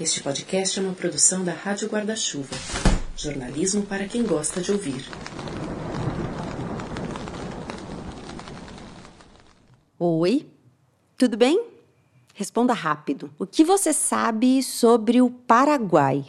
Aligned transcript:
Este 0.00 0.24
podcast 0.24 0.76
é 0.76 0.82
uma 0.82 0.92
produção 0.92 1.44
da 1.44 1.52
Rádio 1.52 1.88
Guarda-Chuva. 1.88 2.56
Jornalismo 3.16 3.82
para 3.82 4.08
quem 4.08 4.24
gosta 4.24 4.60
de 4.60 4.72
ouvir. 4.72 5.04
Oi, 9.96 10.48
tudo 11.16 11.36
bem? 11.36 11.68
Responda 12.34 12.72
rápido. 12.72 13.30
O 13.38 13.46
que 13.46 13.62
você 13.62 13.92
sabe 13.92 14.64
sobre 14.64 15.22
o 15.22 15.30
Paraguai? 15.30 16.24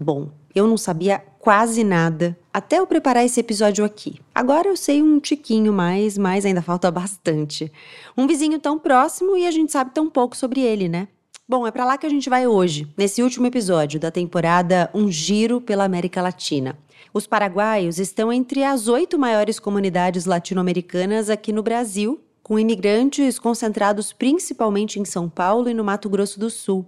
Bom, 0.00 0.32
eu 0.52 0.66
não 0.66 0.76
sabia 0.76 1.20
quase 1.38 1.84
nada 1.84 2.36
até 2.52 2.80
eu 2.80 2.86
preparar 2.86 3.24
esse 3.24 3.38
episódio 3.38 3.84
aqui. 3.84 4.20
Agora 4.34 4.66
eu 4.66 4.76
sei 4.76 5.00
um 5.00 5.20
tiquinho 5.20 5.72
mais, 5.72 6.18
mas 6.18 6.44
ainda 6.44 6.62
falta 6.62 6.90
bastante. 6.90 7.72
Um 8.16 8.26
vizinho 8.26 8.58
tão 8.58 8.76
próximo 8.76 9.36
e 9.36 9.46
a 9.46 9.52
gente 9.52 9.70
sabe 9.70 9.92
tão 9.94 10.10
pouco 10.10 10.36
sobre 10.36 10.62
ele, 10.62 10.88
né? 10.88 11.06
Bom, 11.50 11.66
é 11.66 11.70
para 11.70 11.86
lá 11.86 11.96
que 11.96 12.04
a 12.04 12.10
gente 12.10 12.28
vai 12.28 12.46
hoje, 12.46 12.86
nesse 12.94 13.22
último 13.22 13.46
episódio 13.46 13.98
da 13.98 14.10
temporada 14.10 14.90
Um 14.92 15.10
Giro 15.10 15.62
pela 15.62 15.82
América 15.82 16.20
Latina. 16.20 16.78
Os 17.10 17.26
paraguaios 17.26 17.98
estão 17.98 18.30
entre 18.30 18.62
as 18.62 18.86
oito 18.86 19.18
maiores 19.18 19.58
comunidades 19.58 20.26
latino-americanas 20.26 21.30
aqui 21.30 21.50
no 21.50 21.62
Brasil, 21.62 22.20
com 22.42 22.58
imigrantes 22.58 23.38
concentrados 23.38 24.12
principalmente 24.12 25.00
em 25.00 25.06
São 25.06 25.26
Paulo 25.26 25.70
e 25.70 25.74
no 25.74 25.82
Mato 25.82 26.10
Grosso 26.10 26.38
do 26.38 26.50
Sul. 26.50 26.84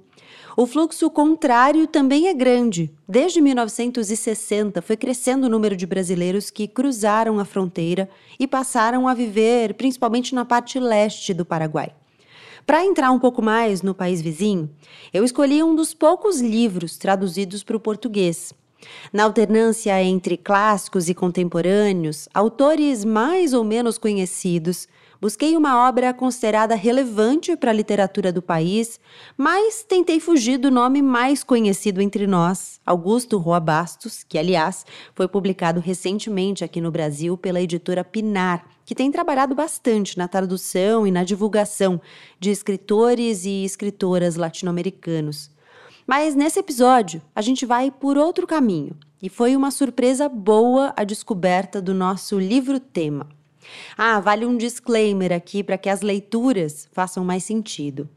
O 0.55 0.67
fluxo 0.67 1.09
contrário 1.09 1.87
também 1.87 2.29
é 2.29 2.35
grande. 2.35 2.93
Desde 3.09 3.41
1960 3.41 4.83
foi 4.83 4.99
crescendo 4.99 5.47
o 5.47 5.51
número 5.51 5.75
de 5.75 5.87
brasileiros 5.87 6.51
que 6.51 6.69
cruzaram 6.69 7.41
a 7.41 7.47
fronteira 7.47 8.11
e 8.39 8.47
passaram 8.47 9.09
a 9.09 9.15
viver 9.15 9.73
principalmente 9.73 10.35
na 10.35 10.45
parte 10.45 10.79
leste 10.79 11.33
do 11.33 11.47
Paraguai. 11.47 11.95
Para 12.67 12.85
entrar 12.85 13.11
um 13.11 13.19
pouco 13.19 13.43
mais 13.43 13.83
no 13.83 13.95
país 13.95 14.21
vizinho, 14.21 14.71
eu 15.13 15.25
escolhi 15.25 15.63
um 15.63 15.75
dos 15.75 15.95
poucos 15.95 16.41
livros 16.41 16.97
traduzidos 16.97 17.65
para 17.65 17.77
o 17.77 17.81
português. 17.81 18.53
Na 19.13 19.25
alternância 19.25 20.03
entre 20.03 20.37
clássicos 20.37 21.09
e 21.09 21.15
contemporâneos, 21.15 22.29
autores 22.33 23.05
mais 23.05 23.53
ou 23.53 23.65
menos 23.65 23.99
conhecidos, 23.99 24.89
busquei 25.21 25.57
uma 25.57 25.87
obra 25.89 26.15
considerada 26.15 26.75
relevante 26.75 27.55
para 27.57 27.71
a 27.71 27.75
literatura 27.75 28.33
do 28.33 28.41
país, 28.41 28.99
mas 29.37 29.83
tentei 29.83 30.19
fugir 30.19 30.57
do 30.57 30.71
nome 30.71 31.03
mais 31.03 31.45
conhecido 31.45 32.01
entre 32.01 32.27
nós, 32.27 32.81
Augusto 32.87 33.37
Roa 33.37 33.61
Bastos, 33.61 34.25
que, 34.25 34.39
aliás, 34.39 34.87
foi 35.15 35.29
publicado 35.29 35.79
recentemente 35.79 36.65
aqui 36.65 36.81
no 36.81 36.91
Brasil 36.91 37.37
pela 37.37 37.61
editora 37.61 38.03
Pinar, 38.03 38.65
que 38.85 38.95
tem 38.95 39.13
trabalhado 39.13 39.55
bastante 39.55 40.17
na 40.17 40.27
tradução 40.27 41.07
e 41.07 41.11
na 41.11 41.23
divulgação 41.23 42.01
de 42.39 42.51
escritores 42.51 43.45
e 43.45 43.65
escritoras 43.65 44.37
latino-americanos. 44.37 45.51
Mas 46.07 46.35
nesse 46.35 46.59
episódio, 46.59 47.23
a 47.35 47.43
gente 47.43 47.67
vai 47.67 47.91
por 47.91 48.17
outro 48.17 48.47
caminho, 48.47 48.97
e 49.23 49.29
foi 49.29 49.55
uma 49.55 49.71
surpresa 49.71 50.29
boa 50.29 50.95
a 50.97 51.05
descoberta 51.05 51.81
do 51.81 51.93
nosso 51.93 52.39
livro-tema. 52.39 53.29
Ah, 53.97 54.21
vale 54.21 54.47
um 54.47 54.57
disclaimer 54.57 55.33
aqui 55.33 55.63
para 55.63 55.79
que 55.79 55.89
as 55.89 56.01
leituras 56.01 56.89
façam 56.93 57.25
mais 57.25 57.45
sentido. 57.45 58.09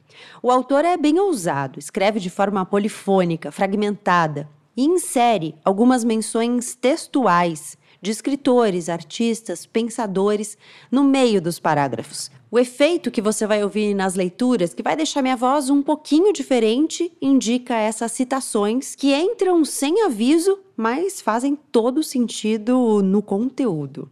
O 0.42 0.52
autor 0.52 0.86
é 0.86 0.96
bem 0.98 1.20
ousado, 1.20 1.80
escreve 1.80 2.20
de 2.20 2.30
forma 2.30 2.66
polifônica, 2.66 3.52
fragmentada 3.52 4.50
e 4.76 4.84
insere 4.84 5.56
algumas 5.64 6.04
menções 6.04 6.76
textuais 6.76 7.78
de 8.02 8.12
escritores, 8.12 8.90
artistas, 8.90 9.66
pensadores 9.66 10.58
no 10.92 11.06
meio 11.06 11.42
dos 11.42 11.58
parágrafos. 11.58 12.30
O 12.52 12.60
efeito 12.60 13.10
que 13.10 13.22
você 13.22 13.48
vai 13.48 13.64
ouvir 13.64 13.96
nas 13.96 14.14
leituras, 14.14 14.74
que 14.74 14.84
vai 14.84 14.96
deixar 14.96 15.22
minha 15.22 15.38
voz 15.38 15.70
um 15.70 15.82
pouquinho 15.82 16.34
diferente, 16.34 17.12
indica 17.22 17.76
essas 17.76 18.12
citações 18.12 18.94
que 18.94 19.16
entram 19.16 19.64
sem 19.64 20.04
aviso, 20.04 20.60
mas 20.76 21.22
fazem 21.22 21.56
todo 21.56 22.04
sentido 22.04 23.02
no 23.02 23.24
conteúdo. 23.24 24.12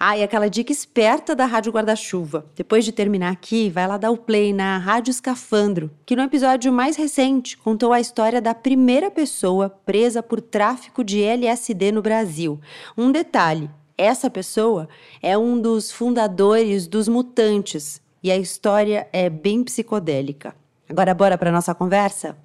Ah, 0.00 0.16
e 0.16 0.22
aquela 0.22 0.48
dica 0.48 0.70
esperta 0.70 1.34
da 1.34 1.44
Rádio 1.44 1.72
Guarda-Chuva. 1.72 2.46
Depois 2.54 2.84
de 2.84 2.92
terminar 2.92 3.32
aqui, 3.32 3.68
vai 3.68 3.84
lá 3.88 3.96
dar 3.96 4.12
o 4.12 4.16
play 4.16 4.52
na 4.52 4.78
Rádio 4.78 5.10
Escafandro, 5.10 5.90
que 6.06 6.14
no 6.14 6.22
episódio 6.22 6.72
mais 6.72 6.94
recente 6.94 7.58
contou 7.58 7.92
a 7.92 7.98
história 7.98 8.40
da 8.40 8.54
primeira 8.54 9.10
pessoa 9.10 9.68
presa 9.68 10.22
por 10.22 10.40
tráfico 10.40 11.02
de 11.02 11.20
LSD 11.20 11.90
no 11.90 12.00
Brasil. 12.00 12.60
Um 12.96 13.10
detalhe: 13.10 13.68
essa 13.96 14.30
pessoa 14.30 14.88
é 15.20 15.36
um 15.36 15.60
dos 15.60 15.90
fundadores 15.90 16.86
dos 16.86 17.08
Mutantes 17.08 18.00
e 18.22 18.30
a 18.30 18.36
história 18.36 19.08
é 19.12 19.28
bem 19.28 19.64
psicodélica. 19.64 20.54
Agora, 20.88 21.12
bora 21.12 21.36
para 21.36 21.50
nossa 21.50 21.74
conversa? 21.74 22.36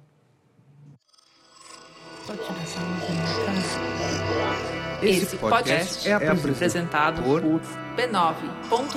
Esse 5.04 5.36
podcast 5.36 6.08
é 6.08 6.14
apresentado 6.14 7.22
por 7.22 7.42
b9.com.br. 7.42 8.94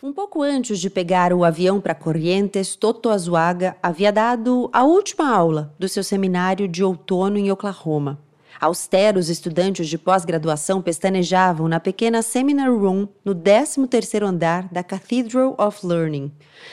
Um 0.00 0.12
pouco 0.12 0.42
antes 0.42 0.78
de 0.78 0.88
pegar 0.88 1.32
o 1.32 1.44
avião 1.44 1.80
para 1.80 1.92
Corrientes, 1.92 2.76
Toto 2.76 3.10
Azuaga 3.10 3.76
havia 3.82 4.12
dado 4.12 4.70
a 4.72 4.84
última 4.84 5.28
aula 5.28 5.74
do 5.76 5.88
seu 5.88 6.04
seminário 6.04 6.68
de 6.68 6.84
outono 6.84 7.36
em 7.36 7.50
Oklahoma. 7.50 8.24
Austeros 8.60 9.28
estudantes 9.28 9.86
de 9.88 9.98
pós-graduação 9.98 10.80
pestanejavam 10.80 11.68
na 11.68 11.78
pequena 11.78 12.22
seminar 12.22 12.70
room 12.70 13.06
no 13.24 13.34
13º 13.34 14.22
andar 14.22 14.68
da 14.72 14.82
Cathedral 14.82 15.54
of 15.58 15.86
Learning. 15.86 16.32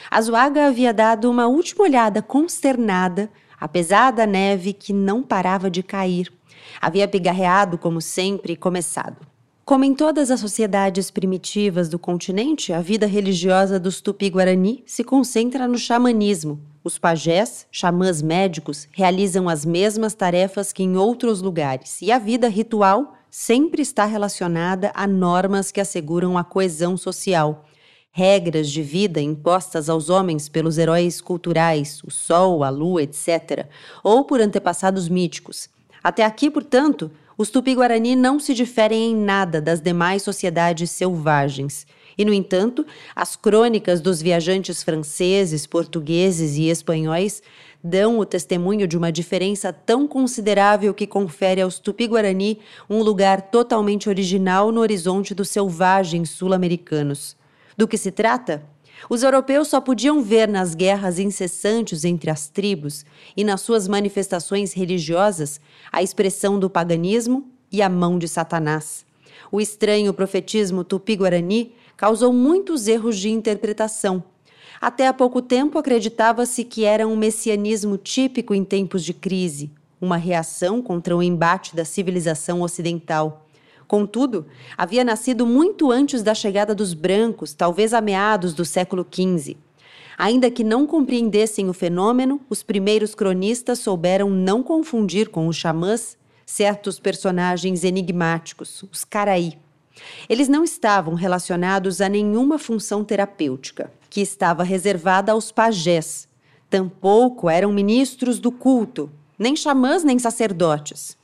Azuaga 0.09 0.67
havia 0.67 0.93
dado 0.93 1.29
uma 1.29 1.47
última 1.47 1.83
olhada 1.83 2.22
consternada 2.22 3.29
à 3.59 3.67
pesada 3.67 4.25
neve 4.25 4.73
que 4.73 4.93
não 4.93 5.22
parava 5.22 5.69
de 5.69 5.83
cair. 5.83 6.31
Havia 6.81 7.07
pigarreado, 7.07 7.77
como 7.77 8.01
sempre, 8.01 8.53
e 8.53 8.57
começado. 8.57 9.17
Como 9.66 9.85
em 9.85 9.93
todas 9.93 10.29
as 10.29 10.39
sociedades 10.39 11.09
primitivas 11.09 11.88
do 11.88 11.97
continente, 11.97 12.73
a 12.73 12.81
vida 12.81 13.05
religiosa 13.05 13.79
dos 13.79 14.01
Tupi-Guarani 14.01 14.83
se 14.85 15.03
concentra 15.03 15.67
no 15.67 15.77
xamanismo, 15.77 16.59
os 16.83 16.97
pajés, 16.97 17.66
xamãs 17.71 18.21
médicos, 18.21 18.88
realizam 18.91 19.47
as 19.47 19.66
mesmas 19.66 20.13
tarefas 20.13 20.73
que 20.73 20.83
em 20.83 20.97
outros 20.97 21.41
lugares, 21.41 22.01
e 22.01 22.11
a 22.11 22.19
vida 22.19 22.47
ritual 22.49 23.13
sempre 23.29 23.81
está 23.81 24.05
relacionada 24.05 24.91
a 24.93 25.07
normas 25.07 25.72
que 25.72 25.81
asseguram 25.81 26.38
a 26.38 26.43
coesão 26.43 26.97
social. 26.97 27.66
Regras 28.11 28.69
de 28.69 28.83
vida 28.83 29.19
impostas 29.19 29.89
aos 29.89 30.09
homens 30.09 30.47
pelos 30.47 30.77
heróis 30.77 31.19
culturais, 31.19 32.01
o 32.03 32.11
sol, 32.11 32.63
a 32.63 32.69
lua, 32.69 33.01
etc., 33.01 33.66
ou 34.03 34.23
por 34.25 34.39
antepassados 34.39 35.09
míticos. 35.09 35.67
Até 36.03 36.23
aqui, 36.23 36.51
portanto, 36.51 37.09
os 37.35 37.49
tupi-guarani 37.49 38.16
não 38.16 38.39
se 38.39 38.53
diferem 38.53 39.11
em 39.11 39.16
nada 39.16 39.59
das 39.59 39.81
demais 39.81 40.22
sociedades 40.22 40.91
selvagens. 40.91 41.88
E, 42.18 42.24
no 42.24 42.34
entanto, 42.34 42.85
as 43.16 43.35
crônicas 43.35 44.01
dos 44.01 44.22
viajantes 44.22 44.84
franceses, 44.84 45.66
portugueses 45.66 46.57
e 46.57 46.69
espanhóis 46.69 47.41
dão 47.84 48.18
o 48.19 48.25
testemunho 48.25 48.88
de 48.88 48.97
uma 48.97 49.12
diferença 49.12 49.74
tão 49.74 50.07
considerável 50.07 50.94
que 50.94 51.06
confere 51.06 51.62
aos 51.62 51.79
Tupi-Guarani 51.79 52.59
um 52.90 53.03
lugar 53.03 53.41
totalmente 53.41 54.07
original 54.07 54.72
no 54.72 54.79
horizonte 54.79 55.35
dos 55.35 55.50
selvagens 55.50 56.29
sul-americanos. 56.29 57.35
Do 57.75 57.88
que 57.88 57.97
se 57.97 58.12
trata? 58.12 58.63
Os 59.09 59.22
europeus 59.22 59.68
só 59.68 59.81
podiam 59.81 60.22
ver 60.22 60.47
nas 60.47 60.75
guerras 60.75 61.19
incessantes 61.19 62.06
entre 62.06 62.29
as 62.29 62.47
tribos 62.47 63.06
e 63.35 63.44
nas 63.44 63.59
suas 63.59 63.88
manifestações 63.88 64.72
religiosas 64.72 65.59
a 65.91 66.02
expressão 66.02 66.57
do 66.57 66.69
paganismo 66.69 67.52
e 67.69 67.81
a 67.81 67.90
mão 67.90 68.18
de 68.18 68.28
Satanás. 68.29 69.06
O 69.52 69.59
estranho 69.59 70.13
profetismo 70.13 70.84
tupi-guarani 70.84 71.73
causou 71.97 72.34
muitos 72.34 72.87
erros 72.87 73.17
de 73.17 73.29
interpretação. 73.29 74.23
Até 74.79 75.07
há 75.07 75.13
pouco 75.13 75.41
tempo 75.41 75.78
acreditava-se 75.78 76.63
que 76.63 76.84
era 76.84 77.07
um 77.07 77.16
messianismo 77.16 77.97
típico 77.97 78.53
em 78.53 78.63
tempos 78.63 79.03
de 79.03 79.13
crise, 79.13 79.72
uma 80.01 80.17
reação 80.17 80.81
contra 80.81 81.16
o 81.16 81.23
embate 81.23 81.75
da 81.75 81.85
civilização 81.85 82.61
ocidental. 82.61 83.47
Contudo, 83.87 84.45
havia 84.78 85.03
nascido 85.03 85.45
muito 85.45 85.91
antes 85.91 86.22
da 86.22 86.34
chegada 86.34 86.75
dos 86.75 86.93
brancos, 86.93 87.53
talvez 87.53 87.93
a 87.93 88.01
meados 88.01 88.53
do 88.53 88.66
século 88.66 89.05
XV. 89.09 89.55
Ainda 90.17 90.51
que 90.51 90.63
não 90.63 90.85
compreendessem 90.85 91.69
o 91.69 91.73
fenômeno, 91.73 92.41
os 92.49 92.61
primeiros 92.61 93.16
cronistas 93.16 93.79
souberam 93.79 94.29
não 94.29 94.61
confundir 94.61 95.29
com 95.29 95.47
os 95.47 95.55
xamãs 95.55 96.17
certos 96.46 96.99
personagens 96.99 97.84
enigmáticos, 97.84 98.84
os 98.91 99.03
caraí. 99.03 99.57
Eles 100.28 100.47
não 100.47 100.63
estavam 100.63 101.13
relacionados 101.13 102.01
a 102.01 102.09
nenhuma 102.09 102.57
função 102.57 103.03
terapêutica, 103.03 103.91
que 104.09 104.22
estava 104.22 104.63
reservada 104.63 105.31
aos 105.31 105.51
pajés. 105.51 106.28
Tampouco 106.69 107.49
eram 107.49 107.72
ministros 107.72 108.40
do 108.40 108.51
culto, 108.51 109.11
nem 109.37 109.55
xamãs 109.55 110.03
nem 110.03 110.17
sacerdotes. 110.17 111.17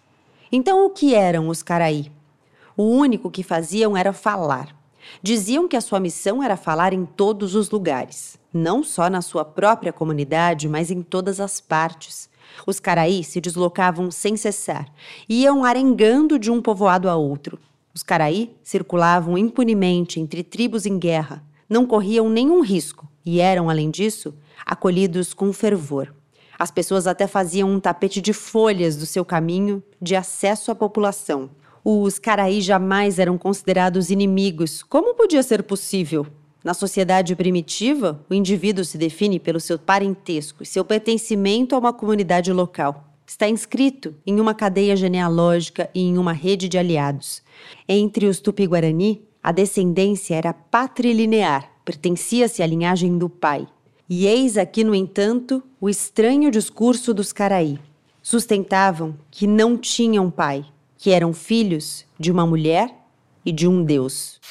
Então, 0.52 0.86
o 0.86 0.90
que 0.90 1.14
eram 1.14 1.48
os 1.48 1.62
caraí? 1.62 2.12
O 2.76 2.84
único 2.84 3.30
que 3.30 3.44
faziam 3.44 3.96
era 3.96 4.14
falar. 4.14 4.76
Diziam 5.22 5.68
que 5.68 5.76
a 5.76 5.82
sua 5.82 6.00
missão 6.00 6.42
era 6.44 6.56
falar 6.56 6.94
em 6.94 7.06
todos 7.06 7.56
os 7.56 7.70
lugares, 7.70 8.38
não 8.54 8.84
só 8.84 9.10
na 9.10 9.22
sua 9.22 9.44
própria 9.44 9.92
comunidade, 9.92 10.68
mas 10.68 10.92
em 10.92 11.02
todas 11.02 11.40
as 11.40 11.60
partes. 11.60 12.30
Os 12.66 12.80
caraí 12.80 13.24
se 13.24 13.40
deslocavam 13.40 14.12
sem 14.12 14.36
cessar, 14.38 14.88
iam 15.28 15.64
arengando 15.64 16.38
de 16.38 16.52
um 16.52 16.62
povoado 16.62 17.10
a 17.10 17.16
outro. 17.16 17.60
Os 18.00 18.04
caraí 18.04 18.56
circulavam 18.64 19.38
impunemente 19.38 20.22
entre 20.22 20.42
tribos 20.42 20.86
em 20.86 20.98
guerra, 20.98 21.44
não 21.68 21.86
corriam 21.86 22.30
nenhum 22.30 22.62
risco 22.62 23.06
e 23.26 23.42
eram, 23.42 23.70
além 23.70 23.90
disso, 23.90 24.34
acolhidos 24.66 25.34
com 25.34 25.52
fervor. 25.52 26.16
As 26.58 26.72
pessoas 26.72 27.08
até 27.08 27.28
faziam 27.28 27.70
um 27.70 27.78
tapete 27.78 28.22
de 28.22 28.32
folhas 28.32 28.96
do 28.96 29.06
seu 29.06 29.26
caminho 29.26 29.84
de 30.02 30.16
acesso 30.16 30.72
à 30.72 30.76
população. 30.76 31.50
Os 31.84 32.18
caraí 32.18 32.62
jamais 32.62 33.20
eram 33.20 33.38
considerados 33.38 34.10
inimigos. 34.10 34.82
Como 34.82 35.14
podia 35.14 35.44
ser 35.44 35.62
possível? 35.64 36.26
Na 36.64 36.74
sociedade 36.74 37.36
primitiva, 37.36 38.26
o 38.30 38.34
indivíduo 38.34 38.86
se 38.86 38.98
define 38.98 39.42
pelo 39.42 39.60
seu 39.60 39.78
parentesco 39.78 40.64
e 40.64 40.66
seu 40.66 40.86
pertencimento 40.86 41.76
a 41.76 41.80
uma 41.80 41.92
comunidade 41.92 42.54
local. 42.54 43.09
Está 43.30 43.48
inscrito 43.48 44.16
em 44.26 44.42
uma 44.42 44.56
cadeia 44.56 44.96
genealógica 44.96 45.88
e 45.94 46.02
em 46.02 46.18
uma 46.18 46.34
rede 46.34 46.68
de 46.68 46.80
aliados. 46.80 47.44
Entre 47.88 48.26
os 48.26 48.40
tupi-guarani, 48.40 49.22
a 49.44 49.52
descendência 49.52 50.34
era 50.34 50.52
patrilinear, 50.52 51.72
pertencia-se 51.86 52.64
à 52.64 52.66
linhagem 52.66 53.20
do 53.20 53.30
pai. 53.30 53.68
E 54.10 54.26
eis 54.26 54.58
aqui, 54.58 54.84
no 54.84 54.96
entanto, 54.96 55.62
o 55.80 55.88
estranho 55.88 56.50
discurso 56.50 57.14
dos 57.14 57.32
Caraí. 57.32 57.78
Sustentavam 58.20 59.16
que 59.30 59.46
não 59.46 59.78
tinham 59.78 60.32
pai, 60.32 60.66
que 60.98 61.12
eram 61.12 61.32
filhos 61.32 62.06
de 62.20 62.32
uma 62.32 62.48
mulher 62.48 62.92
e 63.46 63.52
de 63.52 63.68
um 63.68 63.84
Deus. 63.84 64.42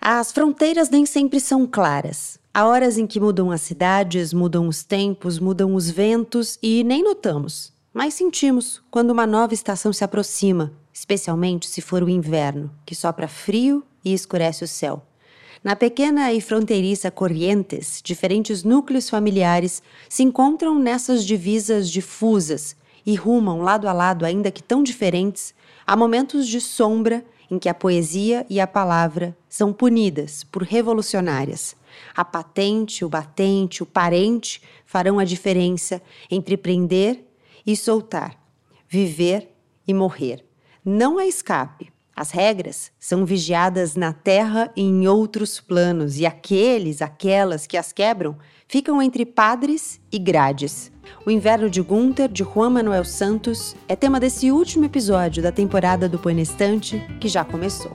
As 0.00 0.32
fronteiras 0.32 0.90
nem 0.90 1.06
sempre 1.06 1.38
são 1.38 1.64
claras. 1.64 2.40
Há 2.52 2.66
horas 2.66 2.98
em 2.98 3.06
que 3.06 3.20
mudam 3.20 3.52
as 3.52 3.60
cidades, 3.60 4.32
mudam 4.32 4.66
os 4.66 4.82
tempos, 4.82 5.38
mudam 5.38 5.76
os 5.76 5.88
ventos 5.88 6.58
e 6.60 6.82
nem 6.82 7.02
notamos, 7.02 7.72
mas 7.94 8.14
sentimos 8.14 8.82
quando 8.90 9.12
uma 9.12 9.24
nova 9.24 9.54
estação 9.54 9.92
se 9.92 10.02
aproxima, 10.02 10.72
especialmente 10.92 11.68
se 11.68 11.80
for 11.80 12.02
o 12.02 12.10
inverno, 12.10 12.68
que 12.84 12.92
sopra 12.92 13.28
frio 13.28 13.84
e 14.04 14.12
escurece 14.12 14.64
o 14.64 14.68
céu. 14.68 15.06
Na 15.62 15.76
pequena 15.76 16.32
e 16.32 16.40
fronteiriça 16.40 17.10
Corrientes, 17.10 18.02
diferentes 18.04 18.64
núcleos 18.64 19.08
familiares 19.08 19.80
se 20.08 20.24
encontram 20.24 20.76
nessas 20.76 21.24
divisas 21.24 21.88
difusas 21.88 22.76
e 23.06 23.14
rumam 23.14 23.62
lado 23.62 23.88
a 23.88 23.92
lado, 23.92 24.26
ainda 24.26 24.50
que 24.50 24.62
tão 24.62 24.82
diferentes, 24.82 25.54
a 25.86 25.96
momentos 25.96 26.48
de 26.48 26.60
sombra 26.60 27.24
em 27.50 27.58
que 27.58 27.68
a 27.68 27.74
poesia 27.74 28.44
e 28.50 28.58
a 28.58 28.66
palavra 28.66 29.36
são 29.48 29.72
punidas 29.72 30.42
por 30.44 30.62
revolucionárias. 30.62 31.76
A 32.14 32.24
patente, 32.24 33.04
o 33.04 33.08
batente, 33.08 33.82
o 33.82 33.86
parente 33.86 34.60
farão 34.84 35.18
a 35.18 35.24
diferença 35.24 36.02
entre 36.30 36.56
prender 36.56 37.24
e 37.66 37.76
soltar, 37.76 38.36
viver 38.88 39.50
e 39.86 39.94
morrer. 39.94 40.44
Não 40.84 41.18
há 41.18 41.26
escape. 41.26 41.92
As 42.16 42.30
regras 42.30 42.92
são 42.98 43.26
vigiadas 43.26 43.96
na 43.96 44.12
terra 44.12 44.70
e 44.76 44.82
em 44.82 45.08
outros 45.08 45.60
planos, 45.60 46.18
e 46.18 46.24
aqueles, 46.24 47.02
aquelas 47.02 47.66
que 47.66 47.76
as 47.76 47.92
quebram, 47.92 48.36
ficam 48.68 49.02
entre 49.02 49.26
padres 49.26 50.00
e 50.12 50.18
grades. 50.18 50.92
O 51.26 51.30
Inverno 51.30 51.68
de 51.68 51.80
Gunther, 51.80 52.28
de 52.28 52.44
Juan 52.44 52.70
Manuel 52.70 53.04
Santos, 53.04 53.74
é 53.88 53.96
tema 53.96 54.20
desse 54.20 54.52
último 54.52 54.84
episódio 54.84 55.42
da 55.42 55.50
temporada 55.50 56.08
do 56.08 56.18
Põe 56.18 56.40
Estante, 56.40 57.04
que 57.20 57.28
já 57.28 57.44
começou. 57.44 57.90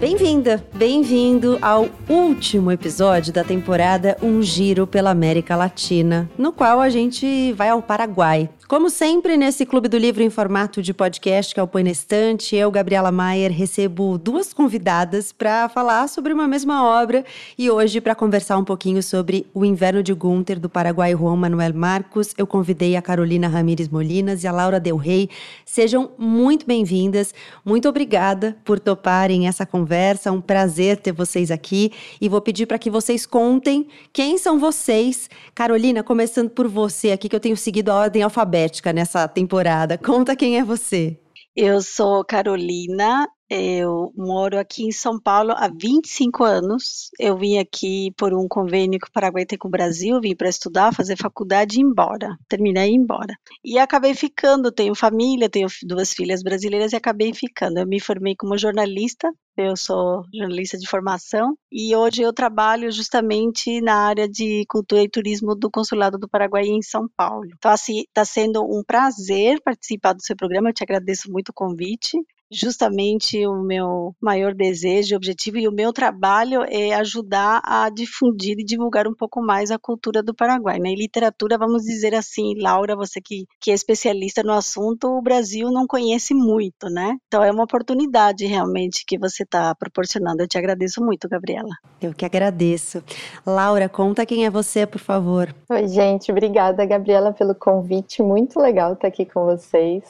Bem-vinda, 0.00 0.64
bem-vindo 0.72 1.58
ao 1.60 1.86
último 2.08 2.72
episódio 2.72 3.34
da 3.34 3.44
temporada 3.44 4.16
Um 4.22 4.40
Giro 4.40 4.86
pela 4.86 5.10
América 5.10 5.54
Latina, 5.54 6.26
no 6.38 6.54
qual 6.54 6.80
a 6.80 6.88
gente 6.88 7.52
vai 7.52 7.68
ao 7.68 7.82
Paraguai 7.82 8.48
como 8.70 8.88
sempre, 8.88 9.36
nesse 9.36 9.66
Clube 9.66 9.88
do 9.88 9.98
Livro 9.98 10.22
em 10.22 10.30
formato 10.30 10.80
de 10.80 10.94
podcast, 10.94 11.52
que 11.52 11.58
é 11.58 11.62
o 11.62 11.66
Põe 11.66 11.90
Estante, 11.90 12.54
eu, 12.54 12.70
Gabriela 12.70 13.10
Maier, 13.10 13.50
recebo 13.50 14.16
duas 14.16 14.52
convidadas 14.52 15.32
para 15.32 15.68
falar 15.68 16.08
sobre 16.08 16.32
uma 16.32 16.46
mesma 16.46 16.86
obra 16.86 17.24
e 17.58 17.68
hoje, 17.68 18.00
para 18.00 18.14
conversar 18.14 18.56
um 18.58 18.64
pouquinho 18.64 19.02
sobre 19.02 19.44
O 19.52 19.64
Inverno 19.64 20.04
de 20.04 20.14
Gunther, 20.14 20.60
do 20.60 20.68
Paraguai 20.68 21.16
Juan 21.16 21.34
Manuel 21.34 21.74
Marcos, 21.74 22.32
eu 22.38 22.46
convidei 22.46 22.94
a 22.94 23.02
Carolina 23.02 23.48
Ramires 23.48 23.88
Molinas 23.88 24.44
e 24.44 24.46
a 24.46 24.52
Laura 24.52 24.78
Del 24.78 24.96
Rey. 24.96 25.28
Sejam 25.64 26.12
muito 26.16 26.64
bem-vindas, 26.64 27.34
muito 27.64 27.88
obrigada 27.88 28.56
por 28.64 28.78
toparem 28.78 29.48
essa 29.48 29.66
conversa, 29.66 30.28
é 30.28 30.32
um 30.32 30.40
prazer 30.40 30.98
ter 30.98 31.10
vocês 31.10 31.50
aqui 31.50 31.90
e 32.20 32.28
vou 32.28 32.40
pedir 32.40 32.66
para 32.66 32.78
que 32.78 32.88
vocês 32.88 33.26
contem 33.26 33.88
quem 34.12 34.38
são 34.38 34.60
vocês. 34.60 35.28
Carolina, 35.56 36.04
começando 36.04 36.50
por 36.50 36.68
você 36.68 37.10
aqui, 37.10 37.28
que 37.28 37.34
eu 37.34 37.40
tenho 37.40 37.56
seguido 37.56 37.90
a 37.90 37.96
ordem 37.96 38.22
alfabética 38.22 38.59
alfabética 38.60 38.92
nessa 38.92 39.26
temporada. 39.26 39.96
Conta 39.96 40.36
quem 40.36 40.58
é 40.58 40.64
você. 40.64 41.18
Eu 41.56 41.80
sou 41.80 42.24
Carolina, 42.24 43.26
eu 43.50 44.12
moro 44.16 44.56
aqui 44.56 44.84
em 44.84 44.92
São 44.92 45.18
Paulo 45.18 45.50
há 45.56 45.68
25 45.68 46.44
anos. 46.44 47.10
Eu 47.18 47.36
vim 47.36 47.58
aqui 47.58 48.12
por 48.16 48.32
um 48.32 48.46
convênio 48.46 49.00
que 49.00 49.08
o 49.08 49.12
Paraguai 49.12 49.44
tem 49.44 49.58
com 49.58 49.66
o 49.66 49.70
Brasil, 49.70 50.20
vim 50.20 50.36
para 50.36 50.48
estudar, 50.48 50.94
fazer 50.94 51.16
faculdade 51.16 51.76
e 51.76 51.80
ir 51.80 51.82
embora. 51.82 52.36
Terminei 52.48 52.90
e 52.90 52.92
ir 52.92 52.94
embora. 52.94 53.34
E 53.64 53.76
acabei 53.76 54.14
ficando, 54.14 54.70
tenho 54.70 54.94
família, 54.94 55.50
tenho 55.50 55.66
duas 55.82 56.12
filhas 56.12 56.44
brasileiras 56.44 56.92
e 56.92 56.96
acabei 56.96 57.34
ficando. 57.34 57.78
Eu 57.78 57.88
me 57.88 57.98
formei 57.98 58.36
como 58.36 58.56
jornalista, 58.56 59.28
eu 59.56 59.76
sou 59.76 60.22
jornalista 60.32 60.78
de 60.78 60.88
formação 60.88 61.56
e 61.72 61.94
hoje 61.96 62.22
eu 62.22 62.32
trabalho 62.32 62.92
justamente 62.92 63.80
na 63.80 63.96
área 63.96 64.28
de 64.28 64.64
cultura 64.68 65.02
e 65.02 65.08
turismo 65.08 65.56
do 65.56 65.68
Consulado 65.68 66.18
do 66.18 66.28
Paraguai 66.28 66.66
em 66.66 66.82
São 66.82 67.08
Paulo. 67.16 67.48
Então, 67.52 67.72
assim, 67.72 68.02
está 68.02 68.24
sendo 68.24 68.62
um 68.62 68.84
prazer 68.86 69.60
participar 69.64 70.12
do 70.12 70.22
seu 70.22 70.36
programa, 70.36 70.70
eu 70.70 70.74
te 70.74 70.84
agradeço 70.84 71.30
muito 71.32 71.48
o 71.48 71.54
convite 71.54 72.16
justamente 72.50 73.46
o 73.46 73.62
meu 73.62 74.14
maior 74.20 74.54
desejo 74.54 75.14
e 75.14 75.16
objetivo 75.16 75.58
e 75.58 75.68
o 75.68 75.72
meu 75.72 75.92
trabalho 75.92 76.62
é 76.68 76.92
ajudar 76.94 77.60
a 77.64 77.88
difundir 77.88 78.58
e 78.58 78.64
divulgar 78.64 79.06
um 79.06 79.14
pouco 79.14 79.40
mais 79.40 79.70
a 79.70 79.78
cultura 79.78 80.22
do 80.22 80.34
Paraguai. 80.34 80.78
Né? 80.78 80.90
E 80.90 80.96
literatura, 80.96 81.56
vamos 81.56 81.82
dizer 81.82 82.14
assim, 82.14 82.54
Laura, 82.58 82.96
você 82.96 83.20
que, 83.20 83.46
que 83.60 83.70
é 83.70 83.74
especialista 83.74 84.42
no 84.42 84.52
assunto, 84.52 85.08
o 85.08 85.22
Brasil 85.22 85.70
não 85.70 85.86
conhece 85.86 86.34
muito, 86.34 86.88
né? 86.88 87.16
Então 87.28 87.42
é 87.42 87.50
uma 87.50 87.64
oportunidade 87.64 88.44
realmente 88.46 89.04
que 89.06 89.18
você 89.18 89.44
está 89.44 89.74
proporcionando. 89.74 90.42
Eu 90.42 90.48
te 90.48 90.58
agradeço 90.58 91.02
muito, 91.02 91.28
Gabriela. 91.28 91.70
Eu 92.00 92.12
que 92.12 92.24
agradeço. 92.24 93.02
Laura, 93.46 93.88
conta 93.88 94.26
quem 94.26 94.44
é 94.44 94.50
você, 94.50 94.86
por 94.86 95.00
favor. 95.00 95.54
Oi, 95.68 95.88
gente. 95.88 96.30
Obrigada, 96.30 96.84
Gabriela, 96.84 97.32
pelo 97.32 97.54
convite. 97.54 98.22
Muito 98.22 98.58
legal 98.58 98.94
estar 98.94 99.08
aqui 99.08 99.24
com 99.24 99.44
vocês. 99.44 100.02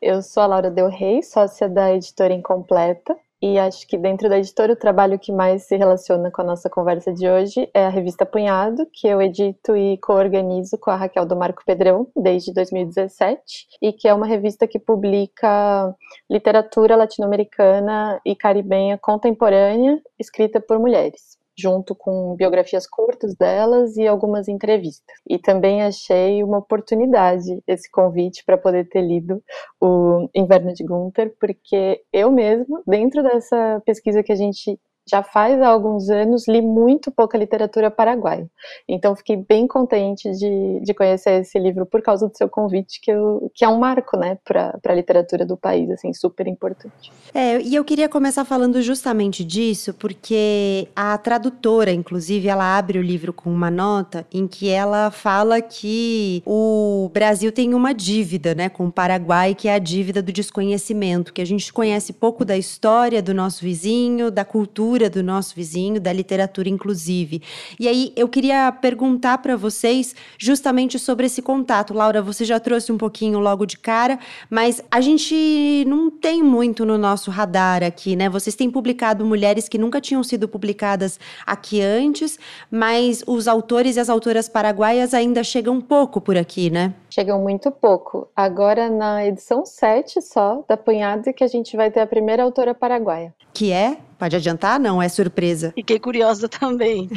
Eu 0.00 0.22
sou 0.22 0.44
a 0.44 0.46
Laura 0.46 0.70
Del 0.70 0.88
Rey, 0.88 1.24
sócia 1.24 1.68
da 1.68 1.92
editora 1.92 2.32
Incompleta, 2.32 3.16
e 3.42 3.58
acho 3.58 3.84
que 3.84 3.98
dentro 3.98 4.28
da 4.28 4.38
editora 4.38 4.72
o 4.72 4.76
trabalho 4.76 5.18
que 5.18 5.32
mais 5.32 5.64
se 5.64 5.76
relaciona 5.76 6.30
com 6.30 6.40
a 6.40 6.44
nossa 6.44 6.70
conversa 6.70 7.12
de 7.12 7.28
hoje 7.28 7.68
é 7.74 7.84
a 7.84 7.88
revista 7.88 8.24
Punhado, 8.24 8.86
que 8.92 9.08
eu 9.08 9.20
edito 9.20 9.76
e 9.76 9.98
coorganizo 9.98 10.78
com 10.78 10.92
a 10.92 10.96
Raquel 10.96 11.26
do 11.26 11.36
Marco 11.36 11.64
Pedrão 11.66 12.06
desde 12.16 12.52
2017, 12.52 13.40
e 13.82 13.92
que 13.92 14.06
é 14.06 14.14
uma 14.14 14.26
revista 14.26 14.68
que 14.68 14.78
publica 14.78 15.92
literatura 16.30 16.94
latino-americana 16.94 18.20
e 18.24 18.36
caribenha 18.36 18.96
contemporânea 18.98 20.00
escrita 20.16 20.60
por 20.60 20.78
mulheres 20.78 21.37
junto 21.58 21.94
com 21.94 22.36
biografias 22.36 22.86
curtas 22.86 23.34
delas 23.34 23.96
e 23.96 24.06
algumas 24.06 24.46
entrevistas. 24.46 25.16
E 25.28 25.38
também 25.38 25.82
achei 25.82 26.42
uma 26.44 26.58
oportunidade 26.58 27.60
esse 27.66 27.90
convite 27.90 28.44
para 28.44 28.56
poder 28.56 28.88
ter 28.88 29.02
lido 29.02 29.42
o 29.80 30.28
Inverno 30.34 30.72
de 30.72 30.84
Gunther, 30.84 31.34
porque 31.40 32.02
eu 32.12 32.30
mesma, 32.30 32.82
dentro 32.86 33.22
dessa 33.22 33.82
pesquisa 33.84 34.22
que 34.22 34.32
a 34.32 34.36
gente 34.36 34.78
já 35.08 35.22
faz 35.22 35.60
alguns 35.62 36.10
anos 36.10 36.46
li 36.46 36.60
muito 36.60 37.10
pouca 37.10 37.38
literatura 37.38 37.90
paraguaia. 37.90 38.46
Então 38.86 39.16
fiquei 39.16 39.36
bem 39.36 39.66
contente 39.66 40.30
de, 40.32 40.80
de 40.80 40.94
conhecer 40.94 41.40
esse 41.40 41.58
livro 41.58 41.86
por 41.86 42.02
causa 42.02 42.28
do 42.28 42.36
seu 42.36 42.48
convite, 42.48 43.00
que, 43.00 43.10
eu, 43.10 43.50
que 43.54 43.64
é 43.64 43.68
um 43.68 43.78
marco, 43.78 44.16
né, 44.16 44.38
para 44.44 44.78
a 44.86 44.94
literatura 44.94 45.46
do 45.46 45.56
país, 45.56 45.90
assim, 45.90 46.12
super 46.12 46.46
importante. 46.46 47.12
É, 47.34 47.60
e 47.60 47.74
eu 47.74 47.84
queria 47.84 48.08
começar 48.08 48.44
falando 48.44 48.80
justamente 48.82 49.44
disso, 49.44 49.94
porque 49.94 50.88
a 50.94 51.16
tradutora, 51.16 51.90
inclusive, 51.90 52.48
ela 52.48 52.76
abre 52.76 52.98
o 52.98 53.02
livro 53.02 53.32
com 53.32 53.50
uma 53.50 53.70
nota 53.70 54.26
em 54.32 54.46
que 54.46 54.68
ela 54.68 55.10
fala 55.10 55.60
que 55.60 56.42
o 56.44 57.10
Brasil 57.12 57.50
tem 57.52 57.74
uma 57.74 57.92
dívida, 57.92 58.54
né, 58.54 58.68
com 58.68 58.86
o 58.86 58.92
Paraguai, 58.92 59.54
que 59.54 59.68
é 59.68 59.74
a 59.74 59.78
dívida 59.78 60.22
do 60.22 60.32
desconhecimento, 60.32 61.32
que 61.32 61.40
a 61.40 61.46
gente 61.46 61.72
conhece 61.72 62.12
pouco 62.12 62.44
da 62.44 62.56
história 62.56 63.22
do 63.22 63.32
nosso 63.32 63.62
vizinho, 63.62 64.30
da 64.30 64.44
cultura 64.44 64.97
do 65.06 65.22
nosso 65.22 65.54
vizinho, 65.54 66.00
da 66.00 66.12
literatura 66.12 66.68
inclusive. 66.68 67.42
E 67.78 67.86
aí 67.86 68.12
eu 68.16 68.28
queria 68.28 68.72
perguntar 68.72 69.38
para 69.38 69.54
vocês 69.54 70.14
justamente 70.38 70.98
sobre 70.98 71.26
esse 71.26 71.42
contato. 71.42 71.92
Laura, 71.92 72.22
você 72.22 72.44
já 72.44 72.58
trouxe 72.58 72.90
um 72.90 72.96
pouquinho 72.96 73.38
logo 73.38 73.66
de 73.66 73.76
cara, 73.76 74.18
mas 74.48 74.82
a 74.90 75.00
gente 75.00 75.84
não 75.86 76.10
tem 76.10 76.42
muito 76.42 76.86
no 76.86 76.96
nosso 76.96 77.30
radar 77.30 77.82
aqui, 77.82 78.16
né? 78.16 78.28
Vocês 78.28 78.56
têm 78.56 78.70
publicado 78.70 79.24
mulheres 79.24 79.68
que 79.68 79.76
nunca 79.76 80.00
tinham 80.00 80.24
sido 80.24 80.48
publicadas 80.48 81.20
aqui 81.46 81.82
antes, 81.82 82.38
mas 82.70 83.22
os 83.26 83.46
autores 83.46 83.96
e 83.96 84.00
as 84.00 84.08
autoras 84.08 84.48
paraguaias 84.48 85.12
ainda 85.12 85.44
chegam 85.44 85.80
pouco 85.80 86.20
por 86.20 86.36
aqui, 86.36 86.70
né? 86.70 86.94
Chegam 87.10 87.40
muito 87.40 87.70
pouco. 87.70 88.28
Agora, 88.36 88.90
na 88.90 89.24
edição 89.26 89.64
7 89.64 90.20
só, 90.20 90.62
da 90.68 90.76
Punhado, 90.76 91.32
que 91.32 91.42
a 91.42 91.46
gente 91.46 91.76
vai 91.76 91.90
ter 91.90 92.00
a 92.00 92.06
primeira 92.06 92.42
autora 92.42 92.74
paraguaia. 92.74 93.34
Que 93.54 93.72
é? 93.72 93.98
Pode 94.18 94.36
adiantar? 94.36 94.78
Não, 94.78 95.00
é 95.00 95.08
surpresa. 95.08 95.72
Fiquei 95.74 95.98
curiosa 95.98 96.48
também. 96.48 97.08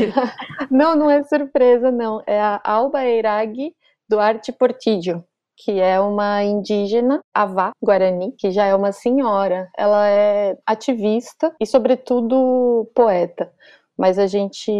não, 0.70 0.94
não 0.94 1.10
é 1.10 1.22
surpresa, 1.22 1.90
não. 1.90 2.22
É 2.26 2.40
a 2.40 2.60
Alba 2.62 3.04
Eirag 3.04 3.74
Duarte 4.08 4.52
Portillo, 4.52 5.24
que 5.56 5.80
é 5.80 5.98
uma 5.98 6.42
indígena 6.42 7.20
Avá 7.32 7.72
Guarani, 7.82 8.32
que 8.32 8.50
já 8.50 8.66
é 8.66 8.74
uma 8.74 8.92
senhora. 8.92 9.70
Ela 9.76 10.08
é 10.08 10.58
ativista 10.66 11.54
e, 11.58 11.66
sobretudo, 11.66 12.90
poeta. 12.94 13.50
Mas 13.96 14.18
a 14.18 14.26
gente 14.26 14.72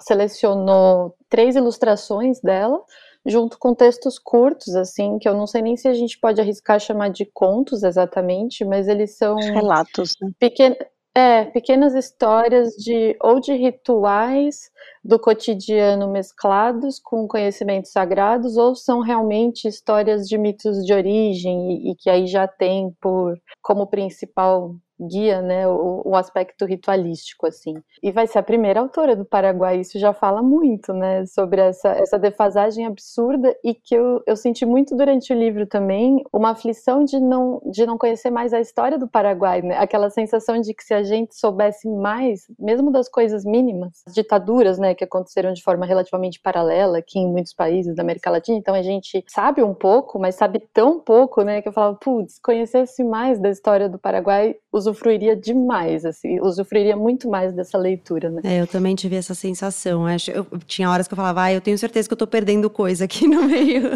selecionou 0.00 1.14
três 1.28 1.56
ilustrações 1.56 2.40
dela 2.40 2.80
junto 3.26 3.58
com 3.58 3.74
textos 3.74 4.18
curtos, 4.18 4.74
assim, 4.74 5.18
que 5.18 5.28
eu 5.28 5.34
não 5.34 5.46
sei 5.46 5.62
nem 5.62 5.76
se 5.76 5.88
a 5.88 5.94
gente 5.94 6.18
pode 6.18 6.40
arriscar 6.40 6.78
chamar 6.78 7.08
de 7.08 7.24
contos 7.24 7.82
exatamente, 7.82 8.64
mas 8.64 8.88
eles 8.88 9.16
são 9.16 9.36
relatos, 9.36 10.12
né? 10.20 10.30
pequen 10.38 10.76
é, 11.16 11.44
pequenas 11.44 11.94
histórias 11.94 12.74
de 12.74 13.16
ou 13.22 13.38
de 13.38 13.52
rituais 13.54 14.68
do 15.02 15.16
cotidiano 15.16 16.10
mesclados 16.10 16.98
com 16.98 17.28
conhecimentos 17.28 17.92
sagrados, 17.92 18.56
ou 18.56 18.74
são 18.74 19.00
realmente 19.00 19.68
histórias 19.68 20.26
de 20.26 20.36
mitos 20.36 20.84
de 20.84 20.92
origem 20.92 21.70
e, 21.70 21.92
e 21.92 21.94
que 21.94 22.10
aí 22.10 22.26
já 22.26 22.48
tem 22.48 22.90
por 23.00 23.38
como 23.62 23.86
principal 23.86 24.74
guia, 25.00 25.42
né, 25.42 25.66
o, 25.66 26.02
o, 26.04 26.16
aspecto 26.16 26.64
ritualístico, 26.64 27.46
assim. 27.46 27.74
E 28.02 28.12
vai 28.12 28.26
ser 28.26 28.38
a 28.38 28.42
primeira 28.42 28.80
autora 28.80 29.16
do 29.16 29.24
Paraguai, 29.24 29.80
isso 29.80 29.98
já 29.98 30.12
fala 30.12 30.42
muito, 30.42 30.92
né, 30.92 31.26
sobre 31.26 31.60
essa, 31.60 31.88
essa 31.90 32.18
defasagem 32.18 32.86
absurda 32.86 33.54
e 33.64 33.74
que 33.74 33.94
eu, 33.94 34.22
eu 34.26 34.36
senti 34.36 34.64
muito 34.64 34.96
durante 34.96 35.32
o 35.32 35.36
livro 35.36 35.66
também, 35.66 36.22
uma 36.32 36.50
aflição 36.50 37.04
de 37.04 37.18
não, 37.18 37.60
de 37.64 37.84
não 37.84 37.98
conhecer 37.98 38.30
mais 38.30 38.52
a 38.52 38.60
história 38.60 38.98
do 38.98 39.08
Paraguai, 39.08 39.62
né, 39.62 39.76
aquela 39.78 40.10
sensação 40.10 40.60
de 40.60 40.72
que 40.72 40.84
se 40.84 40.94
a 40.94 41.02
gente 41.02 41.34
soubesse 41.36 41.88
mais, 41.88 42.42
mesmo 42.58 42.90
das 42.92 43.08
coisas 43.08 43.44
mínimas, 43.44 44.02
ditaduras, 44.12 44.78
né, 44.78 44.94
que 44.94 45.04
aconteceram 45.04 45.52
de 45.52 45.62
forma 45.62 45.86
relativamente 45.86 46.40
paralela 46.40 46.98
aqui 46.98 47.18
em 47.18 47.30
muitos 47.30 47.52
países 47.52 47.96
da 47.96 48.02
América 48.02 48.30
Latina, 48.30 48.58
então 48.58 48.74
a 48.74 48.82
gente 48.82 49.24
sabe 49.28 49.62
um 49.62 49.74
pouco, 49.74 50.18
mas 50.18 50.36
sabe 50.36 50.60
tão 50.72 51.00
pouco, 51.00 51.42
né, 51.42 51.60
que 51.60 51.68
eu 51.68 51.72
falava, 51.72 51.96
putz, 51.96 52.38
conhecesse 52.38 53.02
mais 53.02 53.40
da 53.40 53.50
história 53.50 53.88
do 53.88 53.98
Paraguai, 53.98 54.54
os 54.72 54.83
usufruiria 54.84 55.36
demais, 55.36 56.04
assim, 56.04 56.40
usufruiria 56.40 56.96
muito 56.96 57.28
mais 57.28 57.52
dessa 57.52 57.78
leitura, 57.78 58.30
né? 58.30 58.40
É, 58.44 58.60
eu 58.60 58.66
também 58.66 58.94
tive 58.94 59.16
essa 59.16 59.34
sensação. 59.34 60.06
Acho, 60.06 60.30
eu, 60.30 60.46
tinha 60.66 60.90
horas 60.90 61.08
que 61.08 61.14
eu 61.14 61.16
falava, 61.16 61.42
ah, 61.42 61.52
eu 61.52 61.60
tenho 61.60 61.78
certeza 61.78 62.08
que 62.08 62.12
eu 62.12 62.18
tô 62.18 62.26
perdendo 62.26 62.68
coisa 62.68 63.04
aqui 63.04 63.26
no 63.26 63.44
meio. 63.44 63.94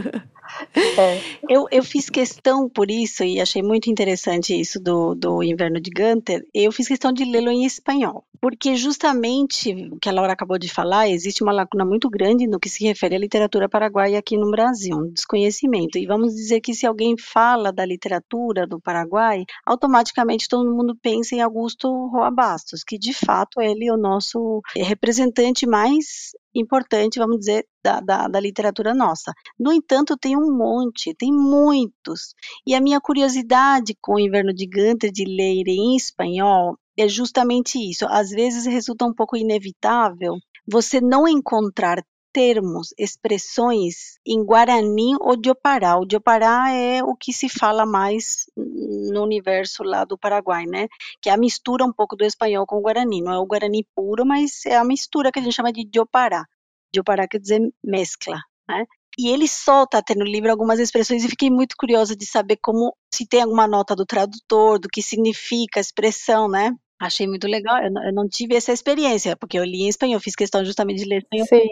É. 0.74 1.20
Eu, 1.48 1.66
eu 1.70 1.82
fiz 1.82 2.10
questão 2.10 2.68
por 2.68 2.90
isso, 2.90 3.22
e 3.24 3.40
achei 3.40 3.62
muito 3.62 3.90
interessante 3.90 4.58
isso 4.58 4.78
do, 4.80 5.14
do 5.14 5.42
Inverno 5.42 5.80
de 5.80 5.90
Gunter, 5.90 6.44
eu 6.52 6.70
fiz 6.72 6.88
questão 6.88 7.12
de 7.12 7.24
lê-lo 7.24 7.50
em 7.50 7.64
espanhol. 7.64 8.24
Porque 8.40 8.76
justamente 8.76 9.88
o 9.90 9.98
que 9.98 10.08
a 10.08 10.12
Laura 10.12 10.32
acabou 10.32 10.58
de 10.58 10.68
falar, 10.68 11.08
existe 11.08 11.42
uma 11.42 11.52
lacuna 11.52 11.84
muito 11.84 12.08
grande 12.08 12.46
no 12.46 12.60
que 12.60 12.68
se 12.68 12.84
refere 12.84 13.16
à 13.16 13.18
literatura 13.18 13.68
paraguaia 13.68 14.18
aqui 14.18 14.36
no 14.36 14.50
Brasil, 14.50 14.96
um 14.96 15.10
desconhecimento. 15.10 15.98
E 15.98 16.06
vamos 16.06 16.34
dizer 16.34 16.60
que 16.60 16.72
se 16.72 16.86
alguém 16.86 17.16
fala 17.18 17.72
da 17.72 17.84
literatura 17.84 18.66
do 18.66 18.80
Paraguai, 18.80 19.44
automaticamente 19.66 20.48
todo 20.48 20.70
mundo 20.70 20.77
pensa 21.00 21.34
em 21.34 21.40
Augusto 21.40 21.88
Roa 22.08 22.30
Bastos, 22.30 22.82
que 22.84 22.98
de 22.98 23.12
fato 23.12 23.60
ele 23.60 23.86
é 23.86 23.92
o 23.92 23.96
nosso 23.96 24.60
representante 24.76 25.66
mais 25.66 26.30
importante, 26.54 27.18
vamos 27.18 27.38
dizer, 27.38 27.66
da, 27.82 28.00
da, 28.00 28.28
da, 28.28 28.40
literatura 28.40 28.94
nossa. 28.94 29.32
No 29.58 29.72
entanto, 29.72 30.16
tem 30.16 30.36
um 30.36 30.56
monte, 30.56 31.14
tem 31.14 31.32
muitos. 31.32 32.34
E 32.66 32.74
a 32.74 32.80
minha 32.80 33.00
curiosidade 33.00 33.96
com 34.00 34.14
o 34.14 34.20
Inverno 34.20 34.52
de 34.52 34.66
Gunter 34.66 35.10
de 35.10 35.24
ler 35.24 35.64
em 35.68 35.96
espanhol 35.96 36.76
é 36.98 37.08
justamente 37.08 37.78
isso. 37.78 38.06
Às 38.08 38.30
vezes 38.30 38.66
resulta 38.66 39.04
um 39.04 39.14
pouco 39.14 39.36
inevitável 39.36 40.34
você 40.70 41.00
não 41.00 41.26
encontrar 41.26 42.04
termos, 42.38 42.94
expressões 42.96 44.16
em 44.24 44.44
Guarani 44.44 45.16
ou 45.20 45.36
Diopará. 45.36 45.98
O 45.98 46.06
Diopará 46.06 46.70
é 46.70 47.02
o 47.02 47.16
que 47.16 47.32
se 47.32 47.48
fala 47.48 47.84
mais 47.84 48.46
no 48.56 49.24
universo 49.24 49.82
lá 49.82 50.04
do 50.04 50.16
Paraguai, 50.16 50.64
né? 50.64 50.86
Que 51.20 51.30
é 51.30 51.32
a 51.32 51.36
mistura 51.36 51.84
um 51.84 51.92
pouco 51.92 52.14
do 52.14 52.24
espanhol 52.24 52.64
com 52.64 52.76
o 52.76 52.80
Guarani. 52.80 53.20
Não 53.20 53.32
é 53.32 53.38
o 53.40 53.44
Guarani 53.46 53.84
puro, 53.92 54.24
mas 54.24 54.64
é 54.66 54.76
a 54.76 54.84
mistura 54.84 55.32
que 55.32 55.40
a 55.40 55.42
gente 55.42 55.52
chama 55.52 55.72
de 55.72 55.84
Diopará. 55.84 56.44
Diopará 56.94 57.26
quer 57.26 57.40
dizer 57.40 57.60
mescla, 57.82 58.38
né? 58.68 58.86
E 59.18 59.30
ele 59.30 59.48
solta 59.48 59.98
até 59.98 60.14
no 60.14 60.24
livro 60.24 60.48
algumas 60.48 60.78
expressões 60.78 61.24
e 61.24 61.28
fiquei 61.28 61.50
muito 61.50 61.74
curiosa 61.76 62.14
de 62.14 62.24
saber 62.24 62.58
como, 62.62 62.96
se 63.12 63.26
tem 63.26 63.42
alguma 63.42 63.66
nota 63.66 63.96
do 63.96 64.06
tradutor, 64.06 64.78
do 64.78 64.88
que 64.88 65.02
significa 65.02 65.80
a 65.80 65.82
expressão, 65.82 66.48
né? 66.48 66.72
Achei 67.00 67.26
muito 67.26 67.48
legal. 67.48 67.82
Eu 67.82 67.90
não, 67.90 68.04
eu 68.04 68.14
não, 68.14 68.28
tive 68.28 68.54
essa 68.54 68.72
experiência, 68.72 69.36
porque 69.36 69.58
eu 69.58 69.64
li 69.64 69.82
em 69.82 69.88
espanhol, 69.88 70.20
fiz 70.20 70.36
questão 70.36 70.64
justamente 70.64 71.02
de 71.02 71.08
ler 71.08 71.26
em 71.32 71.40
espanhol. 71.40 71.66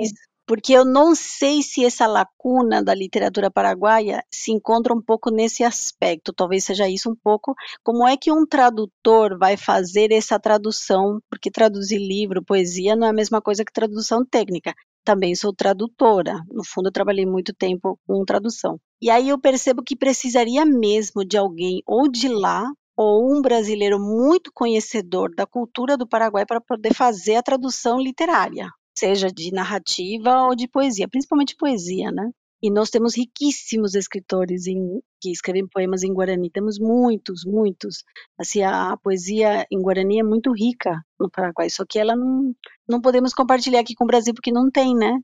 Porque 0.46 0.72
eu 0.72 0.84
não 0.84 1.14
sei 1.14 1.62
se 1.62 1.84
essa 1.84 2.06
lacuna 2.06 2.82
da 2.82 2.94
literatura 2.94 3.50
paraguaia 3.50 4.22
se 4.30 4.52
encontra 4.52 4.94
um 4.94 5.02
pouco 5.02 5.30
nesse 5.30 5.64
aspecto. 5.64 6.32
Talvez 6.32 6.64
seja 6.64 6.88
isso 6.88 7.10
um 7.10 7.16
pouco. 7.16 7.54
Como 7.82 8.06
é 8.06 8.16
que 8.16 8.30
um 8.30 8.46
tradutor 8.46 9.36
vai 9.38 9.56
fazer 9.56 10.12
essa 10.12 10.38
tradução? 10.38 11.20
Porque 11.28 11.50
traduzir 11.50 11.98
livro, 11.98 12.44
poesia, 12.44 12.94
não 12.94 13.06
é 13.06 13.10
a 13.10 13.12
mesma 13.12 13.42
coisa 13.42 13.64
que 13.64 13.72
tradução 13.72 14.24
técnica 14.24 14.72
também 15.04 15.36
sou 15.36 15.54
tradutora. 15.54 16.42
No 16.50 16.64
fundo, 16.64 16.88
eu 16.88 16.92
trabalhei 16.92 17.24
muito 17.24 17.54
tempo 17.54 17.98
com 18.06 18.24
tradução. 18.24 18.78
E 19.00 19.08
aí 19.08 19.28
eu 19.28 19.40
percebo 19.40 19.82
que 19.82 19.96
precisaria 19.96 20.66
mesmo 20.66 21.24
de 21.24 21.38
alguém 21.38 21.80
ou 21.86 22.10
de 22.10 22.28
lá 22.28 22.64
ou 22.96 23.30
um 23.30 23.40
brasileiro 23.40 24.00
muito 24.00 24.50
conhecedor 24.52 25.32
da 25.34 25.46
cultura 25.46 25.96
do 25.96 26.08
Paraguai 26.08 26.44
para 26.46 26.60
poder 26.60 26.94
fazer 26.94 27.36
a 27.36 27.42
tradução 27.42 28.00
literária, 28.00 28.68
seja 28.98 29.28
de 29.28 29.52
narrativa 29.52 30.44
ou 30.44 30.56
de 30.56 30.68
poesia, 30.68 31.08
principalmente 31.08 31.56
poesia, 31.56 32.10
né? 32.10 32.30
E 32.62 32.70
nós 32.70 32.88
temos 32.88 33.16
riquíssimos 33.16 33.94
escritores 33.94 34.66
em, 34.66 35.00
que 35.20 35.30
escrevem 35.30 35.68
poemas 35.68 36.02
em 36.02 36.12
Guarani, 36.12 36.50
temos 36.50 36.78
muitos, 36.78 37.44
muitos. 37.44 38.02
Assim, 38.38 38.62
a, 38.62 38.92
a, 38.92 38.96
poesia 38.96 39.66
em 39.70 39.80
Guarani 39.80 40.20
é 40.20 40.22
muito 40.22 40.52
rica 40.52 41.00
no 41.20 41.30
Paraguai, 41.30 41.68
só 41.68 41.84
que 41.86 41.98
ela 41.98 42.16
não, 42.16 42.54
não 42.88 43.00
podemos 43.00 43.34
compartilhar 43.34 43.80
aqui 43.80 43.94
com 43.94 44.04
o 44.04 44.06
Brasil 44.06 44.32
porque 44.34 44.50
não 44.50 44.70
tem, 44.70 44.94
né? 44.94 45.20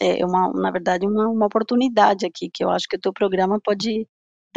É 0.00 0.24
uma, 0.24 0.52
na 0.52 0.70
verdade, 0.70 1.06
uma, 1.06 1.28
uma 1.28 1.46
oportunidade 1.46 2.26
aqui 2.26 2.50
que 2.52 2.62
eu 2.62 2.70
acho 2.70 2.86
que 2.88 2.96
o 2.96 3.00
teu 3.00 3.12
programa 3.12 3.58
pode 3.62 4.06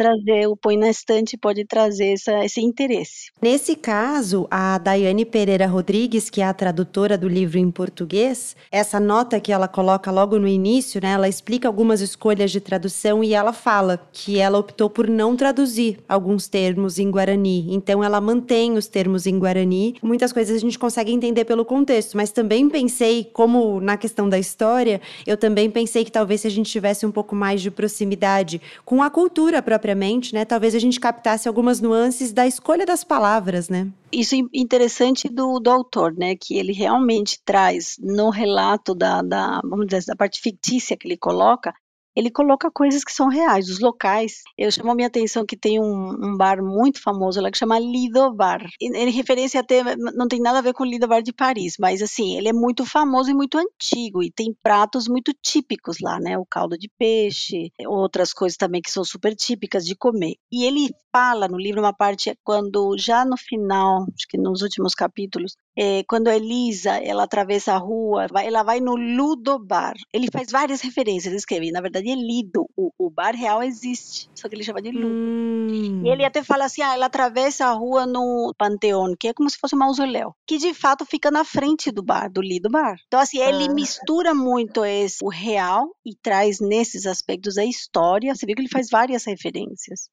trazer, 0.00 0.46
o 0.46 0.56
Põe 0.56 0.78
na 0.78 0.88
Estante 0.88 1.36
pode 1.36 1.62
trazer 1.66 2.14
essa, 2.14 2.42
esse 2.42 2.58
interesse. 2.58 3.30
Nesse 3.42 3.76
caso, 3.76 4.48
a 4.50 4.78
Daiane 4.78 5.26
Pereira 5.26 5.66
Rodrigues, 5.66 6.30
que 6.30 6.40
é 6.40 6.44
a 6.46 6.54
tradutora 6.54 7.18
do 7.18 7.28
livro 7.28 7.58
em 7.58 7.70
português, 7.70 8.56
essa 8.72 8.98
nota 8.98 9.38
que 9.38 9.52
ela 9.52 9.68
coloca 9.68 10.10
logo 10.10 10.38
no 10.38 10.48
início, 10.48 11.02
né, 11.02 11.10
ela 11.10 11.28
explica 11.28 11.68
algumas 11.68 12.00
escolhas 12.00 12.50
de 12.50 12.60
tradução 12.60 13.22
e 13.22 13.34
ela 13.34 13.52
fala 13.52 14.00
que 14.10 14.38
ela 14.38 14.58
optou 14.58 14.88
por 14.88 15.06
não 15.06 15.36
traduzir 15.36 15.98
alguns 16.08 16.48
termos 16.48 16.98
em 16.98 17.10
Guarani. 17.10 17.66
Então, 17.68 18.02
ela 18.02 18.22
mantém 18.22 18.78
os 18.78 18.86
termos 18.86 19.26
em 19.26 19.38
Guarani. 19.38 19.96
Muitas 20.02 20.32
coisas 20.32 20.56
a 20.56 20.60
gente 20.60 20.78
consegue 20.78 21.12
entender 21.12 21.44
pelo 21.44 21.62
contexto, 21.62 22.16
mas 22.16 22.32
também 22.32 22.70
pensei, 22.70 23.28
como 23.34 23.82
na 23.82 23.98
questão 23.98 24.30
da 24.30 24.38
história, 24.38 24.98
eu 25.26 25.36
também 25.36 25.70
pensei 25.70 26.06
que 26.06 26.12
talvez 26.12 26.40
se 26.40 26.46
a 26.46 26.50
gente 26.50 26.70
tivesse 26.70 27.04
um 27.04 27.12
pouco 27.12 27.36
mais 27.36 27.60
de 27.60 27.70
proximidade 27.70 28.62
com 28.82 29.02
a 29.02 29.10
cultura 29.10 29.60
própria 29.60 29.89
propriamente, 29.90 30.34
né? 30.34 30.44
Talvez 30.44 30.74
a 30.74 30.78
gente 30.78 31.00
captasse 31.00 31.48
algumas 31.48 31.80
nuances 31.80 32.32
da 32.32 32.46
escolha 32.46 32.86
das 32.86 33.02
palavras, 33.02 33.68
né? 33.68 33.88
Isso 34.12 34.34
é 34.34 34.38
interessante 34.54 35.28
do, 35.28 35.58
do 35.58 35.70
autor, 35.70 36.14
né? 36.16 36.36
Que 36.36 36.56
ele 36.56 36.72
realmente 36.72 37.40
traz 37.44 37.96
no 37.98 38.30
relato 38.30 38.94
da, 38.94 39.22
da, 39.22 39.60
vamos 39.64 39.86
dizer, 39.86 40.04
da 40.06 40.16
parte 40.16 40.40
fictícia 40.40 40.96
que 40.96 41.08
ele 41.08 41.16
coloca, 41.16 41.72
ele 42.14 42.30
coloca 42.30 42.70
coisas 42.70 43.04
que 43.04 43.12
são 43.12 43.28
reais, 43.28 43.68
os 43.68 43.80
locais. 43.80 44.42
Eu 44.56 44.70
chamou 44.70 44.94
minha 44.94 45.08
atenção 45.08 45.46
que 45.46 45.56
tem 45.56 45.80
um, 45.80 46.08
um 46.10 46.36
bar 46.36 46.62
muito 46.62 47.00
famoso 47.02 47.40
lá 47.40 47.50
que 47.50 47.58
chama 47.58 47.78
Lido 47.78 48.32
Bar. 48.34 48.66
Em 48.80 49.10
referência 49.10 49.60
até 49.60 49.96
não 49.96 50.28
tem 50.28 50.40
nada 50.40 50.58
a 50.58 50.62
ver 50.62 50.72
com 50.72 50.82
o 50.82 50.86
Lido 50.86 51.08
Bar 51.08 51.22
de 51.22 51.32
Paris, 51.32 51.74
mas 51.78 52.02
assim, 52.02 52.36
ele 52.36 52.48
é 52.48 52.52
muito 52.52 52.84
famoso 52.84 53.30
e 53.30 53.34
muito 53.34 53.58
antigo 53.58 54.22
e 54.22 54.30
tem 54.30 54.54
pratos 54.62 55.08
muito 55.08 55.32
típicos 55.42 55.98
lá, 56.00 56.18
né? 56.18 56.36
O 56.38 56.46
caldo 56.46 56.76
de 56.76 56.88
peixe, 56.98 57.72
outras 57.86 58.32
coisas 58.32 58.56
também 58.56 58.82
que 58.82 58.90
são 58.90 59.04
super 59.04 59.34
típicas 59.34 59.84
de 59.86 59.94
comer. 59.94 60.34
E 60.50 60.64
ele 60.64 60.90
fala 61.12 61.48
no 61.48 61.58
livro 61.58 61.80
uma 61.80 61.92
parte 61.92 62.30
é 62.30 62.34
quando 62.44 62.96
já 62.98 63.24
no 63.24 63.36
final, 63.36 64.06
acho 64.14 64.28
que 64.28 64.38
nos 64.38 64.62
últimos 64.62 64.94
capítulos, 64.94 65.56
é, 65.76 66.02
quando 66.04 66.28
a 66.28 66.36
Elisa 66.36 66.92
ela 66.98 67.24
atravessa 67.24 67.72
a 67.74 67.78
rua, 67.78 68.26
ela 68.42 68.62
vai 68.62 68.80
no 68.80 68.94
Ludo 68.94 69.58
Bar. 69.58 69.94
Ele 70.12 70.28
faz 70.32 70.50
várias 70.50 70.80
referências, 70.80 71.26
ele 71.26 71.36
escreve, 71.36 71.70
na 71.72 71.80
verdade 71.80 71.99
é 72.08 72.14
Lido, 72.14 72.66
o, 72.76 72.92
o 72.98 73.10
bar 73.10 73.34
real 73.34 73.62
existe, 73.62 74.30
só 74.34 74.48
que 74.48 74.54
ele 74.54 74.64
chama 74.64 74.80
de 74.80 74.90
Ludo. 74.90 75.06
Hum. 75.08 76.02
E 76.04 76.08
ele 76.08 76.24
até 76.24 76.42
fala 76.42 76.64
assim, 76.64 76.82
ah, 76.82 76.94
ela 76.94 77.06
atravessa 77.06 77.66
a 77.66 77.72
rua 77.72 78.06
no 78.06 78.54
Panteão, 78.56 79.14
que 79.18 79.28
é 79.28 79.34
como 79.34 79.50
se 79.50 79.58
fosse 79.58 79.74
um 79.74 79.78
mausoléu, 79.78 80.34
que 80.46 80.56
de 80.56 80.72
fato 80.72 81.04
fica 81.04 81.30
na 81.30 81.44
frente 81.44 81.90
do 81.90 82.02
bar, 82.02 82.30
do 82.30 82.40
Lido 82.40 82.70
Bar. 82.70 82.96
Então 83.06 83.20
assim, 83.20 83.38
ele 83.38 83.64
ah. 83.64 83.74
mistura 83.74 84.32
muito 84.32 84.84
esse, 84.84 85.24
o 85.24 85.28
real 85.28 85.90
e 86.06 86.14
traz 86.14 86.60
nesses 86.60 87.06
aspectos 87.06 87.58
a 87.58 87.64
história, 87.64 88.34
você 88.34 88.46
vê 88.46 88.54
que 88.54 88.62
ele 88.62 88.68
faz 88.68 88.88
várias 88.88 89.24
referências 89.24 90.08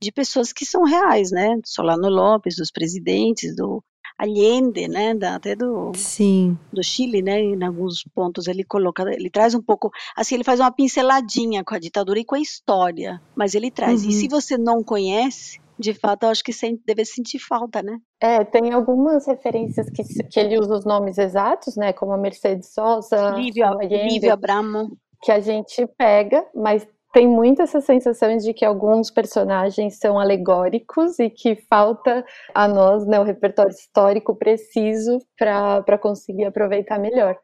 de 0.00 0.12
pessoas 0.12 0.52
que 0.52 0.64
são 0.64 0.84
reais, 0.84 1.30
né? 1.30 1.56
Solano 1.64 2.08
Lopes, 2.08 2.56
dos 2.56 2.70
presidentes, 2.70 3.54
do 3.56 3.82
Allende, 4.18 4.88
né, 4.88 5.14
da, 5.14 5.36
até 5.36 5.54
do, 5.54 5.92
Sim. 5.94 6.58
do 6.72 6.82
Chile, 6.82 7.22
né, 7.22 7.40
em 7.40 7.62
alguns 7.64 8.02
pontos 8.14 8.48
ele 8.48 8.64
coloca, 8.64 9.04
ele 9.14 9.30
traz 9.30 9.54
um 9.54 9.62
pouco, 9.62 9.92
assim, 10.16 10.34
ele 10.34 10.44
faz 10.44 10.58
uma 10.58 10.72
pinceladinha 10.72 11.62
com 11.62 11.74
a 11.74 11.78
ditadura 11.78 12.18
e 12.18 12.24
com 12.24 12.34
a 12.34 12.40
história, 12.40 13.22
mas 13.36 13.54
ele 13.54 13.70
traz, 13.70 14.02
uhum. 14.02 14.10
e 14.10 14.12
se 14.12 14.28
você 14.28 14.58
não 14.58 14.82
conhece, 14.82 15.60
de 15.78 15.94
fato, 15.94 16.24
eu 16.24 16.30
acho 16.30 16.42
que 16.42 16.52
deve 16.84 17.04
sentir 17.04 17.38
falta, 17.38 17.80
né? 17.80 18.00
É, 18.20 18.44
tem 18.44 18.72
algumas 18.72 19.26
referências 19.28 19.88
que, 19.90 20.02
que 20.24 20.40
ele 20.40 20.58
usa 20.58 20.74
os 20.74 20.84
nomes 20.84 21.18
exatos, 21.18 21.76
né, 21.76 21.92
como 21.92 22.12
a 22.12 22.18
Mercedes 22.18 22.74
Sosa, 22.74 23.30
Lívia, 23.30 23.70
Lívia 23.70 24.32
Abramo, 24.32 24.98
que 25.22 25.30
a 25.30 25.38
gente 25.38 25.86
pega, 25.96 26.44
mas 26.54 26.86
tem 27.12 27.26
muito 27.26 27.62
essa 27.62 27.80
sensação 27.80 28.36
de 28.36 28.52
que 28.52 28.64
alguns 28.64 29.10
personagens 29.10 29.98
são 29.98 30.18
alegóricos 30.18 31.18
e 31.18 31.30
que 31.30 31.56
falta 31.68 32.24
a 32.54 32.68
nós 32.68 33.06
né, 33.06 33.18
o 33.18 33.24
repertório 33.24 33.70
histórico 33.70 34.36
preciso 34.36 35.18
para 35.36 35.98
conseguir 35.98 36.44
aproveitar 36.44 36.98
melhor. 36.98 37.36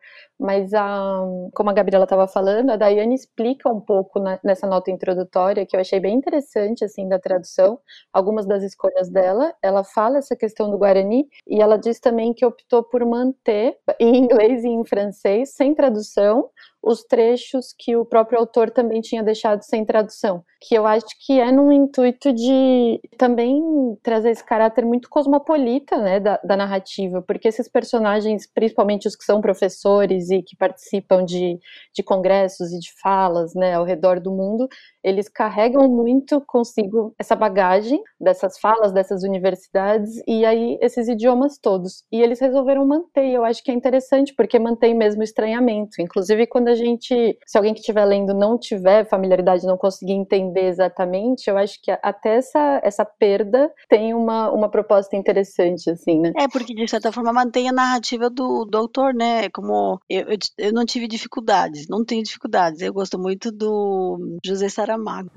Mas, 0.44 0.74
a, 0.74 1.22
como 1.54 1.70
a 1.70 1.72
Gabriela 1.72 2.04
estava 2.04 2.28
falando, 2.28 2.68
a 2.68 2.76
Daiane 2.76 3.14
explica 3.14 3.66
um 3.70 3.80
pouco 3.80 4.20
na, 4.20 4.38
nessa 4.44 4.66
nota 4.66 4.90
introdutória, 4.90 5.64
que 5.64 5.74
eu 5.74 5.80
achei 5.80 5.98
bem 5.98 6.14
interessante, 6.14 6.84
assim, 6.84 7.08
da 7.08 7.18
tradução, 7.18 7.78
algumas 8.12 8.44
das 8.44 8.62
escolhas 8.62 9.08
dela. 9.08 9.54
Ela 9.62 9.82
fala 9.82 10.18
essa 10.18 10.36
questão 10.36 10.70
do 10.70 10.76
Guarani 10.76 11.26
e 11.48 11.62
ela 11.62 11.78
diz 11.78 11.98
também 11.98 12.34
que 12.34 12.44
optou 12.44 12.82
por 12.82 13.02
manter, 13.06 13.78
em 13.98 14.16
inglês 14.18 14.64
e 14.64 14.68
em 14.68 14.84
francês, 14.84 15.54
sem 15.54 15.74
tradução, 15.74 16.50
os 16.84 17.02
trechos 17.02 17.74
que 17.76 17.96
o 17.96 18.04
próprio 18.04 18.38
autor 18.38 18.70
também 18.70 19.00
tinha 19.00 19.22
deixado 19.22 19.62
sem 19.62 19.84
tradução, 19.84 20.44
que 20.60 20.74
eu 20.74 20.86
acho 20.86 21.06
que 21.24 21.40
é 21.40 21.50
num 21.50 21.72
intuito 21.72 22.32
de 22.32 23.00
também 23.16 23.62
trazer 24.02 24.30
esse 24.30 24.44
caráter 24.44 24.84
muito 24.84 25.08
cosmopolita, 25.08 25.96
né, 25.96 26.20
da, 26.20 26.38
da 26.44 26.56
narrativa, 26.56 27.22
porque 27.22 27.48
esses 27.48 27.68
personagens, 27.68 28.46
principalmente 28.46 29.08
os 29.08 29.16
que 29.16 29.24
são 29.24 29.40
professores 29.40 30.28
e 30.34 30.42
que 30.42 30.56
participam 30.56 31.24
de, 31.24 31.58
de 31.94 32.02
congressos 32.02 32.72
e 32.72 32.78
de 32.78 32.90
falas, 33.00 33.54
né, 33.54 33.74
ao 33.74 33.84
redor 33.84 34.20
do 34.20 34.30
mundo, 34.30 34.68
eles 35.02 35.28
carregam 35.28 35.88
muito 35.88 36.40
consigo 36.46 37.14
essa 37.18 37.36
bagagem 37.36 38.02
dessas 38.18 38.58
falas, 38.58 38.92
dessas 38.92 39.22
universidades 39.22 40.22
e 40.26 40.44
aí 40.44 40.78
esses 40.80 41.08
idiomas 41.08 41.58
todos. 41.58 42.04
E 42.10 42.22
eles 42.22 42.40
resolveram 42.40 42.86
manter, 42.86 43.28
eu 43.28 43.44
acho 43.44 43.62
que 43.62 43.70
é 43.70 43.74
interessante 43.74 44.34
porque 44.34 44.58
mantém 44.58 44.94
mesmo 44.94 45.20
o 45.20 45.24
estranhamento. 45.24 46.00
Inclusive 46.00 46.46
quando 46.46 46.68
a 46.68 46.74
gente, 46.74 47.38
se 47.46 47.58
alguém 47.58 47.74
que 47.74 47.80
estiver 47.80 48.04
lendo 48.04 48.32
não 48.32 48.58
tiver 48.58 49.04
familiaridade, 49.04 49.66
não 49.66 49.76
conseguir 49.76 50.12
entender 50.12 50.66
exatamente, 50.66 51.48
eu 51.48 51.58
acho 51.58 51.80
que 51.82 51.90
até 51.90 52.36
essa 52.36 52.80
essa 52.82 53.04
perda 53.04 53.72
tem 53.88 54.14
uma, 54.14 54.50
uma 54.50 54.68
proposta 54.68 55.16
interessante 55.16 55.90
assim, 55.90 56.20
né? 56.20 56.32
É, 56.36 56.48
porque 56.48 56.74
de 56.74 56.88
certa 56.88 57.12
forma 57.12 57.32
mantém 57.32 57.68
a 57.68 57.72
narrativa 57.72 58.30
do, 58.30 58.64
do 58.64 58.78
autor, 58.78 59.14
né? 59.14 59.48
Como 59.50 60.00
eu, 60.14 60.28
eu, 60.28 60.38
eu 60.59 60.73
não 60.73 60.85
tive 60.85 61.06
dificuldades, 61.09 61.87
não 61.88 62.04
tenho 62.04 62.23
dificuldades. 62.23 62.80
Eu 62.80 62.92
gosto 62.92 63.18
muito 63.18 63.50
do 63.50 64.38
José 64.44 64.68
Saramago. 64.68 65.30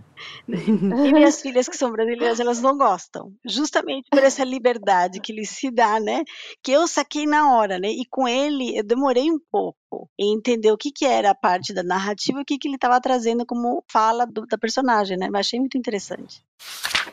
E 0.48 1.14
minhas 1.14 1.42
filhas 1.42 1.68
que 1.68 1.78
são 1.78 1.92
brasileiras, 1.92 2.40
elas 2.40 2.60
não 2.60 2.76
gostam, 2.78 3.32
justamente 3.46 4.10
por 4.10 4.24
essa 4.24 4.44
liberdade 4.44 5.20
que 5.20 5.32
ele 5.32 5.46
se 5.46 5.70
dá, 5.70 6.00
né? 6.00 6.24
Que 6.64 6.72
eu 6.72 6.88
saquei 6.88 7.26
na 7.26 7.56
hora, 7.56 7.78
né? 7.78 7.90
E 7.90 8.04
com 8.10 8.28
ele 8.28 8.78
eu 8.78 8.84
demorei 8.84 9.32
um 9.32 9.40
pouco 9.52 10.10
em 10.18 10.36
entender 10.36 10.72
o 10.72 10.78
que, 10.78 10.92
que 10.92 11.06
era 11.06 11.32
a 11.32 11.36
parte 11.36 11.74
da 11.74 11.84
narrativa, 11.84 12.42
o 12.42 12.46
que, 12.46 12.58
que 12.58 12.68
ele 12.68 12.76
estava 12.76 13.00
trazendo 13.00 13.46
como 13.46 13.84
fala 13.88 14.26
do, 14.26 14.46
da 14.48 14.58
personagem, 14.58 15.18
né? 15.18 15.30
Mas 15.30 15.48
achei 15.48 15.60
muito 15.60 15.78
interessante. 15.78 16.42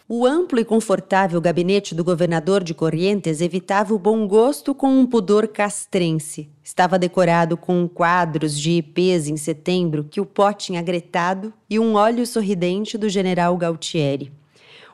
O 0.06 0.26
amplo 0.26 0.60
e 0.60 0.64
confortável 0.66 1.40
gabinete 1.40 1.94
do 1.94 2.04
governador 2.04 2.62
de 2.62 2.74
Corrientes 2.74 3.40
evitava 3.40 3.94
o 3.94 3.98
bom 3.98 4.28
gosto 4.28 4.74
com 4.74 4.88
um 4.88 5.06
pudor 5.06 5.48
castrense. 5.48 6.50
Estava 6.62 6.98
decorado 6.98 7.56
com 7.56 7.88
quadros 7.88 8.58
de 8.58 8.72
IPs 8.72 9.28
em 9.28 9.38
setembro 9.38 10.04
que 10.04 10.20
o 10.20 10.26
pó 10.26 10.52
tinha 10.52 10.82
gretado 10.82 11.54
e 11.70 11.78
um 11.78 11.94
óleo 11.94 12.26
sorridente 12.26 12.98
do 12.98 13.08
general 13.08 13.56
Gautieri. 13.56 14.30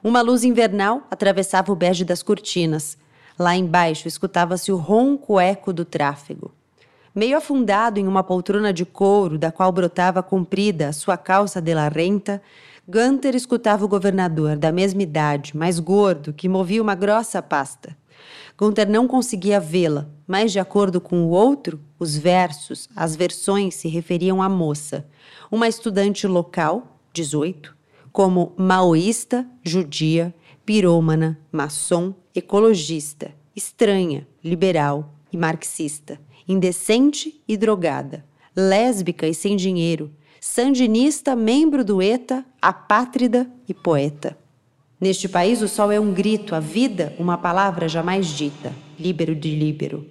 Uma 0.01 0.21
luz 0.21 0.45
invernal 0.45 1.03
atravessava 1.11 1.73
o 1.73 1.77
bege 1.77 2.05
das 2.05 2.23
cortinas. 2.23 2.97
Lá 3.37 3.57
embaixo 3.57 4.07
escutava-se 4.07 4.71
o 4.71 4.77
ronco 4.77 5.41
eco 5.41 5.73
do 5.73 5.85
tráfego. 5.85 6.53
Meio 7.13 7.37
afundado 7.37 7.99
em 7.99 8.07
uma 8.07 8.23
poltrona 8.23 8.73
de 8.73 8.85
couro 8.85 9.37
da 9.37 9.51
qual 9.51 9.73
brotava 9.73 10.23
comprida 10.23 10.93
sua 10.93 11.17
calça 11.17 11.61
de 11.61 11.75
la 11.75 11.89
renta, 11.89 12.41
Gunter 12.91 13.37
escutava 13.37 13.85
o 13.85 13.89
governador, 13.89 14.57
da 14.57 14.73
mesma 14.73 15.01
idade, 15.01 15.57
mais 15.57 15.79
gordo, 15.79 16.33
que 16.33 16.49
movia 16.49 16.83
uma 16.83 16.97
grossa 16.97 17.41
pasta. 17.41 17.97
Gunther 18.59 18.91
não 18.91 19.07
conseguia 19.07 19.61
vê-la, 19.61 20.11
mas, 20.27 20.51
de 20.51 20.59
acordo 20.59 21.01
com 21.01 21.23
o 21.23 21.29
outro, 21.29 21.81
os 22.01 22.17
versos, 22.17 22.89
as 22.97 23.15
versões 23.15 23.77
se 23.77 23.87
referiam 23.87 24.43
à 24.43 24.49
moça, 24.49 25.07
uma 25.53 25.69
estudante 25.69 26.27
local, 26.27 26.99
18, 27.13 27.77
como 28.11 28.53
maoísta, 28.57 29.47
judia, 29.63 30.35
pirômana, 30.67 31.39
maçom, 31.53 32.13
ecologista, 32.35 33.31
estranha, 33.55 34.27
liberal 34.43 35.15
e 35.33 35.37
marxista, 35.37 36.21
indecente 36.49 37.41
e 37.47 37.57
drogada, 37.57 38.25
lésbica 38.57 39.29
e 39.29 39.35
sem 39.35 39.55
dinheiro, 39.55 40.11
sandinista, 40.41 41.37
membro 41.37 41.85
do 41.85 42.01
ETA, 42.01 42.43
apátrida 42.63 43.47
e 43.69 43.75
poeta. 43.75 44.37
Neste 44.99 45.29
país, 45.29 45.61
o 45.61 45.69
sol 45.69 45.93
é 45.93 46.01
um 46.01 46.13
grito, 46.13 46.55
a 46.55 46.61
vida, 46.61 47.15
uma 47.19 47.37
palavra 47.37 47.89
jamais 47.89 48.27
dita, 48.27 48.73
líbero 48.99 49.35
de 49.35 49.55
líbero. 49.55 50.07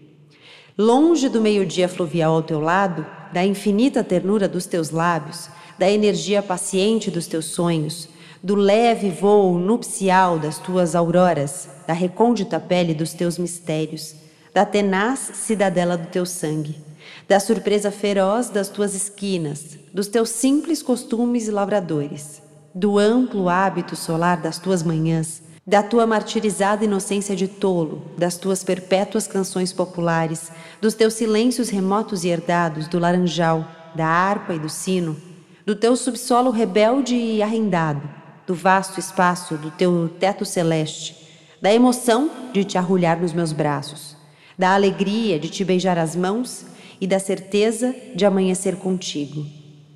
Longe 0.78 1.28
do 1.30 1.42
meio-dia 1.42 1.90
fluvial 1.90 2.36
ao 2.36 2.44
teu 2.44 2.60
lado, 2.60 3.06
da 3.34 3.44
infinita 3.44 4.04
ternura 4.04 4.48
dos 4.48 4.68
teus 4.68 4.92
lábios, 4.92 5.50
da 5.80 5.90
energia 5.90 6.44
paciente 6.44 7.10
dos 7.10 7.26
teus 7.26 7.46
sonhos, 7.46 8.08
do 8.42 8.56
leve 8.56 9.10
voo 9.10 9.58
nupcial 9.58 10.38
das 10.38 10.60
tuas 10.60 10.96
auroras, 10.96 11.70
da 11.88 11.94
recôndita 11.94 12.60
pele 12.60 12.94
dos 12.94 13.14
teus 13.14 13.38
mistérios, 13.38 14.16
da 14.54 14.66
tenaz 14.66 15.32
cidadela 15.34 15.98
do 15.98 16.08
teu 16.08 16.26
sangue 16.26 16.89
da 17.30 17.40
surpresa 17.40 17.92
feroz 17.92 18.50
das 18.50 18.70
tuas 18.70 18.96
esquinas, 18.96 19.78
dos 19.94 20.08
teus 20.08 20.32
simples 20.32 20.82
costumes 20.82 21.48
lavradores, 21.48 22.42
do 22.74 22.98
amplo 22.98 23.48
hábito 23.48 23.96
solar 23.96 24.38
das 24.38 24.58
tuas 24.58 24.82
manhãs, 24.82 25.44
da 25.66 25.84
tua 25.84 26.08
martirizada 26.08 26.84
inocência 26.84 27.36
de 27.36 27.48
tolo, 27.48 28.02
das 28.18 28.36
tuas 28.36 28.64
perpétuas 28.64 29.28
canções 29.28 29.72
populares, 29.72 30.52
dos 30.82 30.96
teus 30.96 31.14
silêncios 31.14 31.70
remotos 31.70 32.24
e 32.24 32.30
herdados 32.30 32.88
do 32.88 32.98
laranjal, 32.98 33.64
da 33.94 34.08
harpa 34.08 34.56
e 34.56 34.60
do 34.60 34.68
sino, 34.68 35.16
do 35.64 35.76
teu 35.76 35.96
subsolo 35.96 36.50
rebelde 36.50 37.14
e 37.14 37.44
arrendado, 37.44 38.10
do 38.48 38.56
vasto 38.56 39.00
espaço 39.00 39.56
do 39.56 39.70
teu 39.70 40.10
teto 40.20 40.44
celeste, 40.46 41.16
da 41.62 41.72
emoção 41.72 42.32
de 42.52 42.64
te 42.64 42.76
arrulhar 42.76 43.20
nos 43.22 43.34
meus 43.34 43.54
braços, 43.54 44.18
da 44.58 44.74
alegria 44.74 45.40
de 45.40 45.48
te 45.48 45.64
beijar 45.64 46.00
as 46.00 46.16
mãos 46.16 46.66
e 47.02 47.08
da 47.08 47.20
certeza 47.20 47.96
de 48.16 48.26
amanhecer 48.26 48.76
contigo. 48.76 49.46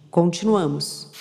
Continuamos. 0.10 1.13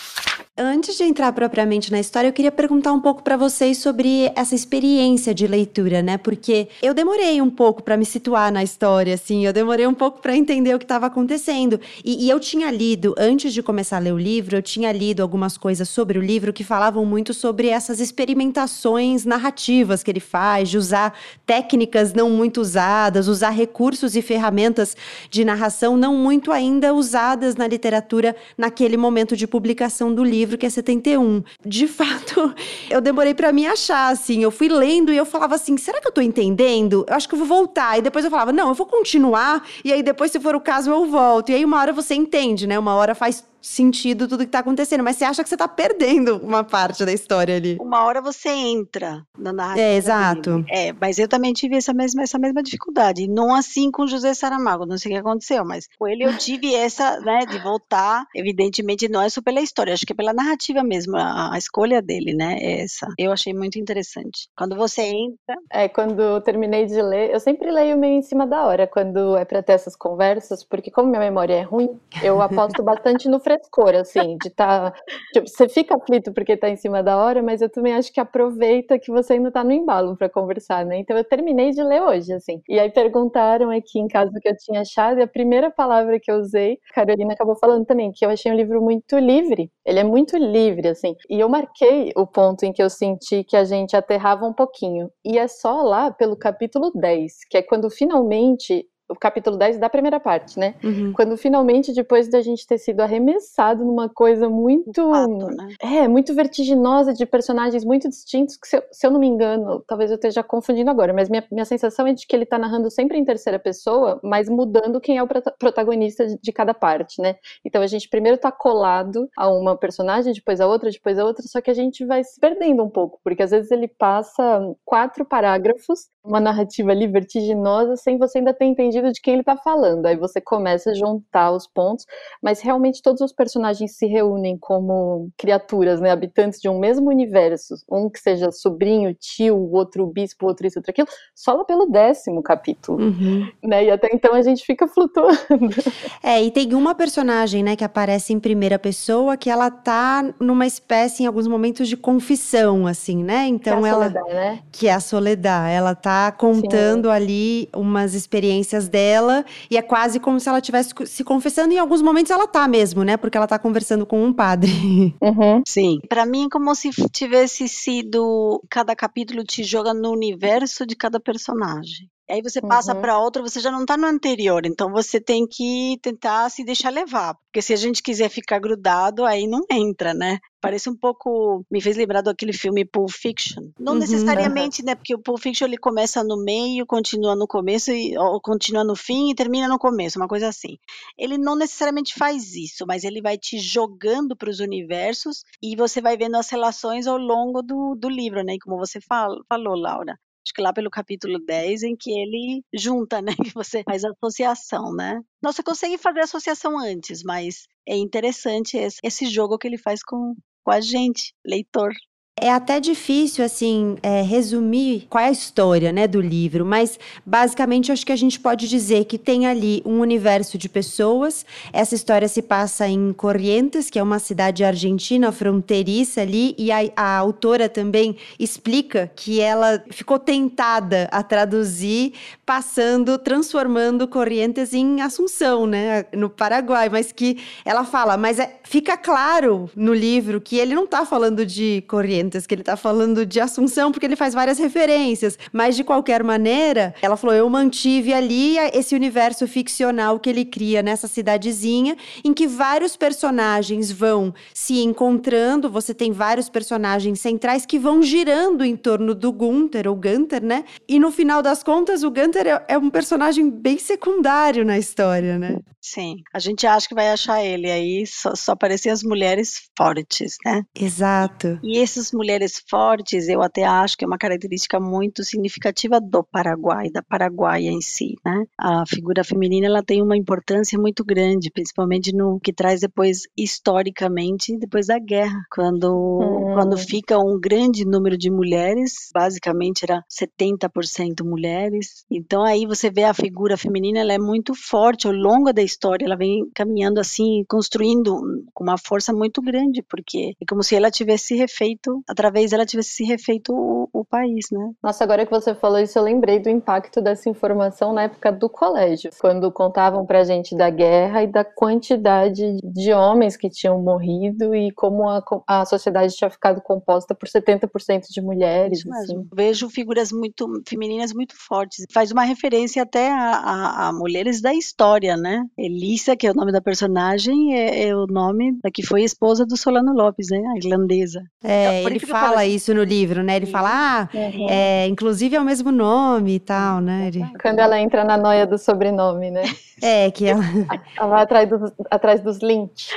Antes 0.55 0.99
de 0.99 1.05
entrar 1.05 1.33
propriamente 1.33 1.91
na 1.91 1.99
história, 1.99 2.29
eu 2.29 2.33
queria 2.33 2.53
perguntar 2.53 2.93
um 2.93 3.01
pouco 3.01 3.23
para 3.23 3.39
vocês 3.39 3.79
sobre 3.79 4.31
essa 4.37 4.55
experiência 4.55 5.33
de 5.33 5.47
leitura, 5.47 6.03
né? 6.03 6.19
Porque 6.19 6.69
eu 6.83 6.93
demorei 6.93 7.41
um 7.41 7.49
pouco 7.49 7.83
para 7.83 7.97
me 7.97 8.05
situar 8.05 8.53
na 8.53 8.63
história, 8.63 9.15
assim, 9.15 9.47
eu 9.47 9.53
demorei 9.55 9.87
um 9.87 9.95
pouco 9.95 10.21
para 10.21 10.37
entender 10.37 10.75
o 10.75 10.79
que 10.79 10.85
estava 10.85 11.07
acontecendo. 11.07 11.81
E, 12.05 12.27
e, 12.27 12.29
eu 12.29 12.39
tinha 12.39 12.71
lido, 12.71 13.15
antes 13.17 13.55
de 13.55 13.63
começar 13.63 13.97
a 13.97 14.01
ler 14.01 14.13
o 14.13 14.19
livro, 14.19 14.55
eu 14.55 14.61
tinha 14.61 14.93
lido 14.93 15.23
algumas 15.23 15.57
coisas 15.57 15.89
sobre 15.89 16.19
o 16.19 16.23
livro 16.23 16.53
que 16.53 16.63
falavam 16.63 17.07
muito 17.07 17.33
sobre 17.33 17.69
essas 17.69 17.99
experimentações 17.99 19.25
narrativas 19.25 20.03
que 20.03 20.11
ele 20.11 20.21
faz, 20.21 20.69
de 20.69 20.77
usar 20.77 21.19
técnicas 21.47 22.13
não 22.13 22.29
muito 22.29 22.61
usadas, 22.61 23.27
usar 23.27 23.51
recursos 23.51 24.15
e 24.15 24.21
ferramentas 24.21 24.95
de 25.31 25.47
narração 25.47 25.97
não 25.97 26.15
muito 26.15 26.53
ainda 26.53 26.93
usadas 26.93 27.57
na 27.57 27.67
literatura 27.67 28.37
naquele 28.59 28.99
momento 28.99 29.35
de 29.35 29.47
publicação 29.47 30.15
do 30.15 30.23
livro 30.23 30.42
livro, 30.43 30.59
que 30.59 30.67
é 30.67 30.71
71. 30.71 31.43
De 31.65 31.87
fato, 31.87 32.55
eu 32.91 33.01
demorei 33.01 33.35
para 33.35 33.53
me 33.53 33.67
achar, 33.67 34.13
assim. 34.13 34.43
Eu 34.43 34.51
fui 34.51 34.69
lendo 34.69 35.13
e 35.13 35.17
eu 35.17 35.25
falava 35.25 35.55
assim: 35.55 35.77
será 35.77 36.01
que 36.01 36.09
eu 36.09 36.13
tô 36.13 36.21
entendendo? 36.21 37.05
Eu 37.09 37.15
acho 37.15 37.29
que 37.29 37.35
eu 37.35 37.39
vou 37.39 37.49
voltar. 37.49 37.99
E 37.99 38.03
depois 38.03 38.25
eu 38.25 38.31
falava: 38.31 38.53
não, 38.53 38.69
eu 38.69 38.75
vou 38.75 38.87
continuar. 38.87 39.65
E 39.85 39.93
aí 39.93 40.03
depois, 40.03 40.31
se 40.31 40.41
for 40.41 40.55
o 40.55 40.61
caso, 40.61 40.91
eu 40.91 41.07
volto. 41.07 41.51
E 41.51 41.55
aí 41.55 41.65
uma 41.65 41.79
hora 41.79 41.93
você 41.93 42.15
entende, 42.15 42.67
né? 42.67 42.79
Uma 42.79 42.95
hora 42.95 43.15
faz 43.15 43.45
sentido 43.63 44.29
tudo 44.29 44.45
que 44.45 44.51
tá 44.51 44.59
acontecendo, 44.59 45.05
mas 45.05 45.17
você 45.17 45.25
acha 45.25 45.43
que 45.43 45.49
você 45.49 45.57
tá 45.57 45.69
perdendo 45.69 46.37
uma 46.39 46.65
parte 46.65 47.05
da 47.05 47.13
história 47.13 47.57
ali. 47.57 47.79
Uma 47.81 48.05
hora 48.05 48.21
você 48.21 48.49
entra 48.49 49.25
na 49.39 49.53
narrativa. 49.53 49.87
É, 49.87 49.97
exato. 49.97 50.59
Dele. 50.59 50.67
É, 50.71 50.93
mas 50.93 51.19
eu 51.19 51.29
também 51.29 51.53
tive 51.53 51.77
essa 51.77 51.95
mesma, 51.95 52.23
essa 52.23 52.39
mesma 52.39 52.63
dificuldade. 52.63 53.29
Não 53.29 53.55
assim 53.55 53.91
com 53.91 54.07
José 54.07 54.35
Saramago, 54.35 54.85
não 54.85 54.99
sei 54.99 55.13
o 55.13 55.15
que 55.15 55.21
aconteceu, 55.21 55.65
mas 55.65 55.89
com 55.99 56.09
ele 56.09 56.25
eu 56.25 56.37
tive 56.37 56.75
essa, 56.75 57.21
né, 57.21 57.47
de 57.47 57.59
voltar. 57.59 58.27
Evidentemente, 58.35 59.09
não 59.09 59.23
é 59.23 59.29
só 59.29 59.41
pela 59.41 59.61
história, 59.61 59.95
acho 59.95 60.05
que 60.05 60.13
é 60.13 60.17
pela 60.17 60.33
narrativa 60.33 60.83
mesmo, 60.83 61.17
a, 61.17 61.55
a 61.55 61.59
escolha 61.59 62.03
dele, 62.03 62.35
né, 62.35 62.59
é 62.61 62.83
essa. 62.83 63.07
Eu 63.17 63.33
achei 63.33 63.55
muito 63.55 63.79
interessante. 63.79 64.49
Quando 64.57 64.77
você 64.77 65.03
entra. 65.03 65.57
É, 65.71 65.89
quando 65.89 66.21
eu 66.21 66.41
terminei 66.41 66.87
de 66.87 67.01
ler, 67.01 67.31
eu 67.31 67.41
sempre 67.41 67.71
leio 67.71 67.97
meio 67.97 68.19
em 68.19 68.23
cima 68.23 68.47
da 68.47 68.65
hora, 68.65 68.87
quando 68.87 69.37
é 69.37 69.45
pra 69.45 69.63
ter 69.63 69.75
essas 69.75 69.95
conversas, 69.95 70.65
porque 70.65 70.91
como 70.91 71.09
minha 71.09 71.21
memória 71.21 71.55
é 71.55 71.63
ruim, 71.63 71.89
eu 72.23 72.41
aposto 72.43 72.83
bastante 72.83 73.29
no 73.29 73.39
frescor, 73.53 73.95
assim, 73.95 74.37
de 74.39 74.49
estar. 74.49 74.93
Tá, 74.93 75.01
tipo, 75.33 75.49
você 75.49 75.69
fica 75.69 75.97
aflito 75.97 76.33
porque 76.33 76.57
tá 76.57 76.69
em 76.69 76.77
cima 76.77 77.03
da 77.03 77.17
hora, 77.17 77.43
mas 77.43 77.61
eu 77.61 77.69
também 77.69 77.95
acho 77.95 78.13
que 78.13 78.21
aproveita 78.21 78.99
que 78.99 79.11
você 79.11 79.35
ainda 79.35 79.51
tá 79.51 79.63
no 79.65 79.73
embalo 79.73 80.17
para 80.17 80.29
conversar, 80.29 80.85
né? 80.85 80.99
Então 80.99 81.17
eu 81.17 81.25
terminei 81.25 81.71
de 81.71 81.83
ler 81.83 82.03
hoje, 82.03 82.33
assim. 82.33 82.61
E 82.69 82.79
aí 82.79 82.91
perguntaram 82.91 83.71
aqui 83.71 83.99
em 83.99 84.09
casa 84.09 84.31
o 84.37 84.41
que 84.41 84.49
eu 84.49 84.57
tinha 84.57 84.81
achado, 84.81 85.19
e 85.19 85.23
a 85.23 85.27
primeira 85.27 85.71
palavra 85.71 86.19
que 86.21 86.31
eu 86.31 86.37
usei, 86.37 86.79
Carolina 86.95 87.33
acabou 87.35 87.57
falando 87.57 87.85
também, 87.85 88.13
que 88.13 88.25
eu 88.25 88.31
achei 88.31 88.51
um 88.51 88.57
livro 88.57 88.81
muito 88.81 89.19
livre. 89.19 89.71
Ele 89.85 89.99
é 89.99 90.05
muito 90.05 90.37
livre, 90.37 90.89
assim. 90.89 91.15
E 91.29 91.41
eu 91.41 91.49
marquei 91.49 92.13
o 92.17 92.27
ponto 92.27 92.65
em 92.65 92.73
que 92.73 92.83
eu 92.83 92.91
senti 92.91 93.45
que 93.45 93.57
a 93.57 93.65
gente 93.65 93.97
aterrava 93.97 94.47
um 94.47 94.53
pouquinho. 94.53 95.11
E 95.25 95.39
é 95.39 95.49
só 95.49 95.83
lá 95.83 96.11
pelo 96.11 96.37
capítulo 96.37 96.91
10, 96.95 97.45
que 97.51 97.57
é 97.57 97.63
quando 97.63 97.91
finalmente 97.91 98.87
o 99.13 99.19
capítulo 99.19 99.57
10 99.57 99.79
da 99.79 99.89
primeira 99.89 100.19
parte, 100.19 100.59
né? 100.59 100.75
Uhum. 100.83 101.13
Quando 101.13 101.37
finalmente, 101.37 101.93
depois 101.93 102.29
da 102.29 102.41
gente 102.41 102.67
ter 102.67 102.79
sido 102.79 103.01
arremessado 103.01 103.85
numa 103.85 104.09
coisa 104.09 104.49
muito. 104.49 105.11
Fato, 105.11 105.47
né? 105.57 105.69
É, 105.81 106.09
muito 106.09 106.35
vertiginosa, 106.35 107.13
de 107.13 107.27
personagens 107.27 107.85
muito 107.85 108.09
distintos, 108.09 108.57
que 108.57 108.67
se 108.67 108.77
eu, 108.77 108.83
se 108.91 109.07
eu, 109.07 109.11
não 109.11 109.21
me 109.21 109.27
engano, 109.27 109.83
talvez 109.87 110.11
eu 110.11 110.17
esteja 110.17 110.43
confundindo 110.43 110.91
agora, 110.91 111.13
mas 111.13 111.29
minha, 111.29 111.45
minha 111.51 111.65
sensação 111.65 112.07
é 112.07 112.13
de 112.13 112.27
que 112.27 112.35
ele 112.35 112.47
tá 112.47 112.59
narrando 112.59 112.91
sempre 112.91 113.19
em 113.19 113.25
terceira 113.25 113.59
pessoa, 113.59 114.21
mas 114.23 114.49
mudando 114.49 115.01
quem 115.01 115.19
é 115.19 115.23
o 115.23 115.29
protagonista 115.59 116.27
de, 116.27 116.39
de 116.41 116.53
cada 116.53 116.75
parte, 116.75 117.21
né? 117.21 117.37
Então 117.65 117.83
a 117.83 117.87
gente 117.87 118.09
primeiro 118.09 118.39
tá 118.39 118.51
colado 118.51 119.29
a 119.37 119.49
uma 119.49 119.77
personagem, 119.77 120.33
depois 120.33 120.61
a 120.61 120.67
outra, 120.67 120.91
depois 120.91 121.19
a 121.19 121.25
outra, 121.25 121.45
só 121.47 121.61
que 121.61 121.71
a 121.71 121.75
gente 121.75 122.05
vai 122.05 122.25
se 122.25 122.41
perdendo 122.41 122.83
um 122.83 122.91
pouco, 122.91 123.21
porque 123.23 123.43
às 123.43 123.51
vezes 123.51 123.71
ele 123.71 123.89
passa 123.89 124.61
quatro 124.85 125.25
parágrafos, 125.25 126.09
uma 126.25 126.41
narrativa 126.41 126.91
ali 126.91 127.07
vertiginosa, 127.07 127.97
sem 127.97 128.17
você 128.19 128.39
ainda 128.39 128.55
ter 128.55 128.65
entendido 128.65 129.02
sentido 129.03 129.13
de 129.13 129.21
quem 129.21 129.35
ele 129.35 129.43
está 129.43 129.57
falando. 129.57 130.07
Aí 130.07 130.17
você 130.17 130.41
começa 130.41 130.91
a 130.91 130.95
juntar 130.95 131.51
os 131.53 131.67
pontos, 131.67 132.07
mas 132.41 132.61
realmente 132.61 133.03
todos 133.03 133.21
os 133.21 133.33
personagens 133.33 133.97
se 133.97 134.07
reúnem 134.07 134.57
como 134.57 135.31
criaturas, 135.37 136.01
né, 136.01 136.11
habitantes 136.11 136.61
de 136.61 136.69
um 136.69 136.79
mesmo 136.79 137.11
universo, 137.11 137.75
um 137.91 138.09
que 138.09 138.19
seja 138.19 138.51
sobrinho, 138.51 139.15
tio, 139.15 139.57
o 139.57 139.73
outro 139.75 140.07
bispo, 140.07 140.47
outro 140.47 140.67
isso, 140.67 140.79
outro 140.79 140.91
aquilo, 140.91 141.09
só 141.35 141.53
lá 141.55 141.65
pelo 141.65 141.87
décimo 141.87 142.43
capítulo, 142.43 143.03
uhum. 143.03 143.49
né? 143.63 143.85
E 143.85 143.91
até 143.91 144.09
então 144.13 144.35
a 144.35 144.43
gente 144.43 144.65
fica 144.65 144.87
flutuando. 144.87 145.33
É, 146.23 146.43
e 146.43 146.51
tem 146.51 146.75
uma 146.75 146.95
personagem, 146.95 147.63
né, 147.63 147.75
que 147.75 147.85
aparece 147.85 148.33
em 148.33 148.39
primeira 148.39 148.79
pessoa 148.79 149.37
que 149.37 149.51
ela 149.51 149.71
tá 149.71 150.33
numa 150.39 150.67
espécie 150.67 151.23
em 151.23 151.27
alguns 151.27 151.49
momentos 151.49 151.89
de 151.89 151.97
confissão, 151.97 152.87
assim, 152.87 153.25
né? 153.25 153.47
Então 153.47 153.81
que 153.81 153.87
é 153.87 153.91
ela 153.91 154.09
Soledad, 154.09 154.35
né? 154.35 154.61
que 154.71 154.89
é 154.89 154.93
a 154.93 155.01
Soledad, 155.01 155.71
ela 155.71 155.95
tá 155.95 156.31
contando 156.31 157.09
Sim. 157.09 157.15
ali 157.15 157.69
umas 157.75 158.15
experiências 158.15 158.82
dela 158.89 159.45
e 159.71 159.77
é 159.77 159.83
quase 159.83 160.21
como 160.21 160.39
se 160.39 160.49
ela 160.49 160.59
estivesse 160.59 160.95
se 161.07 161.25
confessando. 161.25 161.73
Em 161.73 161.79
alguns 161.79 162.03
momentos 162.03 162.31
ela 162.31 162.47
tá 162.47 162.67
mesmo, 162.69 163.03
né? 163.03 163.17
Porque 163.17 163.37
ela 163.37 163.47
tá 163.47 163.59
conversando 163.59 164.07
com 164.07 164.25
um 164.25 164.33
padre. 164.33 164.73
Uhum. 165.23 165.63
Sim. 165.67 166.01
Para 166.09 166.27
mim 166.27 166.47
é 166.47 166.49
como 166.49 166.75
se 166.75 166.91
tivesse 167.11 167.69
sido 167.69 168.63
cada 168.69 168.95
capítulo 168.95 169.45
te 169.45 169.63
joga 169.63 169.95
no 169.95 170.11
universo 170.11 170.85
de 170.85 170.97
cada 170.97 171.21
personagem. 171.21 172.11
Aí 172.31 172.41
você 172.41 172.61
passa 172.61 172.95
uhum. 172.95 173.01
para 173.01 173.19
outra, 173.19 173.43
você 173.43 173.61
já 173.61 173.71
não 173.71 173.83
está 173.83 173.97
no 173.97 174.07
anterior, 174.07 174.65
então 174.65 174.91
você 174.91 175.21
tem 175.21 175.47
que 175.47 175.99
tentar 176.01 176.49
se 176.51 176.65
deixar 176.65 176.91
levar, 176.91 177.35
porque 177.35 177.61
se 177.61 177.73
a 177.73 177.77
gente 177.77 178.03
quiser 178.03 178.29
ficar 178.29 178.59
grudado, 178.59 179.25
aí 179.25 179.47
não 179.47 179.65
entra, 179.71 180.15
né? 180.15 180.39
Parece 180.61 180.89
um 180.89 180.97
pouco, 180.97 181.65
me 181.71 181.81
fez 181.81 181.97
lembrar 181.97 182.23
daquele 182.23 182.53
filme 182.53 182.85
Pulp 182.85 183.11
Fiction. 183.11 183.71
Não 183.79 183.95
uhum, 183.95 183.99
necessariamente, 183.99 184.85
né? 184.85 184.95
Porque 184.95 185.15
o 185.15 185.19
Pulp 185.19 185.41
Fiction 185.41 185.67
ele 185.67 185.77
começa 185.77 186.23
no 186.23 186.43
meio, 186.43 186.87
continua 186.87 187.35
no 187.35 187.49
começo 187.49 187.91
e 187.91 188.17
ou 188.17 188.41
continua 188.41 188.85
no 188.85 188.95
fim 188.95 189.31
e 189.31 189.35
termina 189.35 189.67
no 189.67 189.79
começo, 189.79 190.19
uma 190.19 190.29
coisa 190.29 190.49
assim. 190.49 190.79
Ele 191.19 191.37
não 191.37 191.57
necessariamente 191.57 192.15
faz 192.15 192.55
isso, 192.55 192.87
mas 192.87 193.03
ele 193.03 193.21
vai 193.21 193.37
te 193.37 193.59
jogando 193.59 194.37
para 194.37 194.49
os 194.49 194.61
universos 194.61 195.43
e 195.61 195.75
você 195.75 196.01
vai 196.01 196.17
vendo 196.17 196.37
as 196.37 196.49
relações 196.49 197.09
ao 197.09 197.19
longo 197.19 197.61
do, 197.61 197.97
do 197.97 198.09
livro, 198.09 198.45
né? 198.45 198.57
Como 198.63 198.79
você 198.79 199.01
fala, 199.01 199.37
falou, 199.49 199.75
Laura 199.75 200.17
acho 200.45 200.55
que 200.55 200.63
lá 200.63 200.73
pelo 200.73 200.91
capítulo 200.91 201.39
10, 201.39 201.83
em 201.85 201.97
que 201.97 202.11
ele 202.11 202.65
junta, 202.75 203.23
né? 203.23 203.33
Que 203.51 203.55
você 203.55 203.83
faz 203.85 204.05
associação, 204.05 204.93
né? 204.95 205.21
Não, 205.43 205.53
você 205.53 205.63
consegue 205.63 205.99
fazer 205.99 206.21
associação 206.21 206.79
antes, 206.79 207.23
mas 207.23 207.67
é 207.87 207.97
interessante 207.97 208.77
esse, 208.77 208.99
esse 209.03 209.27
jogo 209.27 209.59
que 209.59 209.67
ele 209.67 209.79
faz 209.79 210.03
com, 210.03 210.35
com 210.65 210.71
a 210.71 210.81
gente, 210.81 211.35
leitor. 211.45 211.93
É 212.41 212.51
até 212.51 212.81
difícil, 212.81 213.45
assim, 213.45 213.99
é, 214.03 214.23
resumir 214.23 215.07
qual 215.11 215.23
é 215.23 215.29
a 215.29 215.31
história, 215.31 215.93
né, 215.93 216.09
do 216.09 216.19
livro, 216.19 216.65
mas 216.65 216.99
basicamente 217.27 217.93
acho 217.93 218.07
que 218.07 218.11
a 218.11 218.17
gente 218.17 218.41
pode 218.41 218.69
dizer 218.69 219.05
que 219.05 219.19
tem 219.19 219.47
ali 219.47 219.83
um 219.85 220.01
universo 220.01 220.57
de 220.57 220.67
pessoas. 220.67 221.45
Essa 221.75 221.95
história 221.95 222.27
se 222.27 222.41
passa 222.41 222.89
em 222.89 223.13
Corrientes, 223.13 223.91
que 223.91 223.99
é 223.99 224.03
uma 224.03 224.19
cidade 224.19 224.65
argentina 224.65 225.31
fronteiriça 225.31 226.23
ali, 226.23 226.55
e 226.57 226.73
a, 226.73 226.79
a 226.97 227.19
autora 227.19 227.69
também 227.69 228.17
explica 228.39 229.13
que 229.15 229.39
ela 229.39 229.85
ficou 229.91 230.19
tentada 230.19 231.11
a 231.13 231.23
traduzir, 231.23 232.15
passando, 232.47 233.19
transformando 233.19 234.09
Corrientes 234.09 234.73
em 234.73 235.03
Assunção, 235.03 235.67
né, 235.67 236.07
no 236.15 236.31
Paraguai, 236.31 236.89
mas 236.89 237.13
que 237.13 237.37
ela 237.63 237.85
fala, 237.85 238.17
mas 238.17 238.39
é, 238.39 238.59
fica 238.65 238.97
claro 238.97 239.71
no 239.77 239.93
livro 239.93 240.41
que 240.41 240.57
ele 240.57 240.75
não 240.75 240.85
está 240.85 241.05
falando 241.05 241.45
de 241.45 241.85
Corrientes 241.87 242.22
que 242.31 242.55
ele 242.55 242.63
tá 242.63 242.77
falando 242.77 243.27
de 243.27 243.41
Assunção, 243.41 243.91
porque 243.91 244.07
ele 244.07 244.17
faz 244.17 244.35
várias 244.35 244.59
referências. 244.59 245.39
Mas, 245.53 245.77
de 245.77 245.85
qualquer 245.85 246.23
maneira, 246.23 246.95
ela 247.03 247.17
falou: 247.17 247.35
eu 247.35 247.49
mantive 247.49 248.13
ali 248.13 248.57
esse 248.73 248.95
universo 248.95 249.47
ficcional 249.47 250.19
que 250.19 250.31
ele 250.31 250.45
cria 250.45 250.83
nessa 250.83 251.09
cidadezinha, 251.09 251.97
em 252.25 252.33
que 252.33 252.47
vários 252.47 252.97
personagens 252.97 253.91
vão 253.91 254.35
se 254.55 254.81
encontrando. 254.83 255.71
Você 255.71 255.95
tem 255.95 256.13
vários 256.13 256.49
personagens 256.49 257.21
centrais 257.21 257.67
que 257.67 257.79
vão 257.79 258.03
girando 258.03 258.65
em 258.65 258.77
torno 258.77 259.15
do 259.15 259.33
Gunther, 259.33 259.89
ou 259.89 259.97
Gunther, 259.97 260.43
né? 260.43 260.65
E 260.89 260.99
no 260.99 261.11
final 261.11 261.43
das 261.43 261.63
contas, 261.63 262.03
o 262.03 262.11
Gunther 262.11 262.47
é, 262.47 262.65
é 262.69 262.79
um 262.79 262.91
personagem 262.91 263.51
bem 263.51 263.79
secundário 263.79 264.65
na 264.65 264.79
história, 264.79 265.39
né? 265.39 265.59
Sim, 265.81 266.19
a 266.33 266.39
gente 266.39 266.65
acha 266.65 266.87
que 266.87 266.95
vai 266.95 267.11
achar 267.11 267.45
ele, 267.45 267.69
aí 267.69 268.07
só, 268.07 268.37
só 268.37 268.53
aparecem 268.53 268.93
as 268.93 269.03
mulheres 269.03 269.69
fortes, 269.77 270.37
né? 270.45 270.63
Exato. 270.75 271.59
E 271.61 271.79
esses 271.79 272.12
mulheres 272.13 272.63
fortes, 272.69 273.29
eu 273.29 273.43
até 273.43 273.65
acho 273.65 273.97
que 273.97 274.05
é 274.05 274.09
uma 274.09 274.19
característica 274.19 274.79
muito 274.81 275.25
significativa 275.25 276.01
do 276.01 276.23
Paraguai, 276.23 276.91
da 276.91 277.03
Paraguaia 277.03 277.71
em 277.71 277.81
si, 277.81 278.15
né? 278.25 278.45
A 278.59 278.85
figura 278.87 279.25
feminina 279.25 279.67
ela 279.67 279.83
tem 279.83 280.03
uma 280.03 280.17
importância 280.17 280.79
muito 280.79 281.05
grande, 281.05 281.51
principalmente 281.51 282.15
no 282.15 282.39
que 282.41 282.53
traz 282.53 282.81
depois 282.81 283.23
historicamente 283.37 284.57
depois 284.59 284.87
da 284.87 284.99
guerra, 284.99 285.41
quando 285.51 285.93
hum. 285.93 286.55
quando 286.55 286.77
fica 286.77 287.19
um 287.19 287.39
grande 287.39 287.85
número 287.85 288.17
de 288.17 288.31
mulheres, 288.31 289.11
basicamente 289.15 289.85
era 289.85 290.03
70% 290.11 291.25
mulheres. 291.25 292.05
Então 292.11 292.43
aí 292.43 292.67
você 292.67 292.91
vê 292.91 293.05
a 293.05 293.15
figura 293.15 293.57
feminina, 293.57 294.01
ela 294.01 294.13
é 294.13 294.19
muito 294.19 294.55
forte 294.55 295.07
ao 295.07 295.13
longo 295.13 295.53
da 295.53 295.63
história, 295.63 296.05
ela 296.05 296.17
vem 296.17 296.49
caminhando 296.55 297.01
assim, 297.01 297.45
construindo 297.49 298.21
com 298.53 298.65
uma 298.65 298.79
força 298.79 299.13
muito 299.13 299.41
grande, 299.41 299.83
porque 299.83 300.33
é 300.41 300.45
como 300.49 300.63
se 300.63 300.75
ela 300.75 300.91
tivesse 300.91 301.35
refeito, 301.35 302.02
através 302.09 302.51
dela 302.51 302.67
tivesse 302.67 303.05
refeito 303.05 303.53
o, 303.53 303.89
o 303.93 304.05
país, 304.05 304.47
né? 304.51 304.71
Nossa, 304.83 305.05
agora 305.05 305.25
que 305.25 305.33
você 305.33 305.55
falou 305.55 305.79
isso, 305.79 305.99
eu 305.99 306.03
lembrei 306.03 306.39
do 306.39 306.49
impacto 306.49 307.01
dessa 307.01 307.29
informação 307.29 307.93
na 307.93 308.05
época 308.05 308.33
do 308.33 308.49
colégio, 308.49 309.11
quando 309.21 309.51
contavam 309.51 310.05
pra 310.07 310.25
gente 310.25 310.57
da 310.57 310.71
guerra 310.71 311.23
e 311.23 311.27
da 311.27 311.45
quantidade 311.45 312.59
de 312.63 312.93
homens 312.93 313.37
que 313.37 313.49
tinham 313.49 313.81
morrido 313.81 314.55
e 314.55 314.71
como 314.73 315.09
a, 315.09 315.23
a 315.47 315.65
sociedade 315.65 316.15
tinha 316.15 316.31
ficado 316.31 316.61
composta 316.61 317.15
por 317.15 317.29
70% 317.29 318.07
de 318.11 318.21
mulheres. 318.21 318.85
Assim. 318.87 319.27
Vejo 319.35 319.69
figuras 319.69 320.13
muito 320.13 320.47
femininas 320.69 321.13
muito 321.13 321.35
fortes. 321.37 321.85
Faz 321.93 322.11
uma 322.11 322.25
referência 322.25 322.83
até 322.83 323.11
a, 323.11 323.31
a, 323.31 323.89
a 323.89 323.93
mulheres 323.93 324.41
da 324.41 324.55
história, 324.55 325.17
né? 325.17 325.45
Elisa, 325.57 326.17
que 326.17 326.27
é 326.27 326.31
o 326.31 326.35
nome 326.35 326.53
da 326.53 326.61
personagem, 326.61 327.55
é, 327.55 327.89
é 327.89 327.97
o 327.97 328.07
nome 328.07 328.59
da 328.63 328.71
que 328.71 328.83
foi 328.83 329.03
esposa 329.03 329.45
do 329.45 329.57
Solano 329.57 329.93
Lopes, 329.93 330.29
né? 330.31 330.43
A 330.55 330.57
irlandesa. 330.57 331.23
É, 331.43 331.81
então, 331.81 331.92
ele 331.93 332.07
fala 332.07 332.43
assim. 332.43 332.55
isso 332.55 332.75
no 332.75 332.83
livro, 332.83 333.23
né? 333.23 333.37
Ele 333.37 333.47
fala, 333.47 333.71
ah, 333.73 334.09
uhum. 334.13 334.47
é, 334.49 334.87
inclusive 334.87 335.37
é 335.37 335.41
o 335.41 335.45
mesmo 335.45 335.71
nome 335.71 336.37
e 336.37 336.41
tal, 336.41 336.81
né? 336.81 337.09
Ele... 337.09 337.25
Quando 337.41 337.59
ela 337.59 337.79
entra 337.81 338.05
na 338.05 338.17
noia 338.17 338.47
do 338.47 338.59
sobrenome, 338.59 339.31
né? 339.31 339.43
É, 339.85 340.13
que 340.13 340.27
ela... 340.27 340.45
ela 340.97 341.09
vai 341.09 341.23
atrás 341.25 341.51
dos, 341.51 341.73
atrás 341.91 342.21
dos 342.21 342.39
Lynch. 342.39 342.91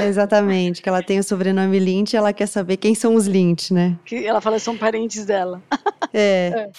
Exatamente, 0.00 0.82
que 0.82 0.88
ela 0.88 1.00
tem 1.00 1.20
o 1.20 1.22
sobrenome 1.22 1.78
Lynch 1.78 2.14
e 2.14 2.16
ela 2.16 2.32
quer 2.32 2.48
saber 2.48 2.78
quem 2.78 2.96
são 2.96 3.14
os 3.14 3.28
Lynch, 3.28 3.72
né? 3.72 3.96
Que 4.04 4.26
ela 4.26 4.40
fala 4.40 4.56
que 4.56 4.62
são 4.62 4.76
parentes 4.76 5.24
dela. 5.24 5.62
É. 6.14 6.52
é. 6.54 6.70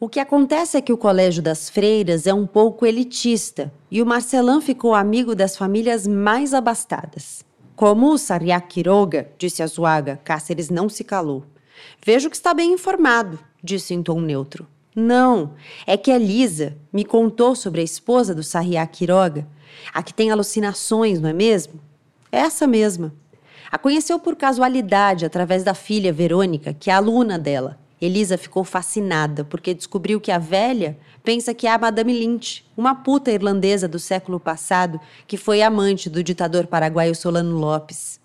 O 0.00 0.08
que 0.08 0.18
acontece 0.18 0.78
é 0.78 0.80
que 0.80 0.90
o 0.90 0.96
Colégio 0.96 1.42
das 1.42 1.68
Freiras 1.68 2.26
é 2.26 2.32
um 2.32 2.46
pouco 2.46 2.86
elitista 2.86 3.70
e 3.90 4.00
o 4.00 4.06
Marcelão 4.06 4.58
ficou 4.58 4.94
amigo 4.94 5.34
das 5.34 5.54
famílias 5.54 6.06
mais 6.06 6.54
abastadas. 6.54 7.44
Como 7.80 8.12
o 8.12 8.18
Sariak 8.18 8.68
Quiroga, 8.68 9.30
disse 9.38 9.62
a 9.62 9.66
Zuaga, 9.66 10.20
Cáceres 10.22 10.68
não 10.68 10.86
se 10.86 11.02
calou. 11.02 11.46
Vejo 12.04 12.28
que 12.28 12.36
está 12.36 12.52
bem 12.52 12.74
informado, 12.74 13.38
disse 13.64 13.94
em 13.94 14.02
tom 14.02 14.20
neutro. 14.20 14.66
Não, 14.94 15.54
é 15.86 15.96
que 15.96 16.10
a 16.10 16.18
Lisa 16.18 16.76
me 16.92 17.06
contou 17.06 17.56
sobre 17.56 17.80
a 17.80 17.82
esposa 17.82 18.34
do 18.34 18.42
Sariak 18.42 18.98
Quiroga, 18.98 19.48
a 19.94 20.02
que 20.02 20.12
tem 20.12 20.30
alucinações, 20.30 21.22
não 21.22 21.30
é 21.30 21.32
mesmo? 21.32 21.80
Essa 22.30 22.66
mesma. 22.66 23.14
A 23.72 23.78
conheceu 23.78 24.18
por 24.18 24.36
casualidade 24.36 25.24
através 25.24 25.64
da 25.64 25.72
filha 25.72 26.12
Verônica, 26.12 26.74
que 26.74 26.90
é 26.90 26.92
aluna 26.92 27.38
dela. 27.38 27.79
Elisa 28.00 28.38
ficou 28.38 28.64
fascinada 28.64 29.44
porque 29.44 29.74
descobriu 29.74 30.20
que 30.20 30.32
a 30.32 30.38
velha 30.38 30.98
pensa 31.22 31.52
que 31.52 31.66
é 31.66 31.72
a 31.72 31.78
Madame 31.78 32.12
Lynch, 32.12 32.64
uma 32.76 32.94
puta 32.94 33.30
irlandesa 33.30 33.86
do 33.86 33.98
século 33.98 34.40
passado 34.40 34.98
que 35.26 35.36
foi 35.36 35.62
amante 35.62 36.08
do 36.08 36.22
ditador 36.22 36.66
paraguaio 36.66 37.14
Solano 37.14 37.58
Lopes. 37.58 38.18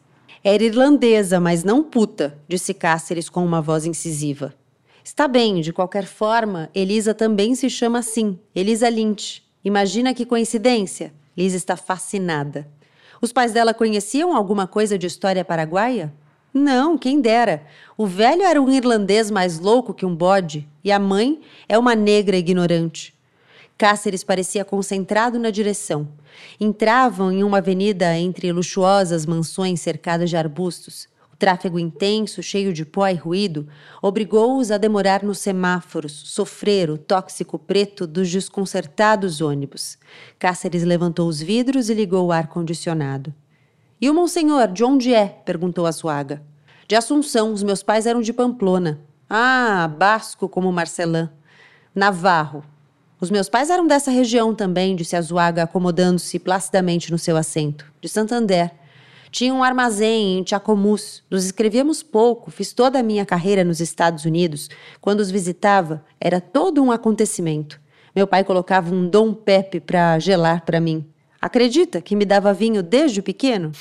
Era 0.43 0.63
irlandesa, 0.63 1.39
mas 1.39 1.63
não 1.63 1.83
puta, 1.83 2.37
disse 2.47 2.73
Cáceres 2.73 3.29
com 3.29 3.43
uma 3.43 3.61
voz 3.61 3.85
incisiva. 3.85 4.53
Está 5.03 5.27
bem, 5.27 5.61
de 5.61 5.73
qualquer 5.73 6.05
forma, 6.05 6.69
Elisa 6.73 7.13
também 7.13 7.53
se 7.55 7.69
chama 7.69 7.99
assim, 7.99 8.39
Elisa 8.55 8.89
Lynch. 8.89 9.43
Imagina 9.63 10.13
que 10.13 10.25
coincidência. 10.25 11.13
Lisa 11.35 11.57
está 11.57 11.75
fascinada. 11.75 12.67
Os 13.21 13.33
pais 13.33 13.51
dela 13.51 13.73
conheciam 13.73 14.35
alguma 14.35 14.67
coisa 14.67 14.97
de 14.97 15.07
história 15.07 15.43
paraguaia? 15.43 16.13
Não, 16.57 16.97
quem 16.97 17.19
dera. 17.19 17.63
O 17.97 18.07
velho 18.07 18.43
era 18.43 18.61
um 18.61 18.71
irlandês 18.71 19.29
mais 19.29 19.59
louco 19.59 19.93
que 19.93 20.05
um 20.05 20.15
bode 20.15 20.65
e 20.81 20.89
a 20.89 20.97
mãe 20.97 21.41
é 21.67 21.77
uma 21.77 21.93
negra 21.93 22.37
ignorante. 22.37 23.13
Cáceres 23.77 24.23
parecia 24.23 24.63
concentrado 24.63 25.37
na 25.37 25.49
direção. 25.49 26.07
Entravam 26.57 27.29
em 27.29 27.43
uma 27.43 27.57
avenida 27.57 28.17
entre 28.17 28.53
luxuosas 28.53 29.25
mansões 29.25 29.81
cercadas 29.81 30.29
de 30.29 30.37
arbustos. 30.37 31.09
O 31.33 31.35
tráfego 31.35 31.77
intenso, 31.77 32.41
cheio 32.41 32.71
de 32.71 32.85
pó 32.85 33.05
e 33.09 33.15
ruído, 33.15 33.67
obrigou-os 34.01 34.71
a 34.71 34.77
demorar 34.77 35.23
nos 35.23 35.39
semáforos, 35.39 36.13
sofrer 36.13 36.89
o 36.89 36.97
tóxico 36.97 37.59
preto 37.59 38.07
dos 38.07 38.31
desconcertados 38.31 39.41
ônibus. 39.41 39.97
Cáceres 40.39 40.85
levantou 40.85 41.27
os 41.27 41.41
vidros 41.41 41.89
e 41.89 41.93
ligou 41.93 42.27
o 42.27 42.31
ar-condicionado. 42.31 43.33
E 43.99 44.09
o 44.09 44.13
Monsenhor, 44.13 44.67
de 44.67 44.83
onde 44.83 45.13
é? 45.13 45.27
perguntou 45.45 45.85
a 45.85 45.91
Suaga. 45.91 46.41
De 46.87 46.95
Assunção, 46.95 47.53
os 47.53 47.63
meus 47.63 47.81
pais 47.81 48.05
eram 48.05 48.21
de 48.21 48.33
Pamplona. 48.33 48.99
Ah, 49.29 49.89
basco 49.97 50.49
como 50.49 50.71
Marcelã. 50.71 51.31
Navarro. 51.93 52.63
Os 53.19 53.31
meus 53.31 53.47
pais 53.47 53.69
eram 53.69 53.87
dessa 53.87 54.11
região 54.11 54.53
também, 54.53 54.95
disse 54.95 55.15
a 55.15 55.21
Zuaga, 55.21 55.63
acomodando-se 55.63 56.37
placidamente 56.37 57.09
no 57.11 57.17
seu 57.17 57.37
assento. 57.37 57.85
De 58.01 58.09
Santander. 58.09 58.71
Tinha 59.31 59.53
um 59.53 59.63
armazém 59.63 60.39
em 60.39 60.45
Chacomús. 60.45 61.23
Nos 61.31 61.45
escrevíamos 61.45 62.03
pouco. 62.03 62.51
Fiz 62.51 62.73
toda 62.73 62.99
a 62.99 63.03
minha 63.03 63.25
carreira 63.25 63.63
nos 63.63 63.79
Estados 63.79 64.25
Unidos. 64.25 64.69
Quando 64.99 65.21
os 65.21 65.31
visitava, 65.31 66.03
era 66.19 66.41
todo 66.41 66.83
um 66.83 66.91
acontecimento. 66.91 67.79
Meu 68.13 68.27
pai 68.27 68.43
colocava 68.43 68.93
um 68.93 69.09
Dom 69.09 69.33
Pepe 69.33 69.79
para 69.79 70.19
gelar 70.19 70.65
para 70.65 70.79
mim. 70.79 71.05
Acredita 71.45 72.01
que 72.01 72.15
me 72.15 72.25
dava 72.25 72.55
vinho 72.55 72.81
desde 72.81 73.21
pequeno? 73.21 73.71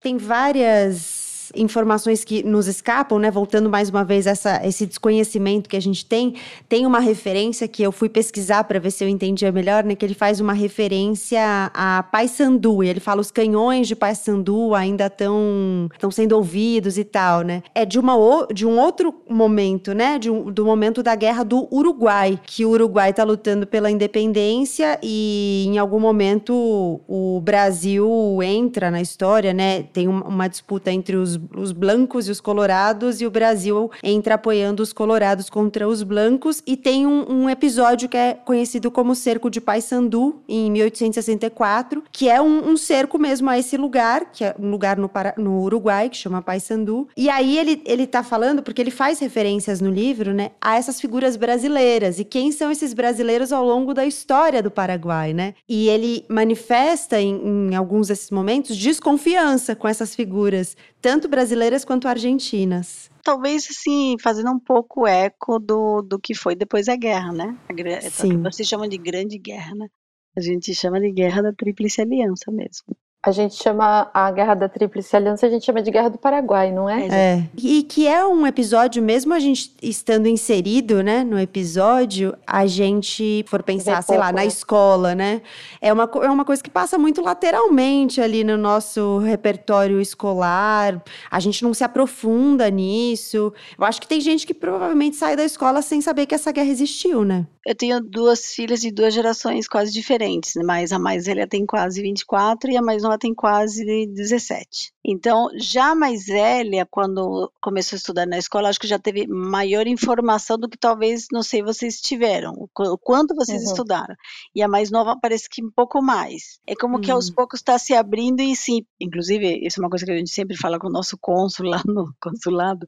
Tem 0.00 0.16
várias 0.16 1.21
informações 1.54 2.24
que 2.24 2.42
nos 2.42 2.66
escapam, 2.66 3.18
né? 3.18 3.30
Voltando 3.30 3.68
mais 3.68 3.90
uma 3.90 4.04
vez 4.04 4.26
essa 4.26 4.60
esse 4.66 4.86
desconhecimento 4.86 5.68
que 5.68 5.76
a 5.76 5.80
gente 5.80 6.04
tem, 6.04 6.34
tem 6.68 6.86
uma 6.86 7.00
referência 7.00 7.66
que 7.68 7.82
eu 7.82 7.92
fui 7.92 8.08
pesquisar 8.08 8.64
para 8.64 8.78
ver 8.78 8.90
se 8.90 9.04
eu 9.04 9.08
entendia 9.08 9.50
melhor, 9.52 9.84
né? 9.84 9.94
Que 9.94 10.04
ele 10.04 10.14
faz 10.14 10.40
uma 10.40 10.52
referência 10.52 11.70
a 11.74 12.02
Paysandu 12.02 12.82
e 12.82 12.88
ele 12.88 13.00
fala 13.00 13.20
os 13.20 13.30
canhões 13.30 13.88
de 13.88 13.96
Paysandu 13.96 14.74
ainda 14.74 15.06
estão 15.06 15.88
estão 15.92 16.10
sendo 16.10 16.32
ouvidos 16.32 16.98
e 16.98 17.04
tal, 17.04 17.42
né? 17.42 17.62
É 17.74 17.84
de 17.84 17.98
uma 17.98 18.12
de 18.52 18.66
um 18.66 18.78
outro 18.78 19.14
momento, 19.28 19.92
né? 19.92 20.18
De 20.18 20.30
um, 20.30 20.50
do 20.50 20.64
momento 20.64 21.02
da 21.02 21.14
guerra 21.14 21.44
do 21.44 21.68
Uruguai, 21.72 22.38
que 22.44 22.64
o 22.64 22.70
Uruguai 22.70 23.10
está 23.10 23.24
lutando 23.24 23.66
pela 23.66 23.90
independência 23.90 24.98
e 25.02 25.64
em 25.66 25.78
algum 25.78 26.00
momento 26.00 27.00
o 27.08 27.40
Brasil 27.40 28.38
entra 28.42 28.90
na 28.90 29.00
história, 29.00 29.52
né? 29.52 29.82
Tem 29.82 30.08
uma 30.08 30.48
disputa 30.48 30.90
entre 30.90 31.16
os 31.16 31.38
os 31.56 31.72
blancos 31.72 32.28
e 32.28 32.30
os 32.30 32.40
colorados, 32.40 33.20
e 33.20 33.26
o 33.26 33.30
Brasil 33.30 33.90
entra 34.02 34.34
apoiando 34.34 34.82
os 34.82 34.92
colorados 34.92 35.48
contra 35.48 35.88
os 35.88 36.02
blancos. 36.02 36.62
E 36.66 36.76
tem 36.76 37.06
um, 37.06 37.30
um 37.30 37.50
episódio 37.50 38.08
que 38.08 38.16
é 38.16 38.34
conhecido 38.34 38.90
como 38.90 39.14
Cerco 39.14 39.50
de 39.50 39.60
Paysandu, 39.60 40.42
em 40.48 40.70
1864, 40.70 42.02
que 42.12 42.28
é 42.28 42.40
um, 42.40 42.70
um, 42.70 42.76
cerco 42.76 43.18
mesmo 43.18 43.48
a 43.48 43.58
esse 43.58 43.76
lugar, 43.76 44.30
que 44.32 44.44
é 44.44 44.54
um 44.58 44.70
lugar 44.70 44.96
no, 44.96 45.10
no 45.38 45.62
Uruguai, 45.62 46.08
que 46.08 46.16
chama 46.16 46.42
Paysandu. 46.42 47.08
E 47.16 47.28
aí 47.28 47.58
ele, 47.58 47.82
ele 47.84 48.06
tá 48.06 48.22
falando, 48.22 48.62
porque 48.62 48.80
ele 48.80 48.90
faz 48.90 49.18
referências 49.18 49.80
no 49.80 49.90
livro, 49.90 50.32
né, 50.32 50.50
a 50.60 50.76
essas 50.76 51.00
figuras 51.00 51.36
brasileiras. 51.36 52.18
E 52.18 52.24
quem 52.24 52.52
são 52.52 52.70
esses 52.70 52.92
brasileiros 52.92 53.52
ao 53.52 53.64
longo 53.64 53.94
da 53.94 54.04
história 54.04 54.62
do 54.62 54.70
Paraguai, 54.70 55.32
né? 55.32 55.54
E 55.68 55.88
ele 55.88 56.24
manifesta 56.28 57.20
em, 57.20 57.70
em 57.70 57.74
alguns 57.74 58.08
desses 58.08 58.30
momentos 58.30 58.76
desconfiança 58.76 59.74
com 59.74 59.88
essas 59.88 60.14
figuras, 60.14 60.76
tanto 61.02 61.28
brasileiras 61.28 61.84
quanto 61.84 62.06
argentinas. 62.06 63.10
Talvez, 63.24 63.66
assim, 63.68 64.16
fazendo 64.22 64.50
um 64.52 64.58
pouco 64.58 65.06
eco 65.06 65.58
do, 65.58 66.00
do 66.00 66.18
que 66.18 66.34
foi 66.34 66.54
depois 66.54 66.86
da 66.86 66.96
guerra, 66.96 67.32
né? 67.32 67.58
A, 67.68 68.10
Sim. 68.10 68.40
Vocês 68.42 68.68
chamam 68.68 68.88
de 68.88 68.96
Grande 68.96 69.36
Guerra, 69.36 69.74
né? 69.74 69.88
A 70.36 70.40
gente 70.40 70.72
chama 70.74 71.00
de 71.00 71.10
Guerra 71.10 71.42
da 71.42 71.52
Tríplice 71.52 72.00
Aliança 72.00 72.50
mesmo. 72.50 72.96
A 73.24 73.30
gente 73.30 73.54
chama 73.54 74.10
a 74.12 74.32
Guerra 74.32 74.54
da 74.54 74.68
Tríplice 74.68 75.14
Aliança, 75.14 75.46
a 75.46 75.48
gente 75.48 75.64
chama 75.64 75.80
de 75.80 75.92
Guerra 75.92 76.10
do 76.10 76.18
Paraguai, 76.18 76.72
não 76.72 76.90
é? 76.90 77.06
É. 77.06 77.48
E 77.56 77.84
que 77.84 78.08
é 78.08 78.26
um 78.26 78.44
episódio, 78.44 79.00
mesmo 79.00 79.32
a 79.32 79.38
gente 79.38 79.72
estando 79.80 80.26
inserido, 80.26 81.04
né, 81.04 81.22
no 81.22 81.38
episódio, 81.38 82.36
a 82.44 82.66
gente 82.66 83.44
for 83.46 83.62
pensar, 83.62 84.02
sei 84.02 84.18
lá, 84.18 84.32
na 84.32 84.44
escola, 84.44 85.14
né? 85.14 85.40
É 85.80 85.92
uma, 85.92 86.10
é 86.20 86.28
uma 86.28 86.44
coisa 86.44 86.60
que 86.60 86.68
passa 86.68 86.98
muito 86.98 87.22
lateralmente 87.22 88.20
ali 88.20 88.42
no 88.42 88.58
nosso 88.58 89.18
repertório 89.18 90.00
escolar. 90.00 91.00
A 91.30 91.38
gente 91.38 91.62
não 91.62 91.72
se 91.72 91.84
aprofunda 91.84 92.68
nisso. 92.70 93.52
Eu 93.78 93.84
acho 93.84 94.00
que 94.00 94.08
tem 94.08 94.20
gente 94.20 94.44
que 94.44 94.52
provavelmente 94.52 95.14
sai 95.14 95.36
da 95.36 95.44
escola 95.44 95.80
sem 95.80 96.00
saber 96.00 96.26
que 96.26 96.34
essa 96.34 96.50
guerra 96.50 96.70
existiu, 96.70 97.24
né? 97.24 97.46
Eu 97.64 97.76
tenho 97.76 98.00
duas 98.00 98.52
filhas 98.52 98.80
de 98.80 98.90
duas 98.90 99.14
gerações 99.14 99.68
quase 99.68 99.92
diferentes, 99.92 100.54
mas 100.64 100.90
a 100.90 100.98
mais 100.98 101.26
velha 101.26 101.46
tem 101.46 101.64
quase 101.64 102.02
24 102.02 102.68
e 102.68 102.76
a 102.76 102.82
mais 102.82 103.04
nova 103.04 103.11
ela 103.12 103.18
tem 103.18 103.34
quase 103.34 103.84
17. 104.06 104.92
Então, 105.04 105.48
já 105.56 105.94
mais 105.94 106.26
velha, 106.26 106.86
quando 106.90 107.52
começou 107.60 107.96
a 107.96 107.98
estudar 107.98 108.26
na 108.26 108.38
escola, 108.38 108.68
acho 108.68 108.80
que 108.80 108.86
já 108.86 108.98
teve 108.98 109.26
maior 109.26 109.86
informação 109.86 110.58
do 110.58 110.68
que 110.68 110.78
talvez, 110.78 111.26
não 111.30 111.42
sei, 111.42 111.62
vocês 111.62 112.00
tiveram, 112.00 112.52
o 112.52 112.98
quanto 112.98 113.34
vocês 113.34 113.62
uhum. 113.62 113.68
estudaram. 113.68 114.14
E 114.54 114.62
a 114.62 114.68
mais 114.68 114.90
nova 114.90 115.18
parece 115.20 115.48
que 115.48 115.62
um 115.62 115.70
pouco 115.70 116.00
mais. 116.00 116.60
É 116.66 116.74
como 116.74 116.96
uhum. 116.96 117.00
que 117.00 117.10
aos 117.10 117.28
uhum. 117.28 117.34
poucos 117.34 117.60
está 117.60 117.78
se 117.78 117.94
abrindo 117.94 118.40
e 118.40 118.56
sim, 118.56 118.84
inclusive, 119.00 119.66
isso 119.66 119.80
é 119.80 119.82
uma 119.82 119.90
coisa 119.90 120.04
que 120.04 120.12
a 120.12 120.16
gente 120.16 120.30
sempre 120.30 120.56
fala 120.56 120.78
com 120.78 120.88
o 120.88 120.92
nosso 120.92 121.18
cônsul 121.18 121.66
lá 121.66 121.82
no 121.86 122.14
consulado, 122.20 122.86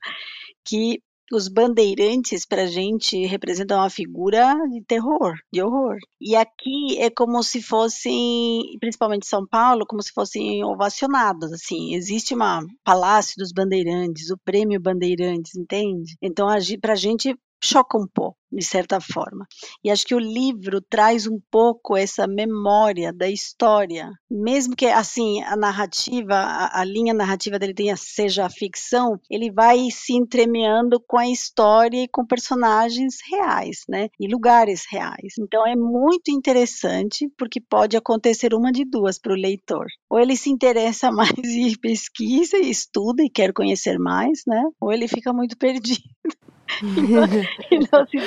que 0.64 1.02
os 1.32 1.48
bandeirantes 1.48 2.44
para 2.46 2.62
a 2.62 2.66
gente 2.66 3.24
representam 3.26 3.78
uma 3.78 3.90
figura 3.90 4.54
de 4.70 4.82
terror, 4.82 5.34
de 5.52 5.62
horror. 5.62 5.96
E 6.20 6.36
aqui 6.36 6.98
é 6.98 7.10
como 7.10 7.42
se 7.42 7.62
fossem, 7.62 8.62
principalmente 8.80 9.26
São 9.26 9.46
Paulo, 9.46 9.86
como 9.86 10.02
se 10.02 10.12
fossem 10.12 10.64
ovacionados, 10.64 11.52
assim. 11.52 11.94
Existe 11.94 12.34
uma 12.34 12.60
palácio 12.84 13.34
dos 13.38 13.52
bandeirantes, 13.52 14.30
o 14.30 14.38
prêmio 14.44 14.80
bandeirantes, 14.80 15.54
entende? 15.54 16.16
Então, 16.22 16.48
para 16.80 16.92
a 16.92 16.96
gente 16.96 17.34
choca 17.64 17.96
um 17.96 18.06
pouco, 18.06 18.36
de 18.52 18.62
certa 18.62 19.00
forma. 19.00 19.46
E 19.82 19.90
acho 19.90 20.04
que 20.04 20.14
o 20.14 20.18
livro 20.18 20.80
traz 20.82 21.26
um 21.26 21.40
pouco 21.50 21.96
essa 21.96 22.26
memória 22.26 23.12
da 23.12 23.28
história, 23.28 24.10
mesmo 24.30 24.76
que 24.76 24.86
assim 24.86 25.42
a 25.42 25.56
narrativa, 25.56 26.34
a, 26.34 26.80
a 26.80 26.84
linha 26.84 27.14
narrativa 27.14 27.58
dele 27.58 27.74
tenha 27.74 27.96
seja 27.96 28.44
a 28.44 28.50
ficção, 28.50 29.18
ele 29.30 29.50
vai 29.50 29.88
se 29.90 30.12
entremeando 30.12 31.00
com 31.00 31.18
a 31.18 31.28
história 31.28 32.02
e 32.02 32.08
com 32.08 32.26
personagens 32.26 33.16
reais, 33.30 33.84
né? 33.88 34.08
E 34.20 34.28
lugares 34.28 34.84
reais. 34.90 35.34
Então 35.38 35.66
é 35.66 35.74
muito 35.74 36.30
interessante 36.30 37.28
porque 37.38 37.60
pode 37.60 37.96
acontecer 37.96 38.54
uma 38.54 38.70
de 38.70 38.84
duas 38.84 39.18
para 39.18 39.32
o 39.32 39.36
leitor. 39.36 39.86
Ou 40.10 40.20
ele 40.20 40.36
se 40.36 40.50
interessa 40.50 41.10
mais 41.12 41.32
e 41.32 41.78
pesquisa 41.78 42.58
e 42.58 42.70
estuda 42.70 43.22
e 43.22 43.30
quer 43.30 43.52
conhecer 43.52 43.98
mais, 43.98 44.42
né? 44.46 44.62
Ou 44.80 44.92
ele 44.92 45.08
fica 45.08 45.32
muito 45.32 45.56
perdido 45.56 46.02
e 47.70 47.78
não 47.78 48.06
se 48.06 48.18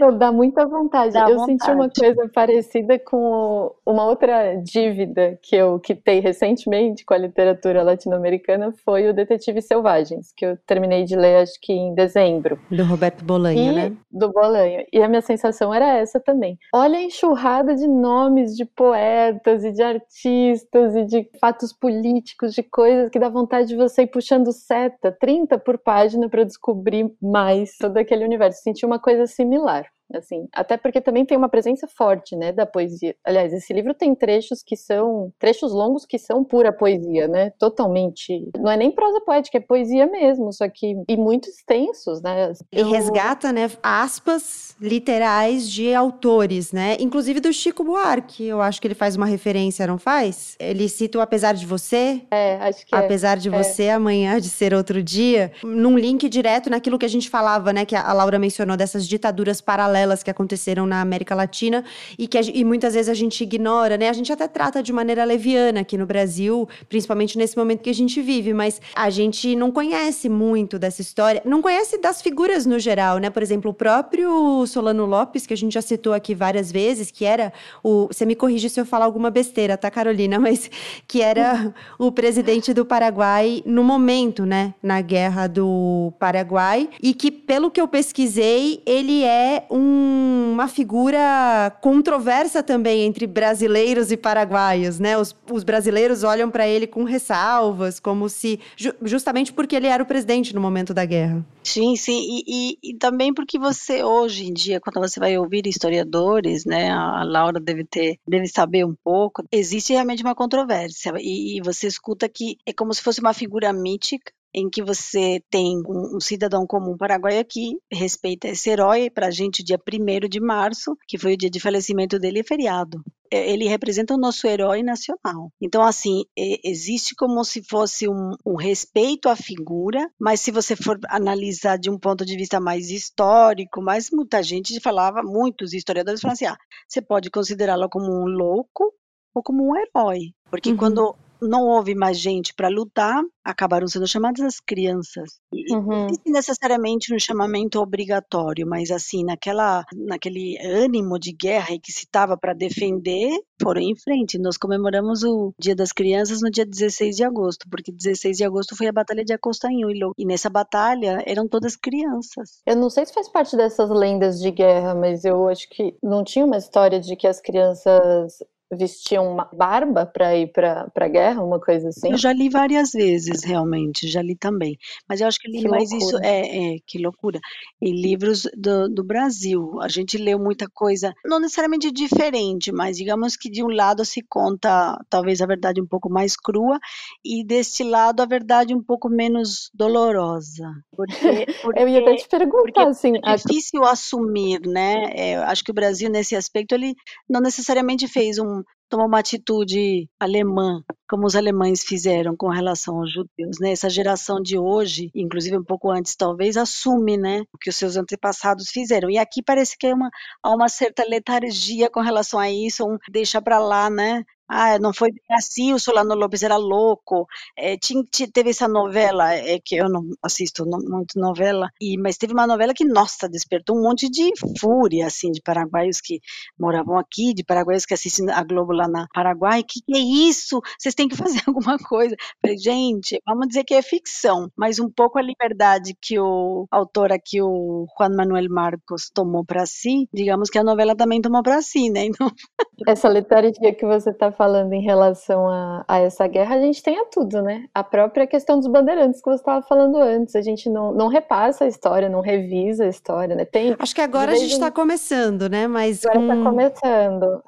Não, 0.00 0.16
dá 0.16 0.32
muita 0.32 0.66
vontade. 0.66 1.12
Dá 1.12 1.28
eu 1.28 1.36
vontade. 1.36 1.58
senti 1.58 1.70
uma 1.70 1.88
coisa 1.88 2.28
parecida 2.28 2.98
com 2.98 3.72
uma 3.84 4.04
outra 4.06 4.54
dívida 4.56 5.38
que 5.42 5.56
eu 5.56 5.78
quitei 5.78 6.20
recentemente 6.20 7.04
com 7.04 7.14
a 7.14 7.18
literatura 7.18 7.82
latino-americana 7.82 8.72
foi 8.84 9.08
o 9.08 9.14
Detetive 9.14 9.62
Selvagens, 9.62 10.32
que 10.36 10.46
eu 10.46 10.56
terminei 10.66 11.04
de 11.04 11.16
ler 11.16 11.42
acho 11.42 11.60
que 11.60 11.72
em 11.72 11.94
dezembro. 11.94 12.58
Do 12.70 12.84
Roberto 12.84 13.24
Bolanho, 13.24 13.72
e, 13.72 13.74
né? 13.74 13.96
Do 14.10 14.32
Bolanho. 14.32 14.84
E 14.92 15.02
a 15.02 15.08
minha 15.08 15.22
sensação 15.22 15.72
era 15.72 15.96
essa 15.96 16.18
também. 16.18 16.58
Olha 16.74 16.98
a 16.98 17.02
enxurrada 17.02 17.74
de 17.74 17.86
nomes 17.86 18.56
de 18.56 18.64
poetas 18.64 19.64
e 19.64 19.72
de 19.72 19.82
artistas 19.82 20.96
e 20.96 21.04
de 21.04 21.28
fatos 21.40 21.72
políticos, 21.72 22.54
de 22.54 22.62
coisas 22.62 23.10
que 23.10 23.18
dá 23.18 23.28
vontade 23.28 23.68
de 23.68 23.76
você 23.76 24.02
ir 24.02 24.06
puxando 24.08 24.52
seta, 24.52 25.16
30 25.20 25.58
por 25.58 25.78
página 25.78 26.28
para 26.28 26.44
descobrir 26.44 26.77
descobrir 26.78 27.12
mais 27.20 27.76
todo 27.76 27.96
aquele 27.96 28.24
universo. 28.24 28.62
Senti 28.62 28.86
uma 28.86 28.98
coisa 28.98 29.26
similar 29.26 29.86
assim, 30.14 30.48
até 30.52 30.76
porque 30.76 31.00
também 31.00 31.24
tem 31.24 31.36
uma 31.36 31.48
presença 31.48 31.86
forte, 31.86 32.34
né, 32.34 32.52
da 32.52 32.64
poesia. 32.64 33.14
Aliás, 33.24 33.52
esse 33.52 33.72
livro 33.72 33.94
tem 33.94 34.14
trechos 34.14 34.62
que 34.62 34.76
são 34.76 35.32
trechos 35.38 35.72
longos 35.72 36.06
que 36.06 36.18
são 36.18 36.42
pura 36.42 36.72
poesia, 36.72 37.28
né? 37.28 37.50
Totalmente, 37.58 38.48
não 38.56 38.70
é 38.70 38.76
nem 38.76 38.90
prosa 38.90 39.20
poética, 39.20 39.58
é 39.58 39.60
poesia 39.60 40.06
mesmo, 40.06 40.52
só 40.52 40.68
que 40.68 40.96
e 41.08 41.16
muito 41.16 41.48
extensos, 41.48 42.22
né? 42.22 42.52
E 42.72 42.82
resgata, 42.82 43.52
né, 43.52 43.70
aspas 43.82 44.76
literais 44.80 45.68
de 45.68 45.94
autores, 45.94 46.72
né? 46.72 46.96
Inclusive 47.00 47.40
do 47.40 47.52
Chico 47.52 47.84
Buarque, 47.84 48.44
eu 48.44 48.60
acho 48.62 48.80
que 48.80 48.86
ele 48.86 48.94
faz 48.94 49.16
uma 49.16 49.26
referência, 49.26 49.86
não 49.86 49.98
faz? 49.98 50.56
Ele 50.58 50.88
cita 50.88 51.18
o 51.18 51.20
apesar 51.20 51.52
de 51.52 51.66
você? 51.66 52.22
É, 52.30 52.56
acho 52.56 52.86
que 52.86 52.94
é. 52.94 52.98
Apesar 52.98 53.36
é. 53.36 53.40
de 53.40 53.50
você, 53.50 53.84
é. 53.84 53.92
amanhã 53.92 54.40
de 54.40 54.48
ser 54.48 54.72
outro 54.72 55.02
dia, 55.02 55.52
num 55.62 55.98
link 55.98 56.28
direto 56.28 56.70
naquilo 56.70 56.98
que 56.98 57.06
a 57.06 57.08
gente 57.08 57.28
falava, 57.28 57.72
né, 57.72 57.84
que 57.84 57.96
a 57.96 58.12
Laura 58.12 58.38
mencionou 58.38 58.76
dessas 58.76 59.06
ditaduras 59.06 59.60
paralelas 59.60 59.97
paralelas 59.98 60.22
que 60.22 60.30
aconteceram 60.30 60.86
na 60.86 61.00
América 61.00 61.34
Latina 61.34 61.84
e 62.18 62.28
que 62.28 62.38
e 62.38 62.64
muitas 62.64 62.94
vezes 62.94 63.08
a 63.08 63.14
gente 63.14 63.42
ignora, 63.42 63.96
né? 63.96 64.08
A 64.08 64.12
gente 64.12 64.32
até 64.32 64.46
trata 64.46 64.82
de 64.82 64.92
maneira 64.92 65.24
leviana 65.24 65.80
aqui 65.80 65.98
no 65.98 66.06
Brasil, 66.06 66.68
principalmente 66.88 67.36
nesse 67.36 67.56
momento 67.56 67.80
que 67.80 67.90
a 67.90 67.94
gente 67.94 68.22
vive, 68.22 68.54
mas 68.54 68.80
a 68.94 69.10
gente 69.10 69.56
não 69.56 69.72
conhece 69.72 70.28
muito 70.28 70.78
dessa 70.78 71.02
história, 71.02 71.42
não 71.44 71.60
conhece 71.60 71.98
das 71.98 72.22
figuras 72.22 72.64
no 72.64 72.78
geral, 72.78 73.18
né? 73.18 73.28
Por 73.28 73.42
exemplo, 73.42 73.70
o 73.72 73.74
próprio 73.74 74.64
Solano 74.66 75.04
Lopes, 75.04 75.46
que 75.46 75.54
a 75.54 75.56
gente 75.56 75.74
já 75.74 75.82
citou 75.82 76.12
aqui 76.12 76.34
várias 76.34 76.70
vezes, 76.70 77.10
que 77.10 77.24
era 77.24 77.52
o. 77.82 78.06
Você 78.06 78.24
me 78.24 78.36
corrige 78.36 78.68
se 78.68 78.80
eu 78.80 78.86
falar 78.86 79.04
alguma 79.04 79.30
besteira, 79.30 79.76
tá, 79.76 79.90
Carolina? 79.90 80.38
Mas 80.48 80.70
que 81.06 81.20
era 81.20 81.74
o 81.98 82.12
presidente 82.12 82.72
do 82.72 82.84
Paraguai 82.84 83.62
no 83.66 83.82
momento, 83.82 84.46
né? 84.46 84.74
Na 84.82 85.00
guerra 85.00 85.46
do 85.46 86.12
Paraguai, 86.18 86.88
e 87.02 87.12
que, 87.12 87.30
pelo 87.30 87.70
que 87.70 87.80
eu 87.80 87.88
pesquisei, 87.88 88.82
ele 88.86 89.24
é 89.24 89.66
um 89.70 89.87
uma 89.88 90.68
figura 90.68 91.76
controversa 91.80 92.62
também 92.62 93.02
entre 93.02 93.26
brasileiros 93.26 94.10
e 94.10 94.16
paraguaios, 94.16 94.98
né? 94.98 95.16
Os, 95.16 95.34
os 95.50 95.62
brasileiros 95.62 96.24
olham 96.24 96.50
para 96.50 96.66
ele 96.66 96.86
com 96.86 97.04
ressalvas, 97.04 98.00
como 98.00 98.28
se 98.28 98.58
ju, 98.76 98.92
justamente 99.02 99.52
porque 99.52 99.76
ele 99.76 99.86
era 99.86 100.02
o 100.02 100.06
presidente 100.06 100.54
no 100.54 100.60
momento 100.60 100.92
da 100.92 101.04
guerra. 101.04 101.44
Sim, 101.62 101.96
sim, 101.96 102.18
e, 102.18 102.42
e, 102.46 102.78
e, 102.82 102.94
também 102.96 103.32
porque 103.32 103.58
você 103.58 104.02
hoje 104.02 104.46
em 104.46 104.52
dia, 104.52 104.80
quando 104.80 105.00
você 105.00 105.20
vai 105.20 105.36
ouvir 105.38 105.66
historiadores, 105.66 106.64
né, 106.64 106.90
a 106.90 107.22
Laura 107.22 107.60
deve 107.60 107.84
ter, 107.84 108.18
deve 108.26 108.46
saber 108.46 108.84
um 108.84 108.94
pouco, 109.04 109.44
existe 109.52 109.92
realmente 109.92 110.22
uma 110.22 110.34
controvérsia 110.34 111.12
e, 111.18 111.58
e 111.58 111.60
você 111.60 111.86
escuta 111.86 112.28
que 112.28 112.56
é 112.66 112.72
como 112.72 112.92
se 112.92 113.02
fosse 113.02 113.20
uma 113.20 113.34
figura 113.34 113.72
mítica 113.72 114.32
em 114.54 114.68
que 114.68 114.82
você 114.82 115.42
tem 115.50 115.78
um, 115.86 116.16
um 116.16 116.20
cidadão 116.20 116.66
comum 116.66 116.96
paraguaio 116.96 117.44
que 117.44 117.78
respeita 117.90 118.48
esse 118.48 118.70
herói, 118.70 119.10
para 119.10 119.26
a 119.28 119.30
gente, 119.30 119.62
dia 119.62 119.78
1 119.78 120.28
de 120.28 120.40
março, 120.40 120.96
que 121.06 121.18
foi 121.18 121.34
o 121.34 121.36
dia 121.36 121.50
de 121.50 121.60
falecimento 121.60 122.18
dele, 122.18 122.40
é 122.40 122.44
feriado 122.44 123.02
é, 123.30 123.50
ele 123.50 123.68
representa 123.68 124.14
o 124.14 124.18
nosso 124.18 124.46
herói 124.46 124.82
nacional. 124.82 125.52
Então, 125.60 125.82
assim, 125.82 126.24
existe 126.36 127.14
como 127.14 127.44
se 127.44 127.62
fosse 127.62 128.08
um, 128.08 128.34
um, 128.44 128.56
respeito 128.56 129.28
à 129.28 129.36
figura, 129.36 130.10
mas 130.18 130.40
se 130.40 130.50
você 130.50 130.74
for 130.74 130.98
analisar 131.08 131.78
de 131.78 131.90
um 131.90 131.98
ponto 131.98 132.24
de 132.24 132.36
vista 132.36 132.60
mais 132.60 132.90
histórico, 132.90 133.82
mais 133.82 134.10
muita 134.10 134.42
gente 134.42 134.80
falava, 134.80 135.22
muitos 135.22 135.72
historiadores 135.72 136.20
falavam 136.20 136.34
assim: 136.34 136.46
ah, 136.46 136.58
você 136.86 137.02
pode 137.02 137.30
considerá-lo 137.30 137.88
como 137.88 138.06
um 138.06 138.26
louco 138.26 138.92
ou 139.34 139.42
como 139.42 139.70
um 139.70 139.76
herói. 139.76 140.32
Porque 140.50 140.70
uhum. 140.70 140.76
quando 140.76 141.16
não 141.40 141.66
houve 141.66 141.94
mais 141.94 142.18
gente 142.18 142.54
para 142.54 142.68
lutar, 142.68 143.22
acabaram 143.44 143.86
sendo 143.86 144.06
chamadas 144.06 144.44
as 144.44 144.60
crianças. 144.60 145.38
E 145.52 145.74
uhum. 145.74 146.06
não 146.06 146.08
necessariamente 146.26 147.14
um 147.14 147.18
chamamento 147.18 147.80
obrigatório, 147.80 148.66
mas 148.66 148.90
assim, 148.90 149.24
naquela, 149.24 149.84
naquele 149.94 150.58
ânimo 150.62 151.18
de 151.18 151.32
guerra 151.32 151.72
e 151.72 151.80
que 151.80 151.92
se 151.92 152.04
estava 152.04 152.36
para 152.36 152.52
defender, 152.52 153.30
foram 153.60 153.80
em 153.80 153.96
frente. 153.96 154.38
Nós 154.38 154.56
comemoramos 154.56 155.22
o 155.22 155.52
Dia 155.58 155.74
das 155.74 155.92
Crianças 155.92 156.40
no 156.42 156.50
dia 156.50 156.66
16 156.66 157.16
de 157.16 157.24
agosto, 157.24 157.66
porque 157.70 157.90
16 157.92 158.36
de 158.36 158.44
agosto 158.44 158.76
foi 158.76 158.86
a 158.86 158.92
Batalha 158.92 159.24
de 159.24 159.32
Acostanhuelo. 159.32 160.12
E 160.18 160.26
nessa 160.26 160.50
batalha 160.50 161.22
eram 161.26 161.48
todas 161.48 161.76
crianças. 161.76 162.60
Eu 162.66 162.76
não 162.76 162.90
sei 162.90 163.06
se 163.06 163.14
faz 163.14 163.28
parte 163.28 163.56
dessas 163.56 163.90
lendas 163.90 164.40
de 164.40 164.50
guerra, 164.50 164.94
mas 164.94 165.24
eu 165.24 165.48
acho 165.48 165.68
que 165.70 165.96
não 166.02 166.22
tinha 166.22 166.44
uma 166.44 166.56
história 166.56 167.00
de 167.00 167.16
que 167.16 167.26
as 167.26 167.40
crianças 167.40 168.38
vestiam 168.70 169.30
uma 169.30 169.48
barba 169.52 170.04
para 170.04 170.36
ir 170.36 170.52
para 170.52 170.90
a 170.94 171.08
guerra, 171.08 171.42
uma 171.42 171.60
coisa 171.60 171.88
assim? 171.88 172.10
Eu 172.10 172.18
já 172.18 172.32
li 172.32 172.48
várias 172.48 172.92
vezes, 172.92 173.42
realmente, 173.42 174.08
já 174.08 174.20
li 174.20 174.36
também. 174.36 174.78
Mas 175.08 175.20
eu 175.20 175.26
acho 175.26 175.38
que 175.38 175.50
li 175.50 175.62
que 175.62 175.68
mais 175.68 175.90
loucura. 175.90 176.06
isso, 176.06 176.18
é, 176.22 176.74
é, 176.74 176.76
que 176.86 176.98
loucura, 176.98 177.40
em 177.80 177.92
livros 177.92 178.46
do, 178.56 178.88
do 178.88 179.02
Brasil. 179.02 179.80
A 179.80 179.88
gente 179.88 180.18
leu 180.18 180.38
muita 180.38 180.68
coisa, 180.68 181.14
não 181.24 181.40
necessariamente 181.40 181.90
diferente, 181.90 182.70
mas 182.70 182.96
digamos 182.96 183.36
que 183.36 183.50
de 183.50 183.62
um 183.62 183.68
lado 183.68 184.04
se 184.04 184.22
conta 184.28 184.98
talvez 185.08 185.40
a 185.40 185.46
verdade 185.46 185.80
um 185.80 185.86
pouco 185.86 186.10
mais 186.10 186.36
crua, 186.36 186.78
e 187.24 187.44
deste 187.44 187.82
lado 187.82 188.20
a 188.20 188.26
verdade 188.26 188.74
um 188.74 188.82
pouco 188.82 189.08
menos 189.08 189.70
dolorosa. 189.74 190.70
Porque, 190.94 191.46
porque 191.62 191.80
eu 191.82 191.88
ia 191.88 192.00
até 192.00 192.16
te 192.16 192.28
perguntar, 192.28 192.88
assim... 192.88 193.14
É 193.24 193.36
difícil 193.36 193.84
a... 193.84 193.92
assumir, 193.92 194.60
né? 194.66 195.10
É, 195.14 195.36
acho 195.36 195.64
que 195.64 195.70
o 195.70 195.74
Brasil, 195.74 196.10
nesse 196.10 196.36
aspecto, 196.36 196.74
ele 196.74 196.94
não 197.28 197.40
necessariamente 197.40 198.06
fez 198.06 198.38
um 198.38 198.57
home 198.58 198.77
tomou 198.88 199.06
uma 199.06 199.18
atitude 199.18 200.08
alemã 200.18 200.82
como 201.08 201.26
os 201.26 201.34
alemães 201.34 201.82
fizeram 201.82 202.36
com 202.36 202.48
relação 202.48 202.98
aos 202.98 203.10
judeus, 203.10 203.58
né? 203.60 203.72
Essa 203.72 203.88
geração 203.88 204.40
de 204.42 204.58
hoje, 204.58 205.10
inclusive 205.14 205.56
um 205.56 205.64
pouco 205.64 205.90
antes 205.90 206.14
talvez, 206.14 206.56
assume, 206.56 207.16
né, 207.16 207.40
o 207.52 207.58
que 207.58 207.70
os 207.70 207.76
seus 207.76 207.96
antepassados 207.96 208.68
fizeram. 208.70 209.08
E 209.08 209.16
aqui 209.18 209.42
parece 209.42 209.76
que 209.76 209.86
é 209.86 209.94
uma, 209.94 210.10
há 210.42 210.54
uma 210.54 210.68
certa 210.68 211.04
letargia 211.04 211.90
com 211.90 212.00
relação 212.00 212.38
a 212.38 212.50
isso, 212.50 212.84
um 212.84 212.98
deixa 213.10 213.40
para 213.40 213.58
lá, 213.58 213.88
né? 213.88 214.22
Ah, 214.50 214.78
não 214.78 214.94
foi 214.94 215.12
bem 215.12 215.22
assim, 215.36 215.74
o 215.74 215.78
Solano 215.78 216.14
Lopes 216.14 216.42
era 216.42 216.56
louco. 216.56 217.26
É, 217.56 217.76
tinha, 217.76 218.02
teve 218.32 218.48
essa 218.50 218.66
novela, 218.66 219.34
é, 219.34 219.58
que 219.62 219.76
eu 219.76 219.90
não 219.90 220.02
assisto 220.22 220.64
muito 220.64 221.18
novela, 221.20 221.68
e, 221.78 221.98
mas 221.98 222.16
teve 222.16 222.32
uma 222.32 222.46
novela 222.46 222.72
que, 222.72 222.84
nossa, 222.84 223.28
despertou 223.28 223.76
um 223.76 223.82
monte 223.82 224.08
de 224.08 224.30
fúria, 224.58 225.06
assim, 225.06 225.30
de 225.32 225.42
paraguaios 225.42 226.00
que 226.00 226.20
moravam 226.58 226.96
aqui, 226.98 227.34
de 227.34 227.44
paraguaios 227.44 227.84
que 227.84 227.92
assistem 227.92 228.30
a 228.30 228.42
Globo 228.42 228.72
lá 228.78 228.88
na 228.88 229.06
Paraguai. 229.12 229.62
Que 229.62 229.80
que 229.80 229.96
é 229.96 230.00
isso? 230.00 230.60
Vocês 230.78 230.94
têm 230.94 231.08
que 231.08 231.16
fazer 231.16 231.40
alguma 231.46 231.78
coisa. 231.78 232.14
Falei, 232.40 232.58
gente, 232.58 233.20
vamos 233.26 233.48
dizer 233.48 233.64
que 233.64 233.74
é 233.74 233.82
ficção, 233.82 234.50
mas 234.56 234.78
um 234.78 234.88
pouco 234.90 235.18
a 235.18 235.22
liberdade 235.22 235.96
que 236.00 236.18
o 236.18 236.66
autor 236.70 237.12
aqui, 237.12 237.42
o 237.42 237.86
Juan 237.96 238.14
Manuel 238.16 238.48
Marcos, 238.50 239.10
tomou 239.12 239.44
para 239.44 239.66
si, 239.66 240.08
digamos 240.12 240.50
que 240.50 240.58
a 240.58 240.64
novela 240.64 240.96
também 240.96 241.20
tomou 241.20 241.42
para 241.42 241.60
si, 241.62 241.90
né? 241.90 242.06
Então... 242.06 242.30
Essa 242.86 243.08
letargia 243.08 243.74
que 243.74 243.84
você 243.84 244.10
está 244.10 244.30
falando 244.30 244.72
em 244.72 244.80
relação 244.80 245.48
a, 245.48 245.84
a, 245.88 245.98
essa 245.98 246.28
guerra, 246.28 246.54
a 246.54 246.60
gente 246.60 246.80
tem 246.80 246.96
a 246.96 247.04
tudo, 247.06 247.42
né? 247.42 247.64
A 247.74 247.82
própria 247.82 248.24
questão 248.24 248.56
dos 248.56 248.68
bandeirantes 248.68 249.20
que 249.20 249.28
você 249.28 249.40
estava 249.40 249.66
falando 249.66 249.96
antes. 249.96 250.36
A 250.36 250.40
gente 250.40 250.70
não, 250.70 250.92
não 250.92 251.08
repassa 251.08 251.64
a 251.64 251.66
história, 251.66 252.08
não 252.08 252.20
revisa 252.20 252.84
a 252.84 252.88
história, 252.88 253.34
né? 253.34 253.44
Tem, 253.44 253.74
Acho 253.78 253.94
que 253.94 254.00
agora 254.00 254.32
a 254.32 254.36
gente 254.36 254.52
está 254.52 254.70
começando, 254.70 255.48
né? 255.48 255.66
Mas 255.66 256.04
agora 256.04 256.22
está 256.22 256.36
com... 256.36 256.44
começando. 256.44 257.42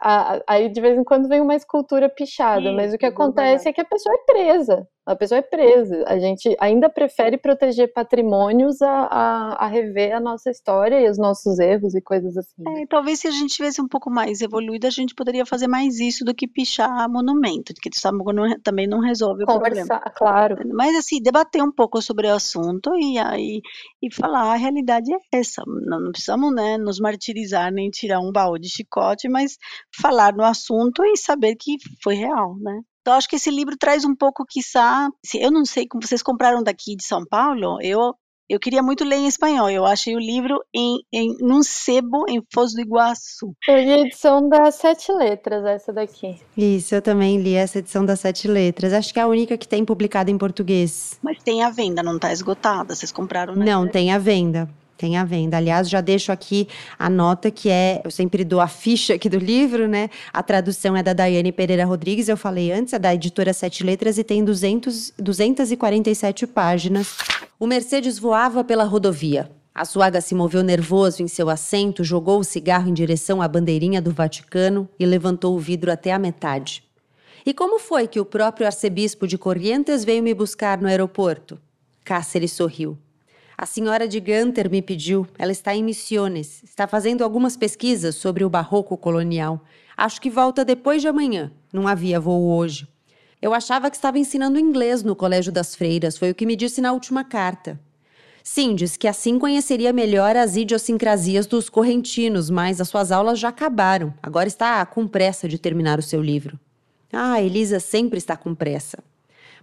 aí 0.46 0.68
de 0.68 0.80
vez 0.80 0.98
em 0.98 1.04
quando 1.04 1.19
vem 1.28 1.40
uma 1.40 1.54
escultura 1.54 2.08
pichada, 2.08 2.70
Sim, 2.70 2.76
mas 2.76 2.92
o 2.92 2.98
que 2.98 3.06
acontece 3.06 3.68
é 3.68 3.72
que 3.72 3.80
a 3.80 3.84
pessoa 3.84 4.14
é 4.14 4.32
presa. 4.32 4.86
A 5.06 5.16
pessoa 5.16 5.38
é 5.38 5.42
presa. 5.42 6.04
A 6.06 6.18
gente 6.18 6.54
ainda 6.60 6.88
prefere 6.88 7.38
proteger 7.38 7.92
patrimônios 7.92 8.80
a, 8.82 8.90
a, 8.90 9.64
a 9.64 9.66
rever 9.66 10.14
a 10.14 10.20
nossa 10.20 10.50
história 10.50 11.00
e 11.00 11.10
os 11.10 11.18
nossos 11.18 11.58
erros 11.58 11.94
e 11.94 12.02
coisas 12.02 12.36
assim. 12.36 12.62
É, 12.68 12.86
talvez 12.86 13.20
se 13.20 13.26
a 13.26 13.30
gente 13.30 13.54
tivesse 13.54 13.80
um 13.80 13.88
pouco 13.88 14.10
mais 14.10 14.40
evoluído, 14.40 14.86
a 14.86 14.90
gente 14.90 15.14
poderia 15.14 15.46
fazer 15.46 15.66
mais 15.66 15.98
isso 15.98 16.24
do 16.24 16.34
que 16.34 16.46
pichar 16.46 17.08
monumento, 17.08 17.72
porque 17.74 17.90
não, 18.32 18.60
também 18.60 18.86
não 18.86 19.00
resolve 19.00 19.44
Conversar, 19.46 19.82
o 19.82 19.86
problema. 19.86 20.12
claro. 20.14 20.56
Mas 20.74 20.96
assim, 20.96 21.20
debater 21.20 21.62
um 21.62 21.72
pouco 21.72 22.00
sobre 22.02 22.26
o 22.26 22.34
assunto 22.34 22.94
e 22.94 23.18
aí 23.18 23.62
e 24.02 24.14
falar 24.14 24.52
a 24.52 24.56
realidade 24.56 25.12
é 25.12 25.38
essa. 25.38 25.62
Não, 25.66 26.00
não 26.00 26.12
precisamos 26.12 26.54
né, 26.54 26.76
nos 26.76 27.00
martirizar 27.00 27.72
nem 27.72 27.90
tirar 27.90 28.20
um 28.20 28.30
baú 28.30 28.58
de 28.58 28.68
chicote, 28.68 29.28
mas 29.28 29.56
falar 30.00 30.34
no 30.34 30.44
assunto 30.44 31.04
e 31.04 31.16
saber 31.16 31.56
que 31.56 31.76
foi 32.02 32.14
real, 32.14 32.56
né? 32.58 32.80
Então, 33.00 33.14
acho 33.14 33.28
que 33.28 33.36
esse 33.36 33.50
livro 33.50 33.76
traz 33.76 34.04
um 34.04 34.14
pouco, 34.14 34.44
quiçá, 34.44 35.08
eu 35.34 35.50
não 35.50 35.64
sei 35.64 35.86
como 35.86 36.06
vocês 36.06 36.22
compraram 36.22 36.62
daqui 36.62 36.94
de 36.94 37.04
São 37.04 37.24
Paulo, 37.24 37.78
eu 37.80 38.14
eu 38.50 38.58
queria 38.58 38.82
muito 38.82 39.04
ler 39.04 39.18
em 39.18 39.28
espanhol. 39.28 39.70
Eu 39.70 39.86
achei 39.86 40.16
o 40.16 40.18
livro 40.18 40.60
em, 40.74 40.98
em 41.12 41.36
num 41.38 41.62
sebo 41.62 42.24
em 42.28 42.42
Foz 42.52 42.72
do 42.74 42.80
Iguaçu. 42.80 43.54
Eu 43.68 43.76
li 43.76 43.92
a 43.92 43.98
edição 44.00 44.48
das 44.48 44.74
sete 44.74 45.12
letras, 45.12 45.64
essa 45.64 45.92
daqui. 45.92 46.36
Isso, 46.56 46.92
eu 46.96 47.00
também 47.00 47.40
li 47.40 47.54
essa 47.54 47.78
edição 47.78 48.04
das 48.04 48.18
sete 48.18 48.48
letras. 48.48 48.92
Acho 48.92 49.14
que 49.14 49.20
é 49.20 49.22
a 49.22 49.28
única 49.28 49.56
que 49.56 49.68
tem 49.68 49.84
publicada 49.84 50.32
em 50.32 50.36
português. 50.36 51.16
Mas 51.22 51.40
tem 51.44 51.62
a 51.62 51.70
venda, 51.70 52.02
não 52.02 52.16
está 52.16 52.32
esgotada. 52.32 52.92
Vocês 52.92 53.12
compraram? 53.12 53.54
Né? 53.54 53.64
Não, 53.64 53.86
tem 53.86 54.12
a 54.12 54.18
venda. 54.18 54.68
Tem 55.00 55.16
a 55.16 55.24
venda. 55.24 55.56
Aliás, 55.56 55.88
já 55.88 56.02
deixo 56.02 56.30
aqui 56.30 56.68
a 56.98 57.08
nota 57.08 57.50
que 57.50 57.70
é, 57.70 58.02
eu 58.04 58.10
sempre 58.10 58.44
dou 58.44 58.60
a 58.60 58.68
ficha 58.68 59.14
aqui 59.14 59.30
do 59.30 59.38
livro, 59.38 59.88
né? 59.88 60.10
A 60.30 60.42
tradução 60.42 60.94
é 60.94 61.02
da 61.02 61.14
Daiane 61.14 61.50
Pereira 61.52 61.86
Rodrigues, 61.86 62.28
eu 62.28 62.36
falei 62.36 62.70
antes, 62.70 62.92
é 62.92 62.98
da 62.98 63.14
editora 63.14 63.54
Sete 63.54 63.82
Letras 63.82 64.18
e 64.18 64.24
tem 64.24 64.44
200, 64.44 65.14
247 65.18 66.46
páginas. 66.46 67.16
O 67.58 67.66
Mercedes 67.66 68.18
voava 68.18 68.62
pela 68.62 68.84
rodovia. 68.84 69.50
A 69.74 69.86
Suaga 69.86 70.20
se 70.20 70.34
moveu 70.34 70.62
nervoso 70.62 71.22
em 71.22 71.28
seu 71.28 71.48
assento, 71.48 72.04
jogou 72.04 72.38
o 72.38 72.44
cigarro 72.44 72.90
em 72.90 72.92
direção 72.92 73.40
à 73.40 73.48
bandeirinha 73.48 74.02
do 74.02 74.10
Vaticano 74.10 74.86
e 74.98 75.06
levantou 75.06 75.56
o 75.56 75.58
vidro 75.58 75.90
até 75.90 76.12
a 76.12 76.18
metade. 76.18 76.84
E 77.46 77.54
como 77.54 77.78
foi 77.78 78.06
que 78.06 78.20
o 78.20 78.24
próprio 78.26 78.66
arcebispo 78.66 79.26
de 79.26 79.38
Corrientes 79.38 80.04
veio 80.04 80.22
me 80.22 80.34
buscar 80.34 80.78
no 80.78 80.88
aeroporto? 80.88 81.58
Cáceres 82.04 82.52
sorriu. 82.52 82.98
A 83.60 83.66
senhora 83.66 84.08
de 84.08 84.18
Ganter 84.20 84.70
me 84.70 84.80
pediu. 84.80 85.26
Ela 85.38 85.52
está 85.52 85.76
em 85.76 85.84
Missiones. 85.84 86.62
Está 86.64 86.86
fazendo 86.86 87.22
algumas 87.22 87.58
pesquisas 87.58 88.14
sobre 88.14 88.42
o 88.42 88.48
barroco 88.48 88.96
colonial. 88.96 89.62
Acho 89.94 90.18
que 90.18 90.30
volta 90.30 90.64
depois 90.64 91.02
de 91.02 91.08
amanhã. 91.08 91.52
Não 91.70 91.86
havia 91.86 92.18
voo 92.18 92.56
hoje. 92.56 92.88
Eu 93.42 93.52
achava 93.52 93.90
que 93.90 93.96
estava 93.96 94.18
ensinando 94.18 94.58
inglês 94.58 95.02
no 95.02 95.14
Colégio 95.14 95.52
das 95.52 95.74
Freiras. 95.74 96.16
Foi 96.16 96.30
o 96.30 96.34
que 96.34 96.46
me 96.46 96.56
disse 96.56 96.80
na 96.80 96.90
última 96.94 97.22
carta. 97.22 97.78
Sim, 98.42 98.74
disse 98.74 98.98
que 98.98 99.06
assim 99.06 99.38
conheceria 99.38 99.92
melhor 99.92 100.38
as 100.38 100.56
idiosincrasias 100.56 101.46
dos 101.46 101.68
correntinos, 101.68 102.48
mas 102.48 102.80
as 102.80 102.88
suas 102.88 103.12
aulas 103.12 103.38
já 103.38 103.50
acabaram. 103.50 104.14
Agora 104.22 104.48
está 104.48 104.86
com 104.86 105.06
pressa 105.06 105.46
de 105.46 105.58
terminar 105.58 105.98
o 105.98 106.02
seu 106.02 106.22
livro. 106.22 106.58
Ah, 107.12 107.42
Elisa 107.42 107.78
sempre 107.78 108.16
está 108.16 108.38
com 108.38 108.54
pressa. 108.54 109.04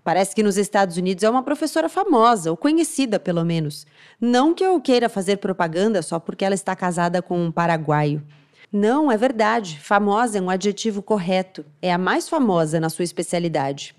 Parece 0.07 0.33
que 0.33 0.41
nos 0.41 0.55
Estados 0.55 0.95
Unidos 0.95 1.21
é 1.25 1.29
uma 1.29 1.43
professora 1.43 1.89
famosa, 1.89 2.49
ou 2.49 2.55
conhecida 2.55 3.19
pelo 3.19 3.43
menos. 3.43 3.85
Não 4.21 4.53
que 4.53 4.63
eu 4.63 4.79
queira 4.79 5.09
fazer 5.09 5.35
propaganda 5.35 6.01
só 6.01 6.17
porque 6.17 6.45
ela 6.45 6.55
está 6.55 6.73
casada 6.77 7.21
com 7.21 7.37
um 7.37 7.51
paraguaio. 7.51 8.23
Não, 8.71 9.11
é 9.11 9.17
verdade. 9.17 9.77
Famosa 9.77 10.37
é 10.37 10.41
um 10.41 10.49
adjetivo 10.49 11.01
correto. 11.01 11.65
É 11.81 11.91
a 11.91 11.97
mais 11.97 12.29
famosa 12.29 12.79
na 12.79 12.89
sua 12.89 13.03
especialidade. 13.03 13.93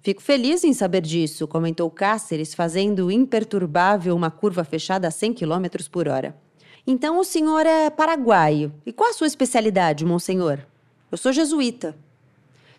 Fico 0.00 0.22
feliz 0.22 0.64
em 0.64 0.72
saber 0.72 1.02
disso, 1.02 1.46
comentou 1.46 1.90
Cáceres, 1.90 2.54
fazendo 2.54 3.10
imperturbável 3.10 4.16
uma 4.16 4.30
curva 4.30 4.64
fechada 4.64 5.08
a 5.08 5.10
100 5.10 5.34
km 5.34 5.66
por 5.92 6.08
hora. 6.08 6.34
Então 6.86 7.18
o 7.18 7.24
senhor 7.24 7.66
é 7.66 7.90
paraguaio. 7.90 8.72
E 8.86 8.94
qual 8.94 9.10
a 9.10 9.12
sua 9.12 9.26
especialidade, 9.26 10.06
monsenhor? 10.06 10.60
Eu 11.12 11.18
sou 11.18 11.34
jesuíta. 11.34 11.94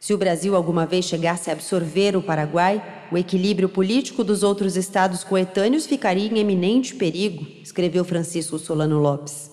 Se 0.02 0.16
o 0.16 0.18
Brasil 0.18 0.56
alguma 0.56 0.84
vez 0.84 1.06
chegasse 1.06 1.52
a 1.52 1.54
absorver 1.54 2.18
o 2.18 2.24
Paraguai, 2.24 3.06
o 3.12 3.18
equilíbrio 3.20 3.70
político 3.70 4.24
dos 4.24 4.42
outros 4.42 4.76
estados 4.76 5.24
coetâneos 5.24 5.86
ficaria 5.86 6.28
em 6.28 6.40
eminente 6.40 6.96
perigo, 6.96 7.46
escreveu 7.62 8.04
Francisco 8.04 8.58
Solano 8.58 8.98
Lopes. 8.98 9.52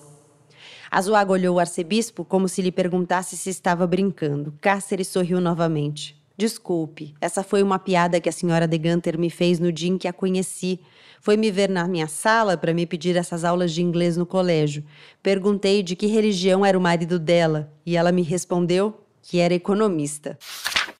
Azuaga 0.89 1.31
olhou 1.31 1.57
o 1.57 1.59
arcebispo 1.59 2.25
como 2.25 2.49
se 2.49 2.63
lhe 2.63 2.71
perguntasse 2.71 3.37
se 3.37 3.51
estava 3.51 3.85
brincando. 3.85 4.51
Cáceres 4.59 5.09
sorriu 5.09 5.39
novamente. 5.39 6.19
Desculpe, 6.35 7.13
essa 7.21 7.43
foi 7.43 7.61
uma 7.61 7.77
piada 7.77 8.19
que 8.19 8.27
a 8.27 8.31
senhora 8.31 8.67
de 8.67 8.77
Ganter 8.79 9.19
me 9.19 9.29
fez 9.29 9.59
no 9.59 9.71
dia 9.71 9.91
em 9.91 9.99
que 9.99 10.07
a 10.07 10.13
conheci. 10.13 10.79
Foi 11.21 11.37
me 11.37 11.51
ver 11.51 11.69
na 11.69 11.87
minha 11.87 12.07
sala 12.07 12.57
para 12.57 12.73
me 12.73 12.87
pedir 12.87 13.15
essas 13.15 13.43
aulas 13.43 13.71
de 13.71 13.83
inglês 13.83 14.17
no 14.17 14.25
colégio. 14.25 14.83
Perguntei 15.21 15.83
de 15.83 15.95
que 15.95 16.07
religião 16.07 16.65
era 16.65 16.75
o 16.75 16.81
marido 16.81 17.19
dela 17.19 17.71
e 17.85 17.95
ela 17.95 18.11
me 18.11 18.23
respondeu 18.23 19.05
que 19.29 19.39
era 19.41 19.53
economista. 19.53 20.39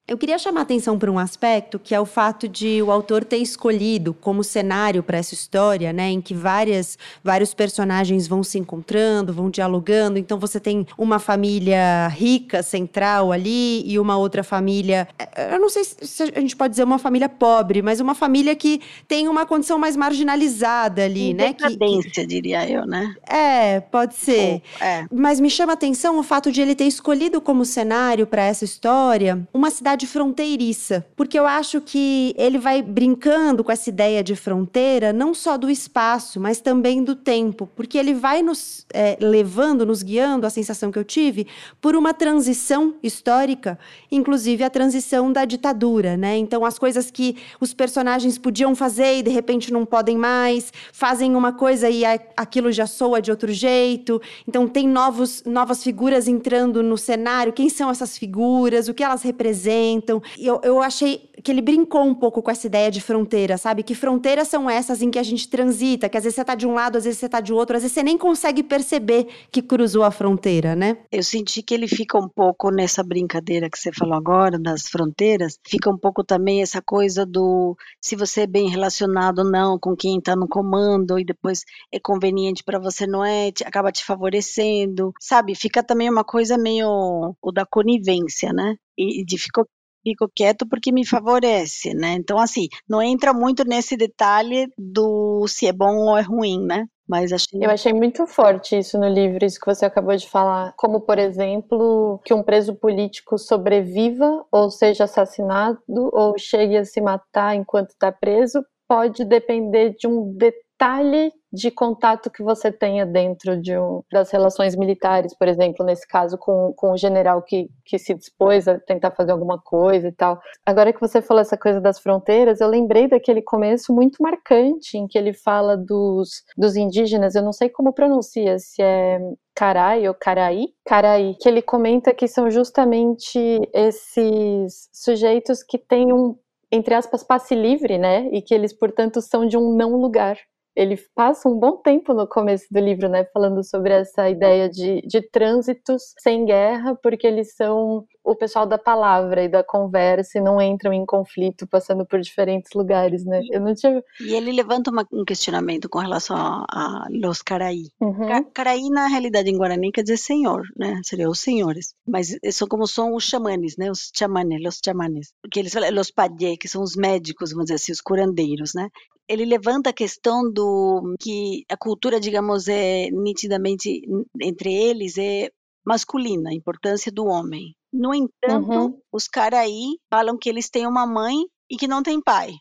Eu 0.10 0.18
queria 0.18 0.40
chamar 0.40 0.62
atenção 0.62 0.98
para 0.98 1.12
um 1.12 1.20
aspecto 1.20 1.78
que 1.78 1.94
é 1.94 2.00
o 2.00 2.06
fato 2.06 2.48
de 2.48 2.82
o 2.82 2.92
autor 2.92 3.24
ter 3.24 3.38
escolhido 3.38 4.12
como 4.12 4.44
cenário 4.44 5.04
para 5.04 5.20
essa 5.20 5.36
história, 5.36 5.94
né, 5.94 6.10
em 6.10 6.20
que 6.20 6.34
várias, 6.34 6.98
vários 7.24 7.54
personagens 7.54 8.28
vão 8.28 8.42
se 8.42 8.58
encontrando, 8.58 9.32
vão 9.32 9.52
dialogando. 9.52 10.18
Então 10.18 10.40
você 10.40 10.60
tem 10.60 10.88
uma 10.98 11.20
família 11.20 12.08
rica, 12.08 12.64
central 12.64 13.32
ali, 13.32 13.84
e 13.86 14.00
uma 14.00 14.18
outra 14.18 14.44
família. 14.44 15.08
Eh, 15.20 15.54
eu 15.54 15.60
não 15.60 15.70
sei 15.70 15.84
se 15.84 16.24
a 16.24 16.40
gente 16.40 16.56
pode 16.56 16.72
dizer 16.72 16.86
uma 16.86 16.98
família 16.98 17.30
pobre, 17.30 17.84
mas 17.84 18.00
uma 18.00 18.16
família 18.16 18.56
que 18.56 18.82
tem 19.08 19.28
uma 19.28 19.46
condição 19.46 19.78
mais 19.78 19.96
marginalizada 19.96 21.04
ali, 21.04 21.36
né? 21.36 21.54
Decadência, 21.54 22.10
que, 22.10 22.26
diria 22.26 22.68
eu, 22.68 22.84
né? 22.84 23.14
É, 23.28 23.80
pode 23.80 24.16
ser. 24.16 24.64
é. 24.82 25.06
Mas 25.12 25.40
me 25.40 25.52
chama 25.52 25.74
atenção 25.74 26.18
o 26.18 26.24
fato 26.24 26.52
de 26.52 26.62
ele 26.62 26.74
ter 26.74 26.86
escolhido 26.86 27.40
como 27.40 27.64
cenário 27.64 28.26
para 28.26 28.42
essa 28.42 28.66
história 28.66 29.48
uma 29.54 29.70
cidade 29.70 29.99
cidade 30.00 30.08
fronteiriça, 30.08 31.06
porque 31.16 31.38
eu 31.38 31.46
acho 31.46 31.82
que 31.82 32.34
ele 32.38 32.58
vai 32.58 32.82
brincando 32.82 33.64
com 33.64 33.72
essa 33.72 33.90
ideia 33.90 34.24
de 34.24 34.36
fronteira, 34.36 35.12
não 35.12 35.34
só 35.34 35.58
do 35.58 35.70
espaço, 35.70 36.40
mas 36.40 36.62
também 36.62 37.04
do 37.04 37.16
tempo, 37.16 37.70
porque 37.76 37.98
ele 37.98 38.14
vai 38.14 38.42
nos 38.42 38.86
é, 38.94 39.18
levando, 39.20 39.86
nos 39.86 40.02
guiando, 40.02 40.48
a 40.48 40.50
sensação 40.50 40.92
que 40.92 41.00
eu 41.00 41.04
tive, 41.04 41.48
por 41.82 41.96
uma 41.96 42.14
transição 42.14 42.96
histórica, 43.04 43.78
inclusive 44.12 44.64
a 44.64 44.70
transição 44.70 45.32
da 45.32 45.46
ditadura, 45.46 46.16
né? 46.16 46.38
Então, 46.38 46.64
as 46.64 46.80
coisas 46.80 47.12
que 47.12 47.36
os 47.60 47.74
personagens 47.74 48.38
podiam 48.38 48.76
fazer 48.76 49.20
e 49.20 49.24
de 49.24 49.30
repente 49.30 49.74
não 49.74 49.86
podem 49.86 50.18
mais, 50.18 50.72
fazem 50.94 51.36
uma 51.36 51.52
coisa 51.52 51.90
e 51.90 52.04
aquilo 52.38 52.72
já 52.72 52.88
soa 52.88 53.22
de 53.22 53.32
outro 53.32 53.52
jeito. 53.52 54.22
Então, 54.48 54.68
tem 54.68 54.88
novos, 54.88 55.44
novas 55.46 55.84
figuras 55.84 56.28
entrando 56.28 56.82
no 56.84 56.98
cenário. 56.98 57.54
Quem 57.54 57.70
são 57.70 57.90
essas 57.90 58.18
figuras? 58.18 58.88
O 58.88 58.94
que 58.94 59.04
elas 59.04 59.24
representam? 59.24 59.89
Enfrentam. 59.90 60.22
Eu, 60.38 60.62
eu 60.64 60.82
achei 60.82 61.30
que 61.44 61.52
ele 61.52 61.62
brincou 61.62 62.04
um 62.04 62.14
pouco 62.14 62.42
com 62.42 62.52
essa 62.52 62.68
ideia 62.68 62.92
de 62.92 63.02
fronteira, 63.02 63.58
sabe? 63.58 63.84
Que 63.84 63.96
fronteiras 63.96 64.48
são 64.48 64.70
essas 64.70 65.02
em 65.02 65.10
que 65.10 65.20
a 65.20 65.24
gente 65.24 65.48
transita, 65.48 66.10
que 66.10 66.18
às 66.18 66.24
vezes 66.24 66.36
você 66.36 66.46
tá 66.46 66.56
de 66.56 66.68
um 66.68 66.74
lado, 66.74 66.98
às 66.98 67.06
vezes 67.06 67.20
você 67.20 67.30
tá 67.30 67.40
de 67.40 67.54
outro, 67.54 67.76
às 67.76 67.84
vezes 67.84 67.94
você 67.94 68.04
nem 68.04 68.18
consegue 68.18 68.62
perceber 68.62 69.28
que 69.52 69.62
cruzou 69.62 70.04
a 70.04 70.12
fronteira, 70.12 70.76
né? 70.76 70.98
Eu 71.12 71.24
senti 71.24 71.62
que 71.62 71.74
ele 71.74 71.88
fica 71.88 72.18
um 72.18 72.28
pouco 72.28 72.70
nessa 72.70 73.04
brincadeira 73.04 73.70
que 73.70 73.80
você 73.80 73.92
falou 73.92 74.16
agora, 74.16 74.60
das 74.60 74.88
fronteiras, 74.88 75.58
fica 75.66 75.90
um 75.90 75.98
pouco 75.98 76.24
também 76.24 76.62
essa 76.62 76.82
coisa 76.82 77.26
do 77.26 77.78
se 78.02 78.16
você 78.16 78.42
é 78.42 78.48
bem 78.48 78.70
relacionado 78.70 79.40
ou 79.40 79.46
não 79.46 79.80
com 79.80 79.96
quem 79.96 80.18
está 80.18 80.36
no 80.36 80.48
comando 80.48 81.18
e 81.20 81.24
depois 81.24 81.64
é 81.92 82.00
conveniente 82.00 82.64
para 82.64 82.80
você, 82.80 83.08
não 83.08 83.24
é? 83.24 83.52
Te, 83.52 83.64
acaba 83.64 83.92
te 83.92 84.04
favorecendo, 84.04 85.14
sabe? 85.20 85.56
Fica 85.56 85.82
também 85.82 86.10
uma 86.10 86.24
coisa 86.24 86.58
meio 86.58 87.36
o 87.42 87.52
da 87.52 87.66
conivência, 87.66 88.52
né? 88.52 88.76
E 88.98 89.24
de 89.24 89.38
ficou 89.38 89.66
fico 90.04 90.30
quieto 90.34 90.68
porque 90.68 90.92
me 90.92 91.06
favorece, 91.06 91.94
né? 91.94 92.14
Então, 92.14 92.40
assim, 92.40 92.68
não 92.88 93.02
entra 93.02 93.34
muito 93.34 93.64
nesse 93.64 93.96
detalhe 93.98 94.68
do 94.78 95.46
se 95.48 95.68
é 95.68 95.74
bom 95.74 95.96
ou 96.10 96.18
é 96.18 96.22
ruim, 96.22 96.66
né? 96.66 96.86
Mas 97.08 97.32
achei... 97.34 97.60
Eu 97.60 97.72
achei 97.72 97.92
muito 97.92 98.28
forte 98.28 98.78
isso 98.78 99.00
no 99.00 99.10
livro, 99.10 99.44
isso 99.44 99.60
que 99.60 99.66
você 99.66 99.84
acabou 99.84 100.16
de 100.16 100.30
falar. 100.30 100.74
Como, 100.78 101.02
por 101.02 101.18
exemplo, 101.18 102.20
que 102.24 102.34
um 102.34 102.44
preso 102.44 102.76
político 102.76 103.38
sobreviva 103.38 104.46
ou 104.52 104.70
seja 104.70 105.06
assassinado 105.06 105.80
ou 106.14 106.38
chegue 106.38 106.78
a 106.78 106.86
se 106.86 107.02
matar 107.02 107.56
enquanto 107.56 107.90
está 107.90 108.12
preso 108.12 108.64
pode 108.88 109.26
depender 109.26 109.96
de 109.98 110.08
um 110.08 110.36
detalhe 110.36 111.32
de 111.52 111.72
contato 111.72 112.30
que 112.30 112.44
você 112.44 112.72
tenha 112.72 113.06
dentro 113.06 113.60
de 113.60 113.78
um, 113.78 114.04
das 114.12 114.32
relações 114.32 114.76
militares, 114.76 115.36
por 115.36 115.48
exemplo, 115.48 115.86
nesse 115.86 116.08
caso 116.08 116.38
com, 116.38 116.74
com 116.76 116.92
o 116.92 116.98
general 116.98 117.42
que, 117.42 117.70
que 117.86 117.98
se 117.98 118.14
dispôs 118.14 118.68
a 118.68 118.80
tentar 118.80 119.12
fazer 119.12 119.32
alguma 119.32 119.60
coisa 119.60 120.08
e 120.08 120.12
tal. 120.12 120.40
Agora 120.66 120.94
que 120.94 121.02
você 121.02 121.22
falou 121.22 121.42
essa 121.42 121.58
coisa 121.58 121.82
das 121.82 122.00
fronteiras, 122.00 122.62
eu 122.62 122.68
lembrei 122.68 123.08
daquele 123.08 123.42
começo 123.42 123.94
muito 123.94 124.22
marcante 124.22 124.98
em 124.98 125.08
que 125.08 125.18
ele 125.18 125.34
fala 125.34 125.76
dos, 125.76 126.44
dos 126.58 126.76
indígenas, 126.76 127.36
eu 127.36 127.44
não 127.44 127.54
sei 127.54 127.70
como 127.70 127.94
pronuncia, 127.94 128.58
se 128.60 128.82
é 128.82 129.20
Carai 129.56 130.08
ou 130.08 130.14
Caraí, 130.14 130.68
Caraí, 130.86 131.36
que 131.40 131.50
ele 131.50 131.62
comenta 131.62 132.14
que 132.14 132.28
são 132.28 132.50
justamente 132.50 133.40
esses 133.74 134.90
sujeitos 134.94 135.64
que 135.64 135.78
têm 135.78 136.14
um 136.14 136.38
entre 136.72 136.94
aspas, 136.94 137.24
passe 137.24 137.56
livre, 137.56 137.98
né? 137.98 138.30
E 138.32 138.44
que 138.44 138.54
eles, 138.54 138.72
portanto, 138.72 139.22
são 139.22 139.48
de 139.48 139.58
um 139.58 139.76
não 139.76 139.96
lugar 139.96 140.38
ele 140.76 140.98
passa 141.16 141.50
um 141.50 141.58
bom 141.58 141.78
tempo 141.78 142.14
no 142.14 142.28
começo 142.28 142.66
do 142.72 142.80
livro, 142.80 143.10
né, 143.10 143.26
falando 143.34 143.64
sobre 143.64 143.94
essa 143.94 144.30
ideia 144.30 144.70
de, 144.70 145.02
de 145.02 145.22
trânsitos 145.22 146.14
sem 146.20 146.46
guerra, 146.46 146.96
porque 147.02 147.28
eles 147.28 147.56
são 147.56 148.06
o 148.24 148.36
pessoal 148.36 148.66
da 148.66 148.78
palavra 148.78 149.44
e 149.44 149.50
da 149.50 149.64
conversa 149.64 150.38
e 150.38 150.42
não 150.42 150.62
entram 150.62 150.94
em 150.94 151.06
conflito 151.06 151.68
passando 151.68 152.06
por 152.06 152.20
diferentes 152.20 152.72
lugares, 152.76 153.26
né? 153.26 153.42
Eu 153.52 153.60
não 153.60 153.74
tinha... 153.74 154.04
E 154.22 154.34
ele 154.36 154.52
levanta 154.52 154.92
uma, 154.92 155.06
um 155.12 155.26
questionamento 155.26 155.90
com 155.90 156.00
relação 156.00 156.36
a, 156.38 156.66
a 156.70 157.08
los 157.10 157.42
caraí. 157.42 157.90
Uhum. 158.00 158.28
Ca, 158.28 158.44
caraí, 158.54 158.90
na 158.90 159.08
realidade, 159.08 159.50
em 159.50 159.58
Guarani, 159.58 159.92
quer 159.92 160.04
dizer 160.04 160.18
senhor, 160.18 160.62
né? 160.78 161.00
Seria 161.04 161.30
os 161.30 161.40
senhores. 161.40 161.96
Mas 162.08 162.38
são 162.52 162.68
como 162.68 162.86
são 162.86 163.16
os 163.16 163.24
xamanes, 163.24 163.76
né? 163.78 163.90
Os 163.90 164.12
chamanes, 164.16 164.64
os 164.68 164.80
chamanes. 164.84 165.34
Porque 165.42 165.60
eles 165.60 165.74
falam, 165.74 165.92
los 165.92 166.12
pajé, 166.12 166.56
que 166.60 166.68
são 166.68 166.84
os 166.84 166.96
médicos, 166.96 167.52
vamos 167.52 167.66
dizer 167.66 167.76
assim, 167.76 167.92
os 167.92 168.02
curandeiros, 168.02 168.74
né? 168.76 168.90
Ele 169.30 169.46
levanta 169.46 169.92
a 169.92 169.94
questão 169.94 170.52
do 170.52 171.16
que 171.20 171.64
a 171.70 171.78
cultura, 171.78 172.20
digamos, 172.20 172.68
é 172.68 173.10
nitidamente 173.12 174.02
entre 174.42 174.74
eles 174.74 175.18
é 175.18 175.50
masculina, 175.86 176.50
a 176.50 176.54
importância 176.54 177.12
do 177.12 177.26
homem. 177.26 177.76
No 177.94 178.14
entanto, 178.14 178.72
uhum. 178.72 179.02
os 179.12 179.28
caras 179.28 179.60
aí 179.60 179.98
falam 180.10 180.38
que 180.38 180.50
eles 180.50 180.70
têm 180.70 180.88
uma 180.88 181.06
mãe 181.06 181.36
e 181.70 181.78
que 181.78 181.88
não 181.88 182.02
tem 182.02 182.22
pai. 182.22 182.54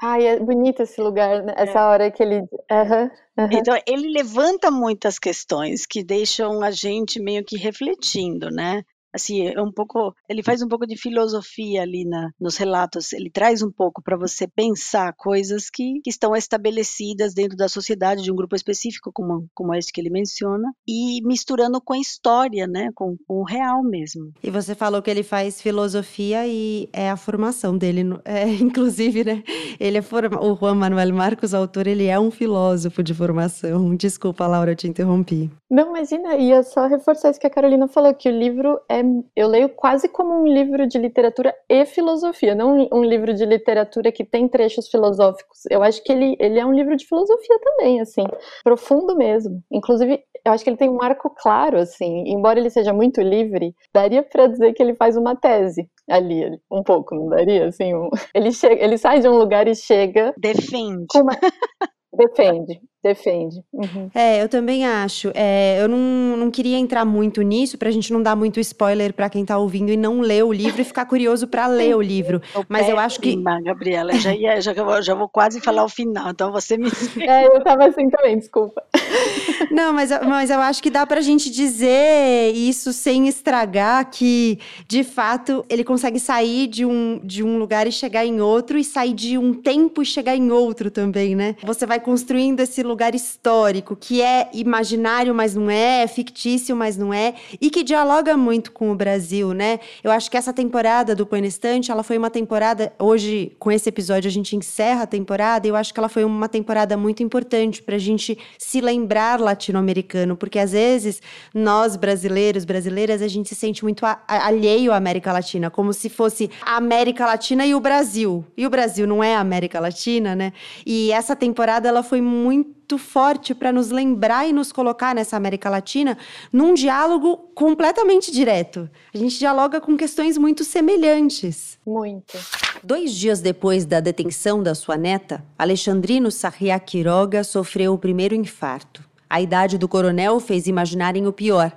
Ai, 0.00 0.26
é 0.26 0.38
bonito 0.38 0.82
esse 0.82 1.00
lugar, 1.00 1.42
né? 1.42 1.52
essa 1.56 1.80
é. 1.80 1.82
hora 1.82 2.10
que 2.10 2.22
ele. 2.22 2.40
Uhum, 2.40 3.10
uhum. 3.38 3.48
Então, 3.52 3.78
ele 3.86 4.08
levanta 4.08 4.70
muitas 4.70 5.18
questões 5.18 5.86
que 5.86 6.04
deixam 6.04 6.62
a 6.62 6.70
gente 6.70 7.20
meio 7.20 7.44
que 7.44 7.56
refletindo, 7.56 8.50
né? 8.50 8.82
Assim, 9.12 9.46
é 9.48 9.60
um 9.60 9.72
pouco, 9.72 10.14
ele 10.28 10.42
faz 10.42 10.62
um 10.62 10.68
pouco 10.68 10.86
de 10.86 10.96
filosofia 10.96 11.82
ali 11.82 12.04
na, 12.04 12.30
nos 12.40 12.56
relatos, 12.56 13.12
ele 13.12 13.30
traz 13.30 13.62
um 13.62 13.70
pouco 13.70 14.02
para 14.02 14.16
você 14.16 14.46
pensar 14.46 15.12
coisas 15.16 15.70
que, 15.70 16.00
que, 16.02 16.10
estão 16.10 16.34
estabelecidas 16.34 17.34
dentro 17.34 17.56
da 17.56 17.68
sociedade 17.68 18.22
de 18.22 18.32
um 18.32 18.36
grupo 18.36 18.54
específico, 18.54 19.10
como, 19.12 19.46
como 19.54 19.74
este 19.74 19.92
que 19.92 20.00
ele 20.00 20.10
menciona, 20.10 20.72
e 20.86 21.20
misturando 21.24 21.80
com 21.80 21.94
a 21.94 21.98
história, 21.98 22.66
né, 22.66 22.90
com, 22.94 23.16
com 23.26 23.40
o 23.40 23.44
real 23.44 23.82
mesmo. 23.82 24.32
E 24.42 24.50
você 24.50 24.74
falou 24.74 25.02
que 25.02 25.10
ele 25.10 25.22
faz 25.22 25.60
filosofia 25.60 26.46
e 26.46 26.88
é 26.92 27.10
a 27.10 27.16
formação 27.16 27.76
dele, 27.76 28.02
é, 28.24 28.48
inclusive, 28.60 29.24
né, 29.24 29.42
ele 29.78 29.98
é 29.98 30.02
forma, 30.02 30.42
o 30.42 30.56
Juan 30.56 30.74
Manuel 30.74 31.14
Marcos, 31.14 31.54
autor, 31.54 31.86
ele 31.86 32.06
é 32.06 32.18
um 32.18 32.30
filósofo 32.30 33.02
de 33.02 33.14
formação. 33.14 33.94
Desculpa, 33.94 34.46
Laura, 34.46 34.72
eu 34.72 34.76
te 34.76 34.88
interrompi. 34.88 35.50
Não, 35.70 35.90
imagina, 35.90 36.36
ia 36.36 36.62
só 36.62 36.86
reforçar 36.86 37.30
isso 37.30 37.40
que 37.40 37.46
a 37.46 37.50
Carolina 37.50 37.88
falou, 37.88 38.14
que 38.14 38.28
o 38.28 38.32
livro 38.32 38.80
é 38.88 39.02
eu 39.36 39.48
leio 39.48 39.68
quase 39.68 40.08
como 40.08 40.42
um 40.42 40.46
livro 40.46 40.86
de 40.86 40.98
literatura 40.98 41.54
e 41.68 41.84
filosofia, 41.84 42.54
não 42.54 42.88
um 42.92 43.02
livro 43.02 43.34
de 43.34 43.44
literatura 43.44 44.10
que 44.12 44.24
tem 44.24 44.48
trechos 44.48 44.88
filosóficos. 44.88 45.60
Eu 45.70 45.82
acho 45.82 46.02
que 46.02 46.12
ele, 46.12 46.36
ele 46.38 46.58
é 46.58 46.66
um 46.66 46.72
livro 46.72 46.96
de 46.96 47.06
filosofia 47.06 47.58
também, 47.62 48.00
assim, 48.00 48.24
profundo 48.64 49.16
mesmo. 49.16 49.62
Inclusive, 49.70 50.22
eu 50.44 50.52
acho 50.52 50.64
que 50.64 50.70
ele 50.70 50.76
tem 50.76 50.88
um 50.88 51.02
arco 51.02 51.30
claro, 51.30 51.78
assim, 51.78 52.24
embora 52.26 52.58
ele 52.58 52.70
seja 52.70 52.92
muito 52.92 53.20
livre, 53.20 53.74
daria 53.92 54.22
para 54.22 54.46
dizer 54.46 54.72
que 54.72 54.82
ele 54.82 54.94
faz 54.94 55.16
uma 55.16 55.36
tese 55.36 55.88
ali, 56.08 56.58
um 56.70 56.82
pouco, 56.82 57.14
não 57.14 57.28
daria? 57.28 57.66
Assim, 57.66 57.94
um... 57.94 58.08
ele, 58.34 58.52
chega, 58.52 58.82
ele 58.82 58.96
sai 58.96 59.20
de 59.20 59.28
um 59.28 59.38
lugar 59.38 59.68
e 59.68 59.74
chega. 59.74 60.34
Defende. 60.38 61.06
Uma... 61.14 61.32
Defende, 62.10 62.80
defende. 63.02 63.62
Uhum. 63.72 64.10
É, 64.14 64.42
eu 64.42 64.48
também 64.48 64.84
acho. 64.84 65.30
É, 65.34 65.80
eu 65.80 65.88
não, 65.88 66.36
não 66.36 66.50
queria 66.50 66.76
entrar 66.78 67.04
muito 67.04 67.42
nisso 67.42 67.78
pra 67.78 67.90
gente 67.90 68.12
não 68.12 68.22
dar 68.22 68.34
muito 68.34 68.58
spoiler 68.60 69.12
para 69.12 69.30
quem 69.30 69.44
tá 69.44 69.56
ouvindo 69.56 69.90
e 69.90 69.96
não 69.96 70.20
ler 70.20 70.44
o 70.44 70.52
livro 70.52 70.80
e 70.80 70.84
ficar 70.84 71.06
curioso 71.06 71.46
para 71.46 71.66
ler 71.66 71.96
o 71.96 72.02
livro. 72.02 72.40
Eu 72.54 72.64
Mas 72.68 72.88
eu 72.88 72.98
acho 72.98 73.20
que. 73.20 73.36
Gabriela, 73.62 74.12
já, 74.14 74.34
ia, 74.34 74.60
já, 74.60 74.72
já 75.00 75.14
vou 75.14 75.28
quase 75.28 75.60
falar 75.60 75.84
o 75.84 75.88
final, 75.88 76.30
então 76.30 76.50
você 76.50 76.76
me. 76.76 76.88
É, 77.18 77.46
eu 77.46 77.62
tava 77.62 77.86
assim 77.86 78.08
também, 78.08 78.38
desculpa. 78.38 78.82
Não, 79.70 79.92
mas, 79.92 80.10
mas 80.26 80.50
eu 80.50 80.60
acho 80.60 80.82
que 80.82 80.90
dá 80.90 81.06
pra 81.06 81.20
gente 81.20 81.50
dizer 81.50 82.52
isso 82.54 82.92
sem 82.92 83.28
estragar 83.28 84.10
que, 84.10 84.58
de 84.86 85.04
fato, 85.04 85.64
ele 85.68 85.84
consegue 85.84 86.18
sair 86.18 86.66
de 86.66 86.84
um, 86.84 87.20
de 87.22 87.42
um 87.42 87.58
lugar 87.58 87.86
e 87.86 87.92
chegar 87.92 88.24
em 88.24 88.40
outro, 88.40 88.78
e 88.78 88.84
sair 88.84 89.12
de 89.12 89.36
um 89.36 89.52
tempo 89.52 90.02
e 90.02 90.06
chegar 90.06 90.36
em 90.36 90.50
outro 90.50 90.90
também, 90.90 91.34
né? 91.34 91.54
Você 91.62 91.86
vai 91.86 92.00
construindo 92.00 92.60
esse 92.60 92.82
lugar 92.88 93.14
histórico 93.14 93.94
que 93.94 94.20
é 94.20 94.48
imaginário, 94.52 95.34
mas 95.34 95.54
não 95.54 95.70
é, 95.70 96.02
é 96.02 96.06
fictício, 96.06 96.74
mas 96.74 96.96
não 96.96 97.12
é, 97.14 97.34
e 97.60 97.70
que 97.70 97.82
dialoga 97.82 98.36
muito 98.36 98.72
com 98.72 98.90
o 98.90 98.94
Brasil, 98.94 99.52
né? 99.52 99.78
Eu 100.02 100.10
acho 100.10 100.30
que 100.30 100.36
essa 100.36 100.52
temporada 100.52 101.14
do 101.14 101.26
Põe 101.26 101.46
Estante, 101.46 101.90
ela 101.90 102.02
foi 102.02 102.18
uma 102.18 102.30
temporada, 102.30 102.92
hoje, 102.98 103.52
com 103.58 103.70
esse 103.70 103.88
episódio, 103.88 104.28
a 104.28 104.32
gente 104.32 104.56
encerra 104.56 105.02
a 105.02 105.06
temporada, 105.06 105.66
e 105.66 105.70
eu 105.70 105.76
acho 105.76 105.92
que 105.92 106.00
ela 106.00 106.08
foi 106.08 106.24
uma 106.24 106.48
temporada 106.48 106.96
muito 106.96 107.22
importante 107.22 107.82
pra 107.82 107.98
gente 107.98 108.38
se 108.58 108.80
lembrar 108.80 109.40
latino-americano, 109.40 110.36
porque 110.36 110.58
às 110.58 110.72
vezes 110.72 111.20
nós 111.54 111.96
brasileiros, 111.96 112.64
brasileiras, 112.64 113.22
a 113.22 113.28
gente 113.28 113.48
se 113.48 113.54
sente 113.54 113.84
muito 113.84 114.04
alheio 114.26 114.92
à 114.92 114.96
América 114.96 115.32
Latina, 115.32 115.70
como 115.70 115.92
se 115.92 116.08
fosse 116.08 116.50
a 116.62 116.76
América 116.76 117.26
Latina 117.26 117.66
e 117.66 117.74
o 117.74 117.80
Brasil. 117.80 118.44
E 118.56 118.66
o 118.66 118.70
Brasil 118.70 119.06
não 119.06 119.22
é 119.22 119.34
a 119.34 119.40
América 119.40 119.80
Latina, 119.80 120.34
né? 120.34 120.52
E 120.86 121.12
essa 121.12 121.36
temporada 121.36 121.88
ela 121.88 122.02
foi 122.02 122.20
muito 122.20 122.77
forte 122.96 123.54
para 123.54 123.72
nos 123.72 123.90
lembrar 123.90 124.48
e 124.48 124.52
nos 124.52 124.70
colocar 124.70 125.14
nessa 125.14 125.36
América 125.36 125.68
Latina 125.68 126.16
num 126.52 126.72
diálogo 126.72 127.36
completamente 127.54 128.30
direto. 128.30 128.88
A 129.12 129.18
gente 129.18 129.38
dialoga 129.38 129.80
com 129.80 129.96
questões 129.96 130.38
muito 130.38 130.64
semelhantes. 130.64 131.78
Muito. 131.84 132.38
Dois 132.82 133.12
dias 133.12 133.40
depois 133.40 133.84
da 133.84 133.98
detenção 133.98 134.62
da 134.62 134.74
sua 134.74 134.96
neta, 134.96 135.44
Alexandrino 135.58 136.30
Sarria 136.30 136.78
Quiroga 136.78 137.42
sofreu 137.42 137.92
o 137.92 137.98
primeiro 137.98 138.34
infarto. 138.34 139.02
A 139.28 139.40
idade 139.40 139.76
do 139.76 139.88
coronel 139.88 140.40
fez 140.40 140.66
imaginarem 140.66 141.26
o 141.26 141.32
pior. 141.32 141.72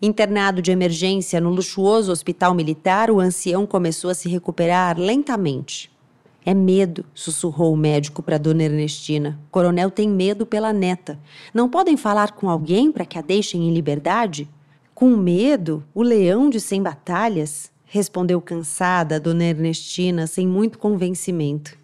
Internado 0.00 0.62
de 0.62 0.70
emergência 0.70 1.40
no 1.40 1.50
luxuoso 1.50 2.12
hospital 2.12 2.54
militar, 2.54 3.10
o 3.10 3.20
ancião 3.20 3.66
começou 3.66 4.10
a 4.10 4.14
se 4.14 4.28
recuperar 4.28 4.98
lentamente. 4.98 5.93
É 6.46 6.52
medo, 6.52 7.06
sussurrou 7.14 7.72
o 7.72 7.76
médico 7.76 8.22
para 8.22 8.36
Dona 8.36 8.64
Ernestina. 8.64 9.40
Coronel 9.50 9.90
tem 9.90 10.06
medo 10.06 10.44
pela 10.44 10.74
neta. 10.74 11.18
Não 11.54 11.70
podem 11.70 11.96
falar 11.96 12.32
com 12.32 12.50
alguém 12.50 12.92
para 12.92 13.06
que 13.06 13.18
a 13.18 13.22
deixem 13.22 13.66
em 13.66 13.72
liberdade? 13.72 14.46
Com 14.94 15.16
medo? 15.16 15.82
O 15.94 16.02
leão 16.02 16.50
de 16.50 16.60
cem 16.60 16.82
batalhas? 16.82 17.72
Respondeu 17.86 18.42
cansada 18.42 19.18
Dona 19.18 19.44
Ernestina, 19.44 20.26
sem 20.26 20.46
muito 20.46 20.78
convencimento. 20.78 21.78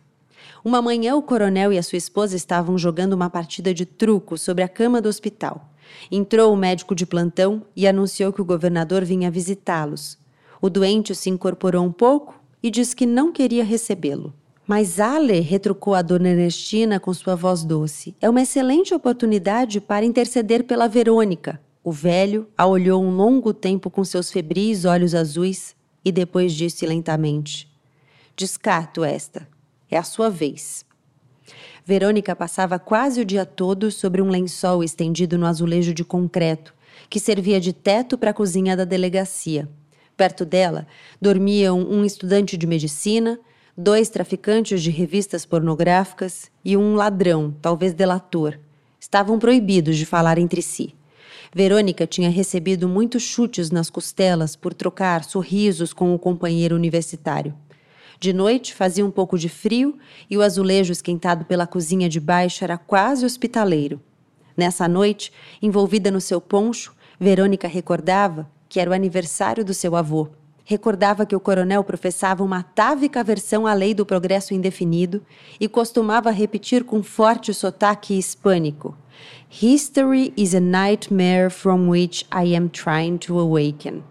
Uma 0.63 0.83
manhã, 0.83 1.17
o 1.17 1.23
coronel 1.23 1.73
e 1.73 1.79
a 1.79 1.83
sua 1.83 1.97
esposa 1.97 2.37
estavam 2.37 2.77
jogando 2.77 3.15
uma 3.15 3.31
partida 3.31 3.73
de 3.73 3.87
truco 3.87 4.37
sobre 4.37 4.63
a 4.63 4.69
cama 4.69 5.01
do 5.01 5.09
hospital. 5.09 5.71
Entrou 6.13 6.53
o 6.53 6.57
médico 6.57 6.95
de 6.95 7.07
plantão 7.07 7.63
e 7.75 7.87
anunciou 7.87 8.31
que 8.31 8.43
o 8.43 8.45
governador 8.45 9.07
vinha 9.07 9.31
visitá-los. 9.31 10.19
O 10.61 10.69
doente 10.69 11.15
se 11.15 11.31
incorporou 11.31 11.83
um 11.83 11.91
pouco 11.91 12.39
e 12.63 12.71
disse 12.71 12.95
que 12.95 13.07
não 13.07 13.33
queria 13.33 13.65
recebê-lo. 13.65 14.35
Mas 14.71 15.01
Ale, 15.01 15.41
retrucou 15.41 15.97
a 15.97 16.01
dona 16.01 16.29
Ernestina 16.29 17.01
com 17.01 17.13
sua 17.13 17.35
voz 17.35 17.65
doce, 17.65 18.15
é 18.21 18.31
uma 18.31 18.43
excelente 18.43 18.95
oportunidade 18.95 19.81
para 19.81 20.07
interceder 20.07 20.63
pela 20.63 20.87
Verônica. 20.87 21.61
O 21.83 21.91
velho 21.91 22.47
a 22.57 22.69
olhou 22.69 23.03
um 23.03 23.11
longo 23.11 23.53
tempo 23.53 23.91
com 23.91 24.05
seus 24.05 24.31
febris 24.31 24.85
olhos 24.85 25.13
azuis 25.13 25.75
e 26.05 26.13
depois 26.13 26.53
disse 26.53 26.87
lentamente: 26.87 27.69
Descarto 28.37 29.03
esta. 29.03 29.49
É 29.91 29.97
a 29.97 30.05
sua 30.05 30.31
vez. 30.31 30.85
Verônica 31.85 32.37
passava 32.37 32.79
quase 32.79 33.21
o 33.21 33.25
dia 33.25 33.45
todo 33.45 33.91
sobre 33.91 34.23
um 34.23 34.29
lençol 34.31 34.85
estendido 34.85 35.37
no 35.37 35.47
azulejo 35.47 35.93
de 35.93 36.05
concreto, 36.05 36.73
que 37.09 37.19
servia 37.19 37.61
de 37.61 37.73
teto 37.73 38.17
para 38.17 38.31
a 38.31 38.35
cozinha 38.35 38.77
da 38.77 38.85
delegacia. 38.85 39.69
Perto 40.17 40.45
dela 40.45 40.87
dormiam 41.21 41.77
um 41.81 42.05
estudante 42.05 42.57
de 42.57 42.69
medicina, 42.69 43.37
dois 43.81 44.11
traficantes 44.11 44.83
de 44.83 44.91
revistas 44.91 45.47
pornográficas 45.47 46.51
e 46.63 46.77
um 46.77 46.95
ladrão, 46.95 47.57
talvez 47.63 47.95
delator. 47.95 48.59
Estavam 49.01 49.39
proibidos 49.39 49.97
de 49.97 50.05
falar 50.05 50.37
entre 50.37 50.61
si. 50.61 50.95
Verônica 51.55 52.07
tinha 52.07 52.29
recebido 52.29 52.87
muitos 52.87 53.23
chutes 53.23 53.71
nas 53.71 53.89
costelas 53.89 54.55
por 54.55 54.75
trocar 54.75 55.25
sorrisos 55.25 55.95
com 55.95 56.15
o 56.15 56.19
companheiro 56.19 56.77
universitário. 56.77 57.55
De 58.21 58.35
noite 58.35 58.75
fazia 58.75 59.05
um 59.05 59.11
pouco 59.11 59.39
de 59.39 59.49
frio 59.49 59.97
e 60.29 60.37
o 60.37 60.43
azulejo 60.43 60.93
esquentado 60.93 61.47
pela 61.47 61.67
cozinha 61.67 62.07
de 62.07 62.21
baixo 62.21 62.63
era 62.63 62.77
quase 62.77 63.25
hospitaleiro. 63.25 63.99
Nessa 64.55 64.87
noite, 64.87 65.33
envolvida 65.63 66.11
no 66.11 66.21
seu 66.21 66.39
poncho, 66.39 66.95
Verônica 67.19 67.67
recordava 67.67 68.47
que 68.69 68.79
era 68.79 68.91
o 68.91 68.95
aniversário 68.95 69.65
do 69.65 69.73
seu 69.73 69.97
avô. 69.97 70.29
Recordava 70.65 71.27
que 71.27 71.35
o 71.35 71.41
coronel 71.41 71.83
professava 71.83 72.45
uma 72.45 72.59
atávica 72.59 73.21
aversão 73.21 73.67
à 73.67 73.75
lei 73.75 73.95
do 73.95 74.07
progresso 74.07 74.55
indefinido 74.55 75.23
e 75.59 75.69
costumava 75.69 76.31
repetir 76.31 76.85
com 76.85 77.03
forte 77.03 77.53
sotaque 77.53 78.17
hispânico: 78.19 78.97
History 79.61 80.33
is 80.37 80.55
a 80.55 80.61
nightmare 80.61 81.51
from 81.51 81.89
which 81.89 82.27
I 82.33 82.55
am 82.55 82.69
trying 82.69 83.19
to 83.19 83.39
awaken. 83.39 84.03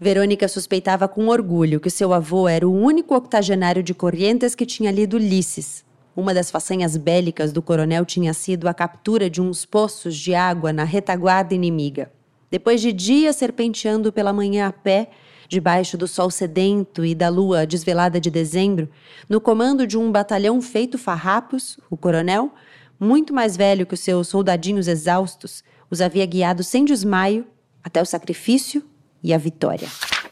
Verônica 0.00 0.46
suspeitava 0.46 1.08
com 1.08 1.28
orgulho 1.28 1.80
que 1.80 1.88
seu 1.88 2.12
avô 2.12 2.46
era 2.46 2.68
o 2.68 2.72
único 2.72 3.14
octogenário 3.14 3.82
de 3.82 3.94
Corrientes 3.94 4.54
que 4.54 4.66
tinha 4.66 4.90
lido 4.90 5.16
Ulisses. 5.16 5.84
Uma 6.14 6.34
das 6.34 6.50
façanhas 6.50 6.96
bélicas 6.96 7.50
do 7.50 7.62
coronel 7.62 8.04
tinha 8.04 8.32
sido 8.34 8.68
a 8.68 8.74
captura 8.74 9.28
de 9.28 9.40
uns 9.40 9.64
poços 9.64 10.16
de 10.16 10.34
água 10.34 10.72
na 10.72 10.84
retaguarda 10.84 11.54
inimiga. 11.54 12.10
Depois 12.50 12.80
de 12.80 12.92
dias 12.92 13.36
serpenteando 13.36 14.12
pela 14.12 14.32
manhã 14.32 14.68
a 14.68 14.72
pé, 14.72 15.10
debaixo 15.48 15.96
do 15.96 16.08
sol 16.08 16.30
sedento 16.30 17.04
e 17.04 17.14
da 17.14 17.28
lua 17.28 17.66
desvelada 17.66 18.20
de 18.20 18.30
dezembro, 18.30 18.88
no 19.28 19.40
comando 19.40 19.86
de 19.86 19.96
um 19.98 20.10
batalhão 20.10 20.60
feito 20.60 20.98
farrapos, 20.98 21.78
o 21.90 21.96
coronel, 21.96 22.52
muito 22.98 23.34
mais 23.34 23.56
velho 23.56 23.86
que 23.86 23.94
os 23.94 24.00
seus 24.00 24.28
soldadinhos 24.28 24.88
exaustos, 24.88 25.62
os 25.90 26.00
havia 26.00 26.26
guiado 26.26 26.64
sem 26.64 26.84
desmaio 26.84 27.46
até 27.82 28.00
o 28.00 28.06
sacrifício 28.06 28.82
e 29.22 29.32
a 29.32 29.38
vitória. 29.38 29.88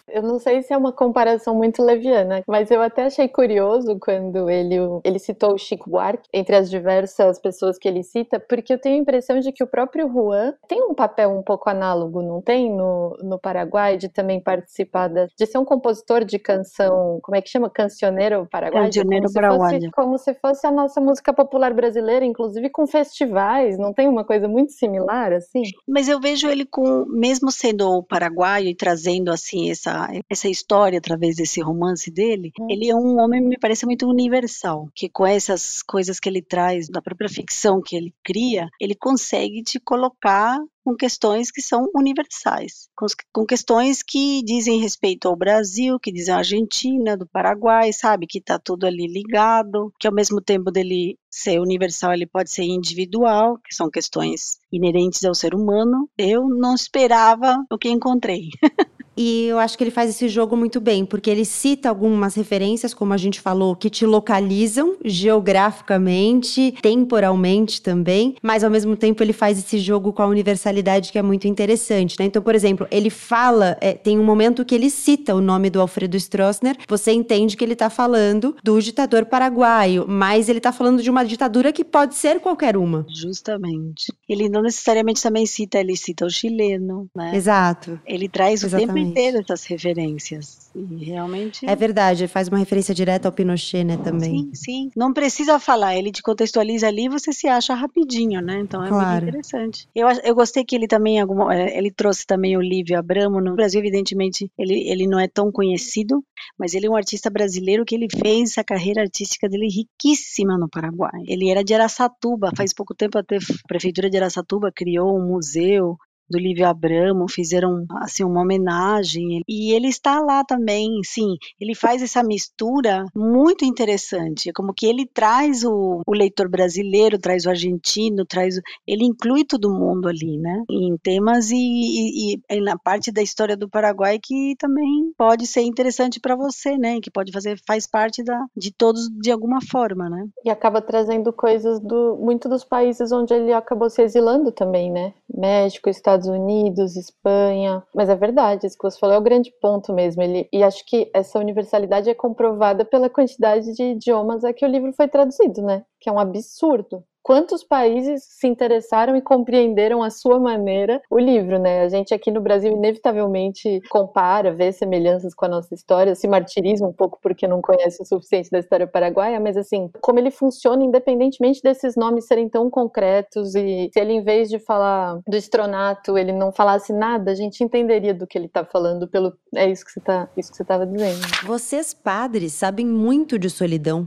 Eu 0.08 0.22
não 0.22 0.38
sei 0.38 0.62
se 0.62 0.72
é 0.72 0.76
uma 0.76 0.92
comparação 0.92 1.54
muito 1.54 1.82
leviana, 1.82 2.42
mas 2.46 2.70
eu 2.70 2.82
até 2.82 3.04
achei 3.04 3.28
curioso 3.28 3.98
quando 3.98 4.50
ele, 4.50 4.76
ele 5.02 5.18
citou 5.18 5.54
o 5.54 5.58
Chico 5.58 5.90
Buarque, 5.90 6.28
entre 6.32 6.54
as 6.56 6.70
diversas 6.70 7.38
pessoas 7.38 7.78
que 7.78 7.88
ele 7.88 8.02
cita, 8.02 8.38
porque 8.38 8.72
eu 8.72 8.78
tenho 8.78 8.96
a 8.96 9.00
impressão 9.00 9.40
de 9.40 9.50
que 9.50 9.64
o 9.64 9.66
próprio 9.66 10.08
Juan 10.08 10.54
tem 10.68 10.82
um 10.82 10.94
papel 10.94 11.30
um 11.30 11.42
pouco 11.42 11.70
análogo, 11.70 12.22
não 12.22 12.40
tem, 12.40 12.70
no, 12.70 13.16
no 13.22 13.38
Paraguai, 13.38 13.96
de 13.96 14.08
também 14.08 14.40
participar, 14.40 15.08
da, 15.08 15.26
de 15.26 15.46
ser 15.46 15.58
um 15.58 15.64
compositor 15.64 16.24
de 16.24 16.38
canção, 16.38 17.18
como 17.22 17.36
é 17.36 17.40
que 17.40 17.48
chama? 17.48 17.70
Cancioneiro 17.70 18.46
paraguaio? 18.50 18.86
Cancioneiro 18.86 19.32
paraguaio. 19.32 19.90
Como 19.92 20.18
se 20.18 20.34
fosse 20.34 20.66
a 20.66 20.70
nossa 20.70 21.00
música 21.00 21.32
popular 21.32 21.72
brasileira, 21.72 22.24
inclusive 22.24 22.68
com 22.70 22.86
festivais, 22.86 23.78
não 23.78 23.92
tem 23.92 24.08
uma 24.08 24.24
coisa 24.24 24.46
muito 24.46 24.72
similar, 24.72 25.32
assim? 25.32 25.62
Mas 25.88 26.08
eu 26.08 26.20
vejo 26.20 26.48
ele 26.48 26.64
com, 26.64 27.04
mesmo 27.06 27.50
sendo 27.50 28.02
paraguaio 28.02 28.68
e 28.68 28.74
trazendo, 28.74 29.30
assim, 29.30 29.70
essa 29.70 29.93
essa 30.28 30.48
história 30.48 30.98
através 30.98 31.36
desse 31.36 31.60
romance 31.60 32.10
dele, 32.10 32.52
hum. 32.58 32.66
ele 32.68 32.88
é 32.88 32.94
um 32.94 33.18
homem, 33.18 33.40
me 33.40 33.58
parece 33.58 33.86
muito 33.86 34.08
universal, 34.08 34.88
que 34.94 35.08
com 35.08 35.26
essas 35.26 35.82
coisas 35.82 36.20
que 36.20 36.28
ele 36.28 36.42
traz, 36.42 36.88
da 36.88 37.02
própria 37.02 37.28
ficção 37.28 37.80
que 37.84 37.96
ele 37.96 38.14
cria, 38.22 38.68
ele 38.80 38.94
consegue 38.94 39.62
te 39.62 39.78
colocar 39.80 40.58
com 40.84 40.94
questões 40.94 41.50
que 41.50 41.62
são 41.62 41.88
universais, 41.94 42.88
com, 42.94 43.06
com, 43.32 43.46
questões 43.46 44.02
que 44.02 44.42
dizem 44.44 44.80
respeito 44.80 45.26
ao 45.26 45.34
Brasil, 45.34 45.98
que 45.98 46.12
dizem 46.12 46.34
a 46.34 46.38
Argentina, 46.38 47.16
do 47.16 47.26
Paraguai, 47.26 47.90
sabe, 47.92 48.26
que 48.26 48.38
está 48.38 48.58
tudo 48.58 48.86
ali 48.86 49.06
ligado, 49.06 49.92
que 49.98 50.06
ao 50.06 50.12
mesmo 50.12 50.42
tempo 50.42 50.70
dele 50.70 51.18
ser 51.30 51.58
universal, 51.58 52.12
ele 52.12 52.26
pode 52.26 52.50
ser 52.50 52.64
individual, 52.64 53.58
que 53.64 53.74
são 53.74 53.90
questões 53.90 54.58
inerentes 54.70 55.24
ao 55.24 55.34
ser 55.34 55.54
humano. 55.54 56.08
Eu 56.18 56.46
não 56.48 56.74
esperava 56.74 57.64
o 57.72 57.78
que 57.78 57.88
encontrei. 57.88 58.50
E 59.16 59.46
eu 59.46 59.58
acho 59.58 59.76
que 59.76 59.84
ele 59.84 59.90
faz 59.90 60.10
esse 60.10 60.28
jogo 60.28 60.56
muito 60.56 60.80
bem, 60.80 61.04
porque 61.04 61.30
ele 61.30 61.44
cita 61.44 61.88
algumas 61.88 62.34
referências, 62.34 62.92
como 62.92 63.12
a 63.12 63.16
gente 63.16 63.40
falou, 63.40 63.76
que 63.76 63.88
te 63.88 64.04
localizam 64.04 64.96
geograficamente, 65.04 66.74
temporalmente 66.82 67.80
também, 67.80 68.36
mas 68.42 68.64
ao 68.64 68.70
mesmo 68.70 68.96
tempo 68.96 69.22
ele 69.22 69.32
faz 69.32 69.58
esse 69.58 69.78
jogo 69.78 70.12
com 70.12 70.22
a 70.22 70.26
universalidade 70.26 71.12
que 71.12 71.18
é 71.18 71.22
muito 71.22 71.46
interessante, 71.46 72.16
né? 72.18 72.26
Então, 72.26 72.42
por 72.42 72.54
exemplo, 72.54 72.86
ele 72.90 73.10
fala, 73.10 73.76
é, 73.80 73.92
tem 73.92 74.18
um 74.18 74.24
momento 74.24 74.64
que 74.64 74.74
ele 74.74 74.90
cita 74.90 75.34
o 75.34 75.40
nome 75.40 75.70
do 75.70 75.80
Alfredo 75.80 76.16
Stroessner, 76.16 76.76
você 76.88 77.12
entende 77.12 77.56
que 77.56 77.64
ele 77.64 77.74
está 77.74 77.90
falando 77.90 78.56
do 78.62 78.80
ditador 78.80 79.26
paraguaio, 79.26 80.04
mas 80.08 80.48
ele 80.48 80.58
está 80.58 80.72
falando 80.72 81.02
de 81.02 81.10
uma 81.10 81.24
ditadura 81.24 81.72
que 81.72 81.84
pode 81.84 82.14
ser 82.14 82.40
qualquer 82.40 82.76
uma. 82.76 83.06
Justamente. 83.08 84.12
Ele 84.28 84.48
não 84.48 84.62
necessariamente 84.62 85.22
também 85.22 85.46
cita, 85.46 85.78
ele 85.78 85.96
cita 85.96 86.26
o 86.26 86.30
chileno, 86.30 87.08
né? 87.14 87.36
Exato. 87.36 88.00
Ele 88.06 88.28
traz 88.28 88.62
o 88.62 88.66
Exatamente. 88.66 88.94
tempo 88.94 89.03
ter 89.12 89.34
essas 89.34 89.64
referências. 89.64 90.70
E 90.74 91.04
realmente. 91.04 91.64
É 91.66 91.76
verdade, 91.76 92.26
faz 92.26 92.48
uma 92.48 92.58
referência 92.58 92.94
direta 92.94 93.28
ao 93.28 93.32
Pinochet, 93.32 93.84
né, 93.84 93.96
também. 93.96 94.50
Sim, 94.52 94.54
sim. 94.54 94.90
Não 94.96 95.12
precisa 95.12 95.58
falar, 95.58 95.96
ele 95.96 96.10
te 96.10 96.22
contextualiza 96.22 96.88
ali 96.88 97.08
você 97.08 97.32
se 97.32 97.46
acha 97.46 97.74
rapidinho, 97.74 98.40
né? 98.40 98.58
Então 98.60 98.84
é 98.84 98.88
claro. 98.88 99.10
muito 99.10 99.28
interessante. 99.28 99.88
Eu, 99.94 100.08
eu 100.24 100.34
gostei 100.34 100.64
que 100.64 100.74
ele 100.74 100.86
também, 100.86 101.20
é, 101.20 101.78
ele 101.78 101.90
trouxe 101.90 102.26
também 102.26 102.56
o 102.56 102.60
Lívio 102.60 102.98
Abramo. 102.98 103.40
No 103.40 103.54
Brasil, 103.54 103.80
evidentemente, 103.80 104.50
ele, 104.58 104.88
ele 104.88 105.06
não 105.06 105.18
é 105.18 105.28
tão 105.28 105.52
conhecido, 105.52 106.24
mas 106.58 106.74
ele 106.74 106.86
é 106.86 106.90
um 106.90 106.96
artista 106.96 107.30
brasileiro 107.30 107.84
que 107.84 107.94
ele 107.94 108.08
fez 108.10 108.58
a 108.58 108.64
carreira 108.64 109.02
artística 109.02 109.48
dele 109.48 109.68
riquíssima 109.68 110.58
no 110.58 110.68
Paraguai. 110.68 111.22
Ele 111.26 111.48
era 111.48 111.62
de 111.62 111.74
Araçatuba, 111.74 112.50
faz 112.56 112.72
pouco 112.72 112.94
tempo 112.94 113.18
até 113.18 113.36
a 113.36 113.68
prefeitura 113.68 114.10
de 114.10 114.16
Araçatuba 114.16 114.72
criou 114.72 115.16
um 115.16 115.28
museu 115.28 115.96
do 116.28 116.38
Lívio 116.38 116.66
Abramo, 116.66 117.28
fizeram 117.28 117.84
assim 118.02 118.24
uma 118.24 118.42
homenagem 118.42 119.42
e 119.46 119.72
ele 119.72 119.88
está 119.88 120.20
lá 120.20 120.44
também, 120.44 121.00
sim, 121.04 121.36
ele 121.60 121.74
faz 121.74 122.02
essa 122.02 122.22
mistura 122.22 123.04
muito 123.14 123.64
interessante, 123.64 124.52
como 124.52 124.72
que 124.74 124.86
ele 124.86 125.06
traz 125.06 125.64
o, 125.64 126.02
o 126.06 126.12
leitor 126.14 126.48
brasileiro, 126.48 127.18
traz 127.18 127.44
o 127.46 127.50
argentino, 127.50 128.24
traz, 128.24 128.60
ele 128.86 129.04
inclui 129.04 129.44
todo 129.44 129.72
mundo 129.72 130.08
ali, 130.08 130.38
né, 130.38 130.62
em 130.70 130.96
temas 130.96 131.50
e, 131.50 131.56
e, 131.56 132.40
e 132.50 132.60
na 132.60 132.78
parte 132.78 133.12
da 133.12 133.22
história 133.22 133.56
do 133.56 133.68
Paraguai 133.68 134.18
que 134.22 134.54
também 134.58 135.12
pode 135.16 135.46
ser 135.46 135.62
interessante 135.62 136.20
para 136.20 136.36
você, 136.36 136.76
né, 136.78 137.00
que 137.00 137.10
pode 137.10 137.32
fazer, 137.32 137.58
faz 137.66 137.86
parte 137.86 138.22
da, 138.22 138.44
de 138.56 138.72
todos 138.72 139.08
de 139.20 139.30
alguma 139.30 139.60
forma, 139.60 140.08
né. 140.08 140.26
E 140.44 140.50
acaba 140.50 140.80
trazendo 140.80 141.32
coisas 141.32 141.80
do, 141.80 142.16
muito 142.16 142.48
dos 142.48 142.64
países 142.64 143.12
onde 143.12 143.34
ele 143.34 143.52
acabou 143.52 143.90
se 143.90 144.02
exilando 144.02 144.50
também, 144.50 144.90
né, 144.90 145.12
México, 145.32 145.88
Estados 145.88 146.13
Estados 146.14 146.28
Unidos, 146.28 146.96
Espanha. 146.96 147.82
Mas 147.94 148.08
é 148.08 148.14
verdade, 148.14 148.66
isso 148.66 148.76
que 148.76 148.88
você 148.88 148.98
falou 148.98 149.16
é 149.16 149.18
o 149.18 149.22
grande 149.22 149.52
ponto 149.60 149.92
mesmo. 149.92 150.22
Ele, 150.22 150.48
e 150.52 150.62
acho 150.62 150.84
que 150.86 151.10
essa 151.12 151.38
universalidade 151.38 152.08
é 152.08 152.14
comprovada 152.14 152.84
pela 152.84 153.10
quantidade 153.10 153.72
de 153.74 153.82
idiomas 153.82 154.44
a 154.44 154.52
que 154.52 154.64
o 154.64 154.68
livro 154.68 154.92
foi 154.92 155.08
traduzido, 155.08 155.62
né? 155.62 155.84
Que 156.00 156.08
é 156.08 156.12
um 156.12 156.18
absurdo 156.18 157.04
quantos 157.24 157.64
países 157.64 158.22
se 158.22 158.46
interessaram 158.46 159.16
e 159.16 159.22
compreenderam 159.22 160.02
à 160.02 160.10
sua 160.10 160.38
maneira 160.38 161.00
o 161.10 161.18
livro, 161.18 161.58
né? 161.58 161.80
A 161.80 161.88
gente 161.88 162.12
aqui 162.12 162.30
no 162.30 162.40
Brasil 162.40 162.70
inevitavelmente 162.70 163.80
compara, 163.88 164.52
vê 164.52 164.70
semelhanças 164.70 165.34
com 165.34 165.46
a 165.46 165.48
nossa 165.48 165.74
história, 165.74 166.14
se 166.14 166.28
martiriza 166.28 166.86
um 166.86 166.92
pouco 166.92 167.18
porque 167.22 167.48
não 167.48 167.62
conhece 167.62 168.02
o 168.02 168.04
suficiente 168.04 168.50
da 168.50 168.58
história 168.58 168.86
paraguaia, 168.86 169.40
mas 169.40 169.56
assim, 169.56 169.90
como 170.02 170.18
ele 170.18 170.30
funciona 170.30 170.84
independentemente 170.84 171.62
desses 171.62 171.96
nomes 171.96 172.26
serem 172.26 172.46
tão 172.46 172.68
concretos 172.68 173.54
e 173.54 173.88
se 173.90 173.98
ele 173.98 174.12
em 174.12 174.22
vez 174.22 174.50
de 174.50 174.58
falar 174.58 175.18
do 175.26 175.36
estronato, 175.36 176.18
ele 176.18 176.32
não 176.32 176.52
falasse 176.52 176.92
nada, 176.92 177.30
a 177.30 177.34
gente 177.34 177.64
entenderia 177.64 178.12
do 178.12 178.26
que 178.26 178.36
ele 178.36 178.46
está 178.46 178.66
falando 178.66 179.08
pelo 179.08 179.32
é 179.54 179.70
isso 179.70 179.82
que 179.82 179.92
você 179.92 180.00
tá, 180.00 180.28
isso 180.36 180.50
que 180.50 180.58
você 180.58 180.62
estava 180.62 180.86
dizendo. 180.86 181.20
Vocês 181.46 181.94
padres 181.94 182.52
sabem 182.52 182.86
muito 182.86 183.38
de 183.38 183.48
solidão. 183.48 184.06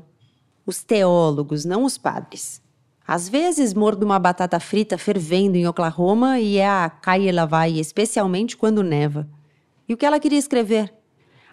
Os 0.68 0.84
teólogos, 0.84 1.65
não 1.65 1.84
os 1.84 1.97
padres. 1.97 2.61
Às 3.08 3.30
vezes 3.30 3.74
mordo 3.74 4.05
uma 4.05 4.20
batata 4.20 4.60
frita 4.60 4.97
fervendo 4.97 5.55
em 5.55 5.66
Oklahoma 5.66 6.39
e 6.39 6.58
é 6.58 6.68
a 6.68 6.89
caia 6.89 7.30
ela 7.30 7.45
vai, 7.45 7.80
especialmente 7.80 8.58
quando 8.58 8.84
neva. 8.84 9.26
E 9.88 9.93
o 9.93 9.97
que 9.97 10.05
ela 10.05 10.20
queria 10.20 10.38
escrever? 10.38 10.93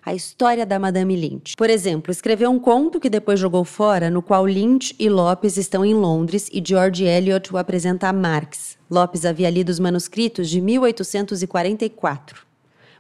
a 0.06 0.14
história 0.14 0.66
da 0.66 0.78
Madame 0.78 1.16
Lynch. 1.16 1.56
Por 1.56 1.70
exemplo, 1.70 2.12
escreveu 2.12 2.50
um 2.50 2.58
conto 2.58 3.00
que 3.00 3.08
depois 3.08 3.40
jogou 3.40 3.64
fora, 3.64 4.10
no 4.10 4.20
qual 4.20 4.44
Lynch 4.44 4.94
e 4.98 5.08
Lopes 5.08 5.56
estão 5.56 5.82
em 5.82 5.94
Londres 5.94 6.50
e 6.52 6.62
George 6.62 7.04
Eliot 7.04 7.50
o 7.50 7.56
apresenta 7.56 8.08
a 8.08 8.12
Marx. 8.12 8.76
Lopes 8.90 9.24
havia 9.24 9.48
lido 9.48 9.70
os 9.70 9.80
manuscritos 9.80 10.50
de 10.50 10.60
1844, 10.60 12.42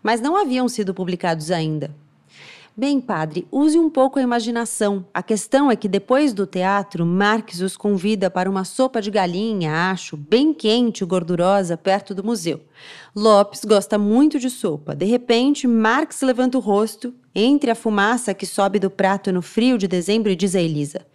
mas 0.02 0.22
não 0.22 0.34
haviam 0.34 0.66
sido 0.66 0.94
publicados 0.94 1.50
ainda. 1.50 1.94
Bem, 2.76 3.00
padre, 3.00 3.46
use 3.52 3.78
um 3.78 3.88
pouco 3.88 4.18
a 4.18 4.22
imaginação. 4.22 5.06
A 5.14 5.22
questão 5.22 5.70
é 5.70 5.76
que 5.76 5.86
depois 5.86 6.32
do 6.32 6.44
teatro, 6.44 7.06
Marx 7.06 7.60
os 7.60 7.76
convida 7.76 8.28
para 8.28 8.50
uma 8.50 8.64
sopa 8.64 9.00
de 9.00 9.12
galinha, 9.12 9.92
acho, 9.92 10.16
bem 10.16 10.52
quente 10.52 11.04
e 11.04 11.06
gordurosa, 11.06 11.76
perto 11.76 12.12
do 12.12 12.24
museu. 12.24 12.60
Lopes 13.14 13.64
gosta 13.64 13.96
muito 13.96 14.40
de 14.40 14.50
sopa. 14.50 14.92
De 14.92 15.04
repente, 15.04 15.68
Marx 15.68 16.20
levanta 16.20 16.58
o 16.58 16.60
rosto, 16.60 17.14
entre 17.32 17.70
a 17.70 17.76
fumaça 17.76 18.34
que 18.34 18.44
sobe 18.44 18.80
do 18.80 18.90
prato 18.90 19.30
no 19.30 19.40
frio 19.40 19.78
de 19.78 19.86
dezembro 19.86 20.32
e 20.32 20.34
diz 20.34 20.56
a 20.56 20.60
Elisa: 20.60 21.06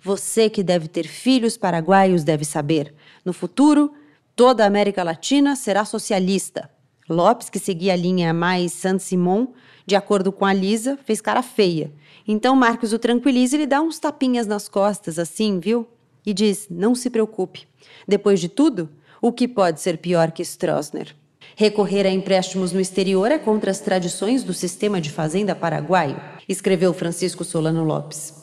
Você 0.00 0.48
que 0.48 0.62
deve 0.62 0.88
ter 0.88 1.06
filhos 1.06 1.58
paraguaios 1.58 2.24
deve 2.24 2.46
saber. 2.46 2.94
No 3.22 3.34
futuro, 3.34 3.92
toda 4.34 4.64
a 4.64 4.66
América 4.66 5.02
Latina 5.02 5.56
será 5.56 5.84
socialista. 5.84 6.70
Lopes, 7.06 7.50
que 7.50 7.58
seguia 7.58 7.92
a 7.92 7.96
linha 7.96 8.32
mais 8.32 8.72
Saint-Simon, 8.72 9.48
de 9.86 9.96
acordo 9.96 10.32
com 10.32 10.44
a 10.44 10.52
Lisa, 10.52 10.98
fez 11.04 11.20
cara 11.20 11.42
feia. 11.42 11.92
Então 12.26 12.54
Marcos 12.54 12.92
o 12.92 12.98
tranquiliza 12.98 13.56
e 13.56 13.60
lhe 13.60 13.66
dá 13.66 13.80
uns 13.80 13.98
tapinhas 13.98 14.46
nas 14.46 14.68
costas, 14.68 15.18
assim, 15.18 15.58
viu? 15.58 15.86
E 16.24 16.32
diz: 16.32 16.68
Não 16.70 16.94
se 16.94 17.10
preocupe. 17.10 17.66
Depois 18.06 18.40
de 18.40 18.48
tudo, 18.48 18.88
o 19.20 19.32
que 19.32 19.48
pode 19.48 19.80
ser 19.80 19.98
pior 19.98 20.30
que 20.30 20.42
Stroessner? 20.42 21.14
Recorrer 21.56 22.06
a 22.06 22.10
empréstimos 22.10 22.72
no 22.72 22.80
exterior 22.80 23.30
é 23.30 23.38
contra 23.38 23.70
as 23.70 23.80
tradições 23.80 24.42
do 24.42 24.54
sistema 24.54 25.00
de 25.00 25.10
fazenda 25.10 25.54
paraguaio, 25.54 26.20
escreveu 26.48 26.94
Francisco 26.94 27.44
Solano 27.44 27.84
Lopes. 27.84 28.34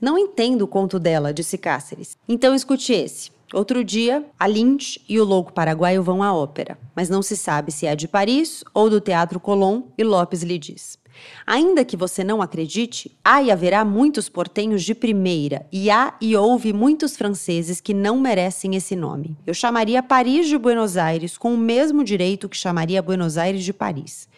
Não 0.00 0.18
entendo 0.18 0.62
o 0.62 0.68
conto 0.68 0.98
dela, 0.98 1.32
disse 1.32 1.58
Cáceres. 1.58 2.16
Então 2.28 2.54
escute 2.54 2.92
esse. 2.92 3.30
Outro 3.52 3.84
dia, 3.84 4.24
a 4.38 4.46
Lynch 4.48 5.00
e 5.08 5.20
o 5.20 5.24
louco 5.24 5.52
paraguaio 5.52 6.02
vão 6.02 6.20
à 6.20 6.34
ópera, 6.34 6.76
mas 6.96 7.08
não 7.08 7.22
se 7.22 7.36
sabe 7.36 7.70
se 7.70 7.86
é 7.86 7.94
de 7.94 8.08
Paris 8.08 8.64
ou 8.74 8.90
do 8.90 9.00
Teatro 9.00 9.38
Colón, 9.38 9.82
e 9.96 10.02
Lopes 10.02 10.42
lhe 10.42 10.58
diz: 10.58 10.98
Ainda 11.46 11.84
que 11.84 11.96
você 11.96 12.24
não 12.24 12.42
acredite, 12.42 13.16
há 13.24 13.40
e 13.40 13.52
haverá 13.52 13.84
muitos 13.84 14.28
portenhos 14.28 14.82
de 14.82 14.96
primeira, 14.96 15.64
e 15.70 15.88
há 15.88 16.14
e 16.20 16.36
houve 16.36 16.72
muitos 16.72 17.16
franceses 17.16 17.80
que 17.80 17.94
não 17.94 18.18
merecem 18.18 18.74
esse 18.74 18.96
nome. 18.96 19.36
Eu 19.46 19.54
chamaria 19.54 20.02
Paris 20.02 20.48
de 20.48 20.58
Buenos 20.58 20.96
Aires 20.96 21.38
com 21.38 21.54
o 21.54 21.58
mesmo 21.58 22.02
direito 22.02 22.48
que 22.48 22.56
chamaria 22.56 23.00
Buenos 23.00 23.38
Aires 23.38 23.64
de 23.64 23.72
Paris. 23.72 24.28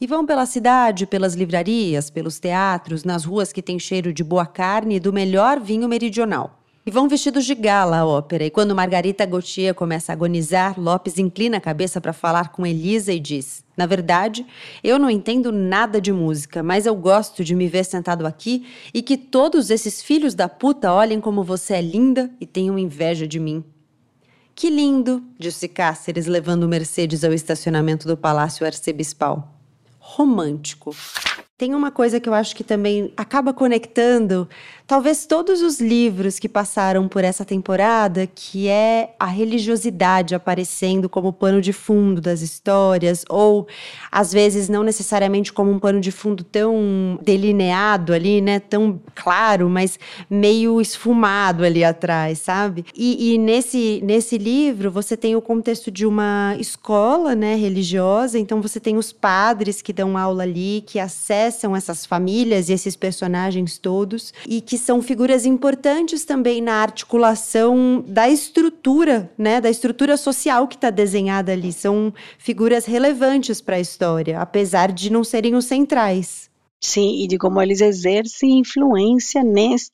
E 0.00 0.06
vão 0.06 0.24
pela 0.24 0.46
cidade, 0.46 1.06
pelas 1.06 1.34
livrarias, 1.34 2.08
pelos 2.08 2.40
teatros, 2.40 3.04
nas 3.04 3.26
ruas 3.26 3.52
que 3.52 3.62
têm 3.62 3.78
cheiro 3.78 4.10
de 4.10 4.24
boa 4.24 4.46
carne 4.46 4.96
e 4.96 5.00
do 5.00 5.12
melhor 5.12 5.60
vinho 5.60 5.86
meridional. 5.86 6.63
E 6.86 6.90
vão 6.90 7.08
vestidos 7.08 7.46
de 7.46 7.54
gala 7.54 8.00
à 8.00 8.06
ópera. 8.06 8.44
E 8.44 8.50
quando 8.50 8.74
Margarita 8.74 9.24
Gautier 9.24 9.74
começa 9.74 10.12
a 10.12 10.14
agonizar, 10.14 10.78
Lopes 10.78 11.16
inclina 11.16 11.56
a 11.56 11.60
cabeça 11.60 11.98
para 11.98 12.12
falar 12.12 12.52
com 12.52 12.66
Elisa 12.66 13.10
e 13.10 13.18
diz: 13.18 13.64
Na 13.74 13.86
verdade, 13.86 14.46
eu 14.82 14.98
não 14.98 15.08
entendo 15.08 15.50
nada 15.50 15.98
de 15.98 16.12
música, 16.12 16.62
mas 16.62 16.84
eu 16.84 16.94
gosto 16.94 17.42
de 17.42 17.54
me 17.54 17.68
ver 17.68 17.84
sentado 17.84 18.26
aqui 18.26 18.66
e 18.92 19.00
que 19.00 19.16
todos 19.16 19.70
esses 19.70 20.02
filhos 20.02 20.34
da 20.34 20.46
puta 20.46 20.92
olhem 20.92 21.22
como 21.22 21.42
você 21.42 21.74
é 21.74 21.80
linda 21.80 22.30
e 22.38 22.44
tenham 22.44 22.78
inveja 22.78 23.26
de 23.26 23.40
mim. 23.40 23.64
Que 24.54 24.68
lindo, 24.68 25.24
disse 25.38 25.66
Cáceres, 25.66 26.26
levando 26.26 26.68
Mercedes 26.68 27.24
ao 27.24 27.32
estacionamento 27.32 28.06
do 28.06 28.14
Palácio 28.14 28.66
Arcebispal. 28.66 29.58
Romântico. 29.98 30.94
Tem 31.56 31.72
uma 31.72 31.92
coisa 31.92 32.18
que 32.18 32.28
eu 32.28 32.34
acho 32.34 32.54
que 32.54 32.64
também 32.64 33.12
acaba 33.16 33.54
conectando 33.54 34.48
talvez 34.86 35.26
todos 35.26 35.62
os 35.62 35.80
livros 35.80 36.38
que 36.38 36.48
passaram 36.48 37.08
por 37.08 37.24
essa 37.24 37.44
temporada, 37.44 38.26
que 38.26 38.68
é 38.68 39.14
a 39.18 39.26
religiosidade 39.26 40.34
aparecendo 40.34 41.08
como 41.08 41.32
pano 41.32 41.60
de 41.60 41.72
fundo 41.72 42.20
das 42.20 42.42
histórias, 42.42 43.24
ou 43.28 43.66
às 44.12 44.32
vezes 44.32 44.68
não 44.68 44.82
necessariamente 44.82 45.52
como 45.52 45.70
um 45.70 45.78
pano 45.78 46.00
de 46.00 46.10
fundo 46.10 46.44
tão 46.44 47.18
delineado 47.22 48.12
ali, 48.12 48.40
né, 48.40 48.60
tão 48.60 49.00
claro, 49.14 49.68
mas 49.68 49.98
meio 50.28 50.80
esfumado 50.80 51.64
ali 51.64 51.82
atrás, 51.82 52.38
sabe? 52.38 52.84
E, 52.94 53.34
e 53.34 53.38
nesse, 53.38 54.00
nesse 54.04 54.36
livro 54.36 54.90
você 54.90 55.16
tem 55.16 55.34
o 55.34 55.42
contexto 55.42 55.90
de 55.90 56.04
uma 56.04 56.56
escola, 56.58 57.34
né, 57.34 57.54
religiosa, 57.54 58.38
então 58.38 58.60
você 58.60 58.78
tem 58.78 58.96
os 58.96 59.12
padres 59.12 59.80
que 59.80 59.92
dão 59.92 60.18
aula 60.18 60.42
ali, 60.42 60.84
que 60.86 60.98
acessam 60.98 61.74
essas 61.74 62.04
famílias 62.04 62.68
e 62.68 62.72
esses 62.72 62.96
personagens 62.96 63.78
todos, 63.78 64.32
e 64.46 64.60
que 64.60 64.73
que 64.74 64.78
são 64.78 65.00
figuras 65.00 65.46
importantes 65.46 66.24
também 66.24 66.60
na 66.60 66.82
articulação 66.82 68.04
da 68.08 68.28
estrutura, 68.28 69.30
né, 69.38 69.60
da 69.60 69.70
estrutura 69.70 70.16
social 70.16 70.66
que 70.66 70.74
está 70.74 70.90
desenhada 70.90 71.52
ali. 71.52 71.72
São 71.72 72.12
figuras 72.38 72.84
relevantes 72.84 73.60
para 73.60 73.76
a 73.76 73.80
história, 73.80 74.40
apesar 74.40 74.90
de 74.90 75.12
não 75.12 75.22
serem 75.22 75.54
os 75.54 75.66
centrais. 75.66 76.50
Sim, 76.84 77.22
e 77.22 77.26
de 77.26 77.38
como 77.38 77.62
eles 77.62 77.80
exercem 77.80 78.58
influência 78.58 79.42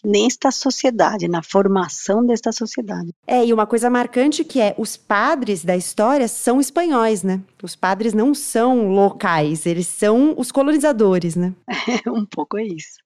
nesta 0.02 0.50
sociedade, 0.50 1.28
na 1.28 1.42
formação 1.42 2.24
desta 2.26 2.50
sociedade. 2.50 3.10
É, 3.26 3.44
e 3.44 3.52
uma 3.52 3.66
coisa 3.66 3.88
marcante 3.88 4.42
que 4.42 4.60
é 4.60 4.74
os 4.76 4.96
padres 4.96 5.62
da 5.62 5.76
história 5.76 6.26
são 6.26 6.60
espanhóis, 6.60 7.22
né? 7.22 7.40
Os 7.62 7.76
padres 7.76 8.12
não 8.12 8.34
são 8.34 8.88
locais, 8.88 9.66
eles 9.66 9.86
são 9.86 10.34
os 10.36 10.50
colonizadores, 10.50 11.36
né? 11.36 11.54
É, 11.68 12.10
um 12.10 12.24
pouco 12.26 12.58
é 12.58 12.64
isso. 12.64 12.98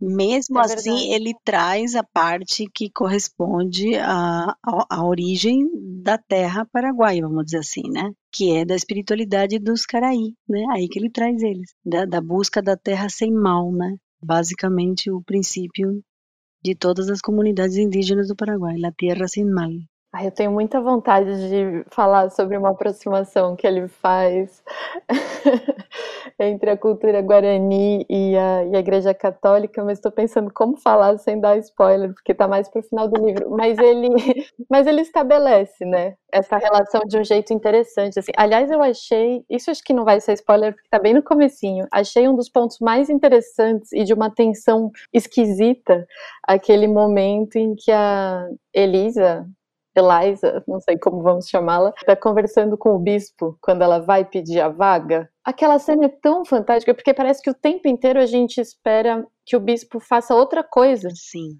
Mesmo 0.00 0.58
é 0.58 0.62
assim, 0.62 1.12
ele 1.12 1.32
traz 1.44 1.94
a 1.94 2.02
parte 2.02 2.66
que 2.72 2.90
corresponde 2.90 3.96
à 3.96 5.04
origem 5.04 5.68
da 6.02 6.18
terra 6.18 6.66
paraguaia, 6.72 7.22
vamos 7.22 7.46
dizer 7.46 7.58
assim, 7.58 7.88
né? 7.90 8.12
que 8.36 8.54
é 8.54 8.66
da 8.66 8.76
espiritualidade 8.76 9.58
dos 9.58 9.86
Caraí, 9.86 10.34
né? 10.46 10.62
Aí 10.72 10.88
que 10.88 10.98
ele 10.98 11.08
traz 11.08 11.40
eles, 11.42 11.74
da, 11.82 12.04
da 12.04 12.20
busca 12.20 12.60
da 12.60 12.76
terra 12.76 13.08
sem 13.08 13.32
mal, 13.32 13.72
né? 13.72 13.96
Basicamente 14.22 15.10
o 15.10 15.22
princípio 15.22 16.02
de 16.62 16.74
todas 16.74 17.08
as 17.08 17.22
comunidades 17.22 17.78
indígenas 17.78 18.28
do 18.28 18.36
Paraguai, 18.36 18.76
la 18.76 18.92
tierra 18.92 19.26
sin 19.26 19.46
mal. 19.50 19.70
Eu 20.24 20.30
tenho 20.30 20.50
muita 20.50 20.80
vontade 20.80 21.48
de 21.48 21.84
falar 21.90 22.30
sobre 22.30 22.56
uma 22.56 22.70
aproximação 22.70 23.56
que 23.56 23.66
ele 23.66 23.88
faz 23.88 24.62
entre 26.38 26.70
a 26.70 26.76
cultura 26.76 27.20
guarani 27.22 28.04
e 28.08 28.36
a, 28.36 28.64
e 28.64 28.76
a 28.76 28.78
Igreja 28.78 29.14
Católica, 29.14 29.82
mas 29.84 29.98
estou 29.98 30.12
pensando 30.12 30.52
como 30.52 30.76
falar 30.76 31.18
sem 31.18 31.40
dar 31.40 31.56
spoiler, 31.58 32.12
porque 32.14 32.32
está 32.32 32.46
mais 32.46 32.68
para 32.68 32.80
o 32.80 32.82
final 32.82 33.08
do 33.08 33.24
livro. 33.24 33.50
Mas 33.50 33.78
ele, 33.78 34.08
mas 34.70 34.86
ele 34.86 35.00
estabelece, 35.00 35.84
né, 35.84 36.14
essa 36.30 36.56
relação 36.56 37.02
de 37.06 37.18
um 37.18 37.24
jeito 37.24 37.52
interessante. 37.52 38.18
Assim. 38.18 38.32
Aliás, 38.36 38.70
eu 38.70 38.82
achei, 38.82 39.44
isso 39.48 39.70
acho 39.70 39.82
que 39.82 39.92
não 39.92 40.04
vai 40.04 40.20
ser 40.20 40.34
spoiler, 40.34 40.72
porque 40.72 40.86
está 40.86 40.98
bem 40.98 41.14
no 41.14 41.22
comecinho. 41.22 41.86
Achei 41.92 42.28
um 42.28 42.34
dos 42.36 42.48
pontos 42.48 42.78
mais 42.80 43.08
interessantes 43.08 43.92
e 43.92 44.04
de 44.04 44.12
uma 44.12 44.30
tensão 44.30 44.90
esquisita 45.12 46.06
aquele 46.46 46.86
momento 46.86 47.56
em 47.56 47.74
que 47.74 47.90
a 47.90 48.48
Elisa, 48.72 49.46
Eliza, 49.98 50.62
não 50.66 50.80
sei 50.80 50.98
como 50.98 51.22
vamos 51.22 51.48
chamá-la, 51.48 51.92
está 51.96 52.14
conversando 52.14 52.76
com 52.76 52.90
o 52.90 52.98
bispo 52.98 53.56
quando 53.60 53.82
ela 53.82 53.98
vai 53.98 54.24
pedir 54.24 54.60
a 54.60 54.68
vaga. 54.68 55.28
Aquela 55.44 55.78
cena 55.78 56.06
é 56.06 56.08
tão 56.08 56.44
fantástica 56.44 56.94
porque 56.94 57.14
parece 57.14 57.42
que 57.42 57.50
o 57.50 57.54
tempo 57.54 57.88
inteiro 57.88 58.18
a 58.18 58.26
gente 58.26 58.60
espera 58.60 59.24
que 59.44 59.56
o 59.56 59.60
bispo 59.60 60.00
faça 60.00 60.34
outra 60.34 60.64
coisa. 60.64 61.08
Sim. 61.14 61.56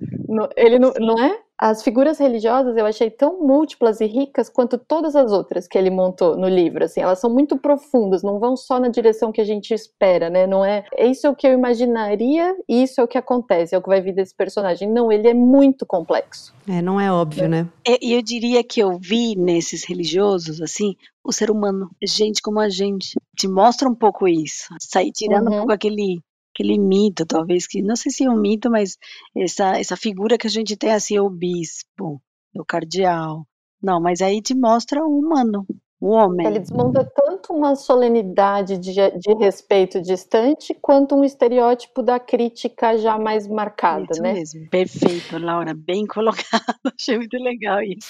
Ele 0.57 0.79
não, 0.79 0.93
não 0.99 1.23
é? 1.23 1.39
As 1.59 1.83
figuras 1.83 2.19
religiosas 2.19 2.77
eu 2.77 2.85
achei 2.85 3.11
tão 3.11 3.41
múltiplas 3.41 4.01
e 4.01 4.07
ricas 4.07 4.49
quanto 4.49 4.77
todas 4.77 5.17
as 5.17 5.33
outras 5.33 5.67
que 5.67 5.79
ele 5.79 5.91
montou 5.91 6.37
no 6.37 6.49
livro, 6.49 6.85
assim, 6.85 7.01
elas 7.01 7.19
são 7.19 7.31
muito 7.31 7.57
profundas, 7.57 8.23
não 8.23 8.39
vão 8.39 8.57
só 8.57 8.79
na 8.79 8.89
direção 8.89 9.33
que 9.33 9.41
a 9.41 9.45
gente 9.45 9.73
espera, 9.73 10.29
né? 10.29 10.47
Não 10.47 10.65
é, 10.65 10.85
isso 10.99 11.27
é 11.27 11.31
o 11.31 11.35
que 11.35 11.47
eu 11.47 11.53
imaginaria 11.53 12.55
e 12.69 12.83
isso 12.83 13.01
é 13.01 13.05
o 13.05 13.09
que 13.09 13.17
acontece, 13.17 13.75
é 13.75 13.79
o 13.79 13.83
que 13.83 13.89
vai 13.89 14.03
vir 14.03 14.15
desse 14.15 14.35
personagem. 14.35 14.89
Não, 14.89 15.11
ele 15.11 15.29
é 15.29 15.35
muito 15.35 15.87
complexo. 15.87 16.55
É, 16.69 16.83
não 16.83 17.01
é 17.01 17.11
óbvio, 17.11 17.49
né? 17.49 17.69
E 18.03 18.13
eu 18.13 18.21
diria 18.21 18.63
que 18.63 18.81
eu 18.81 18.99
vi 18.99 19.35
nesses 19.37 19.85
religiosos, 19.85 20.61
assim, 20.61 20.95
o 21.25 21.33
ser 21.33 21.51
humano, 21.51 21.91
gente 22.03 22.41
como 22.41 22.61
a 22.61 22.69
gente. 22.69 23.19
Te 23.37 23.49
mostra 23.49 23.89
um 23.89 23.95
pouco 23.95 24.29
isso. 24.29 24.69
Sair 24.81 25.13
tirando 25.13 25.49
uhum. 25.49 25.55
um 25.55 25.57
pouco 25.59 25.73
aquele 25.73 26.21
aquele 26.57 26.79
mito, 26.79 27.27
talvez, 27.27 27.67
que 27.67 27.83
não 27.83 27.95
sei 27.95 28.11
se 28.11 28.25
é 28.25 28.31
um 28.31 28.41
mito, 28.41 28.71
mas 28.71 28.97
essa, 29.37 29.79
essa 29.79 29.97
figura 29.97 30.39
que 30.39 30.47
a 30.47 30.51
gente 30.51 30.77
tem 30.77 30.93
assim, 30.93 31.19
o 31.19 31.29
bispo, 31.29 32.21
o 32.55 32.65
cardeal. 32.65 33.47
Não, 33.83 34.01
mas 34.01 34.23
aí 34.23 34.41
te 34.41 34.55
mostra 34.55 35.05
o 35.05 35.19
humano, 35.19 35.67
o 36.01 36.09
homem. 36.09 36.47
Ele 36.47 36.61
desmonta 36.61 37.05
tanto 37.05 37.53
uma 37.53 37.77
solenidade 37.77 38.79
de, 38.79 38.93
de 38.93 39.35
respeito 39.39 40.01
distante, 40.01 40.75
quanto 40.81 41.15
um 41.15 41.23
estereótipo 41.23 42.03
da 42.03 42.19
crítica 42.19 42.97
já 42.97 43.19
mais 43.19 43.47
marcada, 43.47 44.07
isso 44.11 44.23
né? 44.23 44.33
mesmo, 44.33 44.71
perfeito, 44.71 45.39
Laura, 45.39 45.75
bem 45.75 46.07
colocado, 46.09 46.75
achei 46.99 47.19
muito 47.19 47.37
legal 47.37 47.83
isso. 47.83 48.09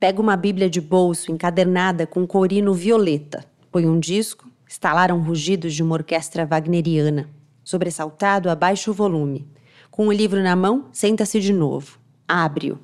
Pega 0.00 0.20
uma 0.20 0.36
bíblia 0.36 0.68
de 0.68 0.80
bolso 0.80 1.30
encadernada 1.30 2.06
com 2.06 2.26
corino 2.26 2.72
violeta, 2.72 3.44
põe 3.70 3.86
um 3.86 4.00
disco, 4.00 4.50
instalaram 4.68 5.20
rugidos 5.20 5.74
de 5.74 5.82
uma 5.82 5.94
orquestra 5.94 6.46
wagneriana 6.46 7.28
Sobressaltado, 7.64 8.50
abaixa 8.50 8.90
o 8.90 8.94
volume. 8.94 9.48
Com 9.90 10.08
o 10.08 10.12
livro 10.12 10.42
na 10.42 10.56
mão, 10.56 10.86
senta-se 10.92 11.40
de 11.40 11.52
novo. 11.52 11.98
Abre-o. 12.26 12.78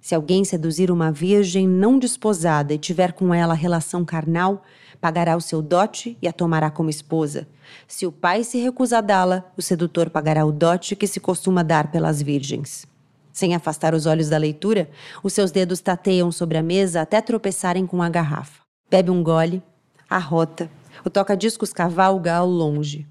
Se 0.00 0.14
alguém 0.14 0.44
seduzir 0.44 0.90
uma 0.90 1.10
virgem 1.10 1.66
não 1.66 1.98
desposada 1.98 2.72
e 2.72 2.78
tiver 2.78 3.12
com 3.12 3.34
ela 3.34 3.54
relação 3.54 4.04
carnal, 4.04 4.62
pagará 5.00 5.36
o 5.36 5.40
seu 5.40 5.60
dote 5.60 6.16
e 6.22 6.28
a 6.28 6.32
tomará 6.32 6.70
como 6.70 6.88
esposa. 6.88 7.48
Se 7.88 8.06
o 8.06 8.12
pai 8.12 8.44
se 8.44 8.58
recusa 8.58 8.98
a 8.98 9.00
dá-la, 9.00 9.44
o 9.56 9.62
sedutor 9.62 10.08
pagará 10.08 10.46
o 10.46 10.52
dote 10.52 10.94
que 10.94 11.08
se 11.08 11.18
costuma 11.18 11.64
dar 11.64 11.90
pelas 11.90 12.22
virgens. 12.22 12.86
Sem 13.32 13.54
afastar 13.54 13.94
os 13.94 14.06
olhos 14.06 14.28
da 14.28 14.38
leitura, 14.38 14.88
os 15.22 15.32
seus 15.32 15.50
dedos 15.50 15.80
tateiam 15.80 16.30
sobre 16.30 16.56
a 16.56 16.62
mesa 16.62 17.02
até 17.02 17.20
tropeçarem 17.20 17.84
com 17.84 18.00
a 18.00 18.08
garrafa. 18.08 18.62
Bebe 18.88 19.10
um 19.10 19.22
gole, 19.22 19.60
arrota, 20.08 20.70
o 21.04 21.10
toca-discos 21.10 21.72
cavalga 21.72 22.36
ao 22.36 22.48
longe. 22.48 23.06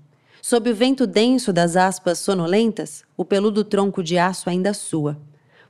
Sob 0.47 0.69
o 0.69 0.75
vento 0.75 1.07
denso 1.07 1.51
das 1.51 1.75
aspas 1.75 2.19
sonolentas, 2.19 3.03
o 3.17 3.25
peludo 3.25 3.63
tronco 3.63 4.03
de 4.03 4.19
aço 4.19 4.47
ainda 4.47 4.75
sua. 4.75 5.19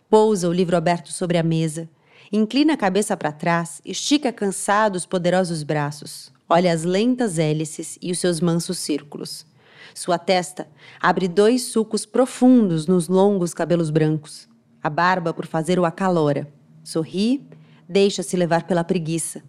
Pousa 0.09 0.49
o 0.49 0.51
livro 0.51 0.75
aberto 0.75 1.13
sobre 1.13 1.37
a 1.37 1.43
mesa. 1.43 1.87
Inclina 2.29 2.73
a 2.73 2.77
cabeça 2.77 3.15
para 3.15 3.31
trás, 3.31 3.81
estica 3.85 4.33
cansado 4.33 4.97
os 4.97 5.05
poderosos 5.05 5.63
braços. 5.63 6.29
Olha 6.49 6.73
as 6.73 6.83
lentas 6.83 7.39
hélices 7.39 7.97
e 8.01 8.11
os 8.11 8.19
seus 8.19 8.41
mansos 8.41 8.77
círculos. 8.77 9.45
Sua 9.93 10.17
testa 10.17 10.67
abre 10.99 11.29
dois 11.29 11.61
sulcos 11.61 12.05
profundos 12.05 12.85
nos 12.85 13.07
longos 13.07 13.53
cabelos 13.53 13.89
brancos. 13.89 14.45
A 14.83 14.89
barba 14.89 15.33
por 15.33 15.45
fazer 15.45 15.79
o 15.79 15.85
acalora. 15.85 16.51
Sorri, 16.83 17.47
deixa-se 17.87 18.35
levar 18.35 18.63
pela 18.63 18.83
preguiça. 18.83 19.41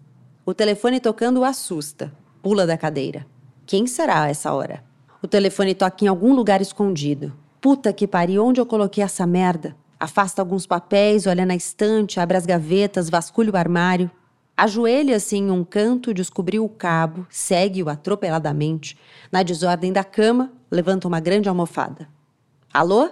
O 0.44 0.54
telefone 0.54 1.00
tocando 1.00 1.40
o 1.40 1.44
assusta. 1.44 2.12
Pula 2.40 2.64
da 2.64 2.78
cadeira. 2.78 3.26
Quem 3.66 3.88
será 3.88 4.22
a 4.22 4.28
essa 4.28 4.52
hora? 4.52 4.84
O 5.26 5.28
telefone 5.28 5.74
toca 5.74 6.04
em 6.04 6.06
algum 6.06 6.32
lugar 6.32 6.62
escondido. 6.62 7.32
Puta 7.60 7.92
que 7.92 8.06
pariu, 8.06 8.46
onde 8.46 8.60
eu 8.60 8.64
coloquei 8.64 9.02
essa 9.02 9.26
merda? 9.26 9.74
Afasta 9.98 10.40
alguns 10.40 10.68
papéis, 10.68 11.26
olha 11.26 11.44
na 11.44 11.56
estante, 11.56 12.20
abre 12.20 12.36
as 12.36 12.46
gavetas, 12.46 13.10
vasculha 13.10 13.50
o 13.50 13.56
armário. 13.56 14.08
Ajoelha-se 14.56 15.34
em 15.34 15.50
um 15.50 15.64
canto, 15.64 16.14
descobriu 16.14 16.64
o 16.64 16.68
cabo, 16.68 17.26
segue-o 17.28 17.88
atropeladamente. 17.88 18.96
Na 19.32 19.42
desordem 19.42 19.92
da 19.92 20.04
cama, 20.04 20.52
levanta 20.70 21.08
uma 21.08 21.18
grande 21.18 21.48
almofada. 21.48 22.08
Alô? 22.72 23.10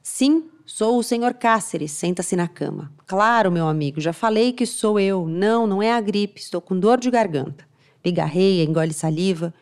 Sim, 0.00 0.44
sou 0.64 0.96
o 0.96 1.02
senhor 1.02 1.34
Cáceres, 1.34 1.90
senta-se 1.90 2.36
na 2.36 2.46
cama. 2.46 2.92
Claro, 3.04 3.50
meu 3.50 3.66
amigo, 3.66 4.00
já 4.00 4.12
falei 4.12 4.52
que 4.52 4.64
sou 4.64 5.00
eu. 5.00 5.26
Não, 5.26 5.66
não 5.66 5.82
é 5.82 5.92
a 5.92 6.00
gripe, 6.00 6.40
estou 6.40 6.60
com 6.60 6.78
dor 6.78 7.00
de 7.00 7.10
garganta. 7.10 7.66
Pigarreia, 8.00 8.62
engole 8.62 8.92
saliva. 8.92 9.52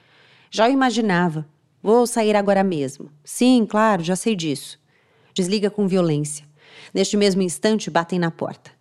Já 0.50 0.68
o 0.68 0.70
imaginava. 0.70 1.46
Vou 1.86 2.04
sair 2.04 2.34
agora 2.34 2.64
mesmo. 2.64 3.12
Sim, 3.22 3.64
claro, 3.64 4.02
já 4.02 4.16
sei 4.16 4.34
disso. 4.34 4.76
Desliga 5.32 5.70
com 5.70 5.86
violência. 5.86 6.44
Neste 6.92 7.16
mesmo 7.16 7.42
instante, 7.42 7.88
batem 7.88 8.18
na 8.18 8.28
porta. 8.28 8.72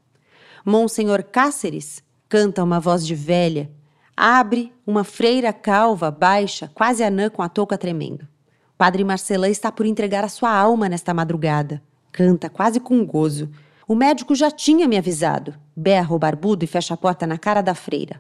Monsenhor 0.66 1.24
Cáceres, 1.24 2.02
canta 2.28 2.64
uma 2.64 2.80
voz 2.80 3.06
de 3.06 3.14
velha. 3.14 3.70
Abre 4.18 4.74
uma 4.88 5.04
freira 5.04 5.54
calva, 5.54 6.10
baixa, 6.10 6.68
quase 6.74 7.04
anã 7.04 7.30
com 7.30 7.44
a 7.44 7.48
touca 7.48 7.78
tremendo. 7.78 8.28
Padre 8.76 9.04
Marcelã 9.04 9.50
está 9.50 9.72
por 9.72 9.86
entregar 9.86 10.24
a 10.24 10.28
sua 10.28 10.50
alma 10.50 10.90
nesta 10.90 11.14
madrugada. 11.14 11.84
Canta 12.12 12.50
quase 12.50 12.80
com 12.80 13.06
gozo. 13.06 13.52
O 13.88 13.94
médico 13.94 14.34
já 14.34 14.50
tinha 14.50 14.88
me 14.88 14.98
avisado. 14.98 15.54
Berra 15.76 16.16
o 16.16 16.18
barbudo 16.18 16.66
e 16.66 16.68
fecha 16.68 16.96
a 16.96 16.98
porta 16.98 17.28
na 17.28 17.38
cara 17.38 17.62
da 17.62 17.76
freira. 17.76 18.20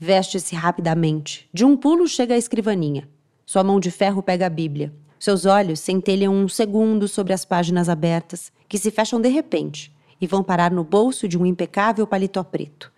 Veste-se 0.00 0.56
rapidamente. 0.56 1.48
De 1.54 1.64
um 1.64 1.76
pulo 1.76 2.08
chega 2.08 2.34
à 2.34 2.36
escrivaninha. 2.36 3.08
Sua 3.46 3.62
mão 3.62 3.78
de 3.78 3.92
ferro 3.92 4.24
pega 4.24 4.46
a 4.46 4.50
Bíblia. 4.50 4.92
Seus 5.20 5.46
olhos 5.46 5.78
centelham 5.78 6.34
um 6.34 6.48
segundo 6.48 7.06
sobre 7.06 7.32
as 7.32 7.44
páginas 7.44 7.88
abertas, 7.88 8.52
que 8.68 8.76
se 8.76 8.90
fecham 8.90 9.20
de 9.20 9.28
repente 9.28 9.94
e 10.20 10.26
vão 10.26 10.42
parar 10.42 10.72
no 10.72 10.82
bolso 10.82 11.28
de 11.28 11.38
um 11.38 11.46
impecável 11.46 12.08
paletó 12.08 12.42
preto. 12.42 12.92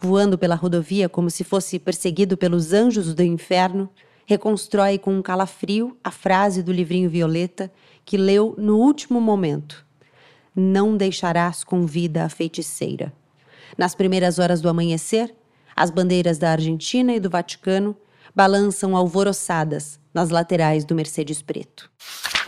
Voando 0.00 0.38
pela 0.38 0.54
rodovia 0.54 1.10
como 1.10 1.28
se 1.28 1.44
fosse 1.44 1.78
perseguido 1.78 2.38
pelos 2.38 2.72
anjos 2.72 3.14
do 3.14 3.22
inferno, 3.22 3.86
reconstrói 4.24 4.96
com 4.96 5.14
um 5.14 5.20
calafrio 5.20 5.94
a 6.02 6.10
frase 6.10 6.62
do 6.62 6.72
livrinho 6.72 7.10
violeta 7.10 7.70
que 8.02 8.16
leu 8.16 8.54
no 8.56 8.78
último 8.78 9.20
momento: 9.20 9.84
Não 10.56 10.96
deixarás 10.96 11.62
com 11.62 11.84
vida 11.84 12.24
a 12.24 12.30
feiticeira. 12.30 13.12
Nas 13.76 13.94
primeiras 13.94 14.38
horas 14.38 14.62
do 14.62 14.70
amanhecer, 14.70 15.34
as 15.76 15.90
bandeiras 15.90 16.38
da 16.38 16.50
Argentina 16.50 17.14
e 17.14 17.20
do 17.20 17.28
Vaticano 17.28 17.94
balançam 18.34 18.96
alvoroçadas 18.96 20.00
nas 20.12 20.30
laterais 20.30 20.84
do 20.84 20.94
Mercedes 20.94 21.42
preto. 21.42 21.90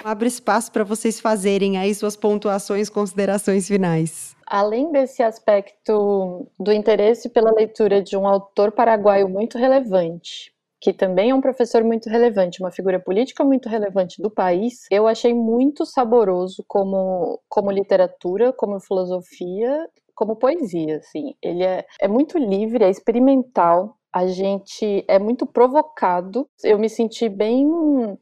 Abre 0.04 0.28
espaço 0.28 0.70
para 0.70 0.84
vocês 0.84 1.18
fazerem 1.18 1.78
aí 1.78 1.94
suas 1.94 2.14
pontuações, 2.14 2.90
considerações 2.90 3.66
finais. 3.66 4.36
Além 4.46 4.92
desse 4.92 5.22
aspecto 5.22 6.46
do 6.60 6.72
interesse 6.72 7.30
pela 7.30 7.50
leitura 7.50 8.02
de 8.02 8.16
um 8.16 8.26
autor 8.26 8.72
paraguaio 8.72 9.28
muito 9.28 9.56
relevante, 9.56 10.52
que 10.78 10.92
também 10.92 11.30
é 11.30 11.34
um 11.34 11.40
professor 11.40 11.82
muito 11.82 12.10
relevante, 12.10 12.60
uma 12.60 12.70
figura 12.70 13.00
política 13.00 13.42
muito 13.42 13.70
relevante 13.70 14.20
do 14.20 14.30
país, 14.30 14.86
eu 14.90 15.06
achei 15.08 15.32
muito 15.32 15.86
saboroso 15.86 16.62
como, 16.68 17.40
como 17.48 17.70
literatura, 17.70 18.52
como 18.52 18.78
filosofia, 18.78 19.88
como 20.14 20.36
poesia, 20.36 20.98
assim. 20.98 21.34
Ele 21.42 21.64
é, 21.64 21.86
é 21.98 22.06
muito 22.06 22.36
livre, 22.36 22.84
é 22.84 22.90
experimental, 22.90 23.96
a 24.14 24.28
gente 24.28 25.04
é 25.08 25.18
muito 25.18 25.44
provocado. 25.44 26.48
Eu 26.62 26.78
me 26.78 26.88
senti 26.88 27.28
bem 27.28 27.66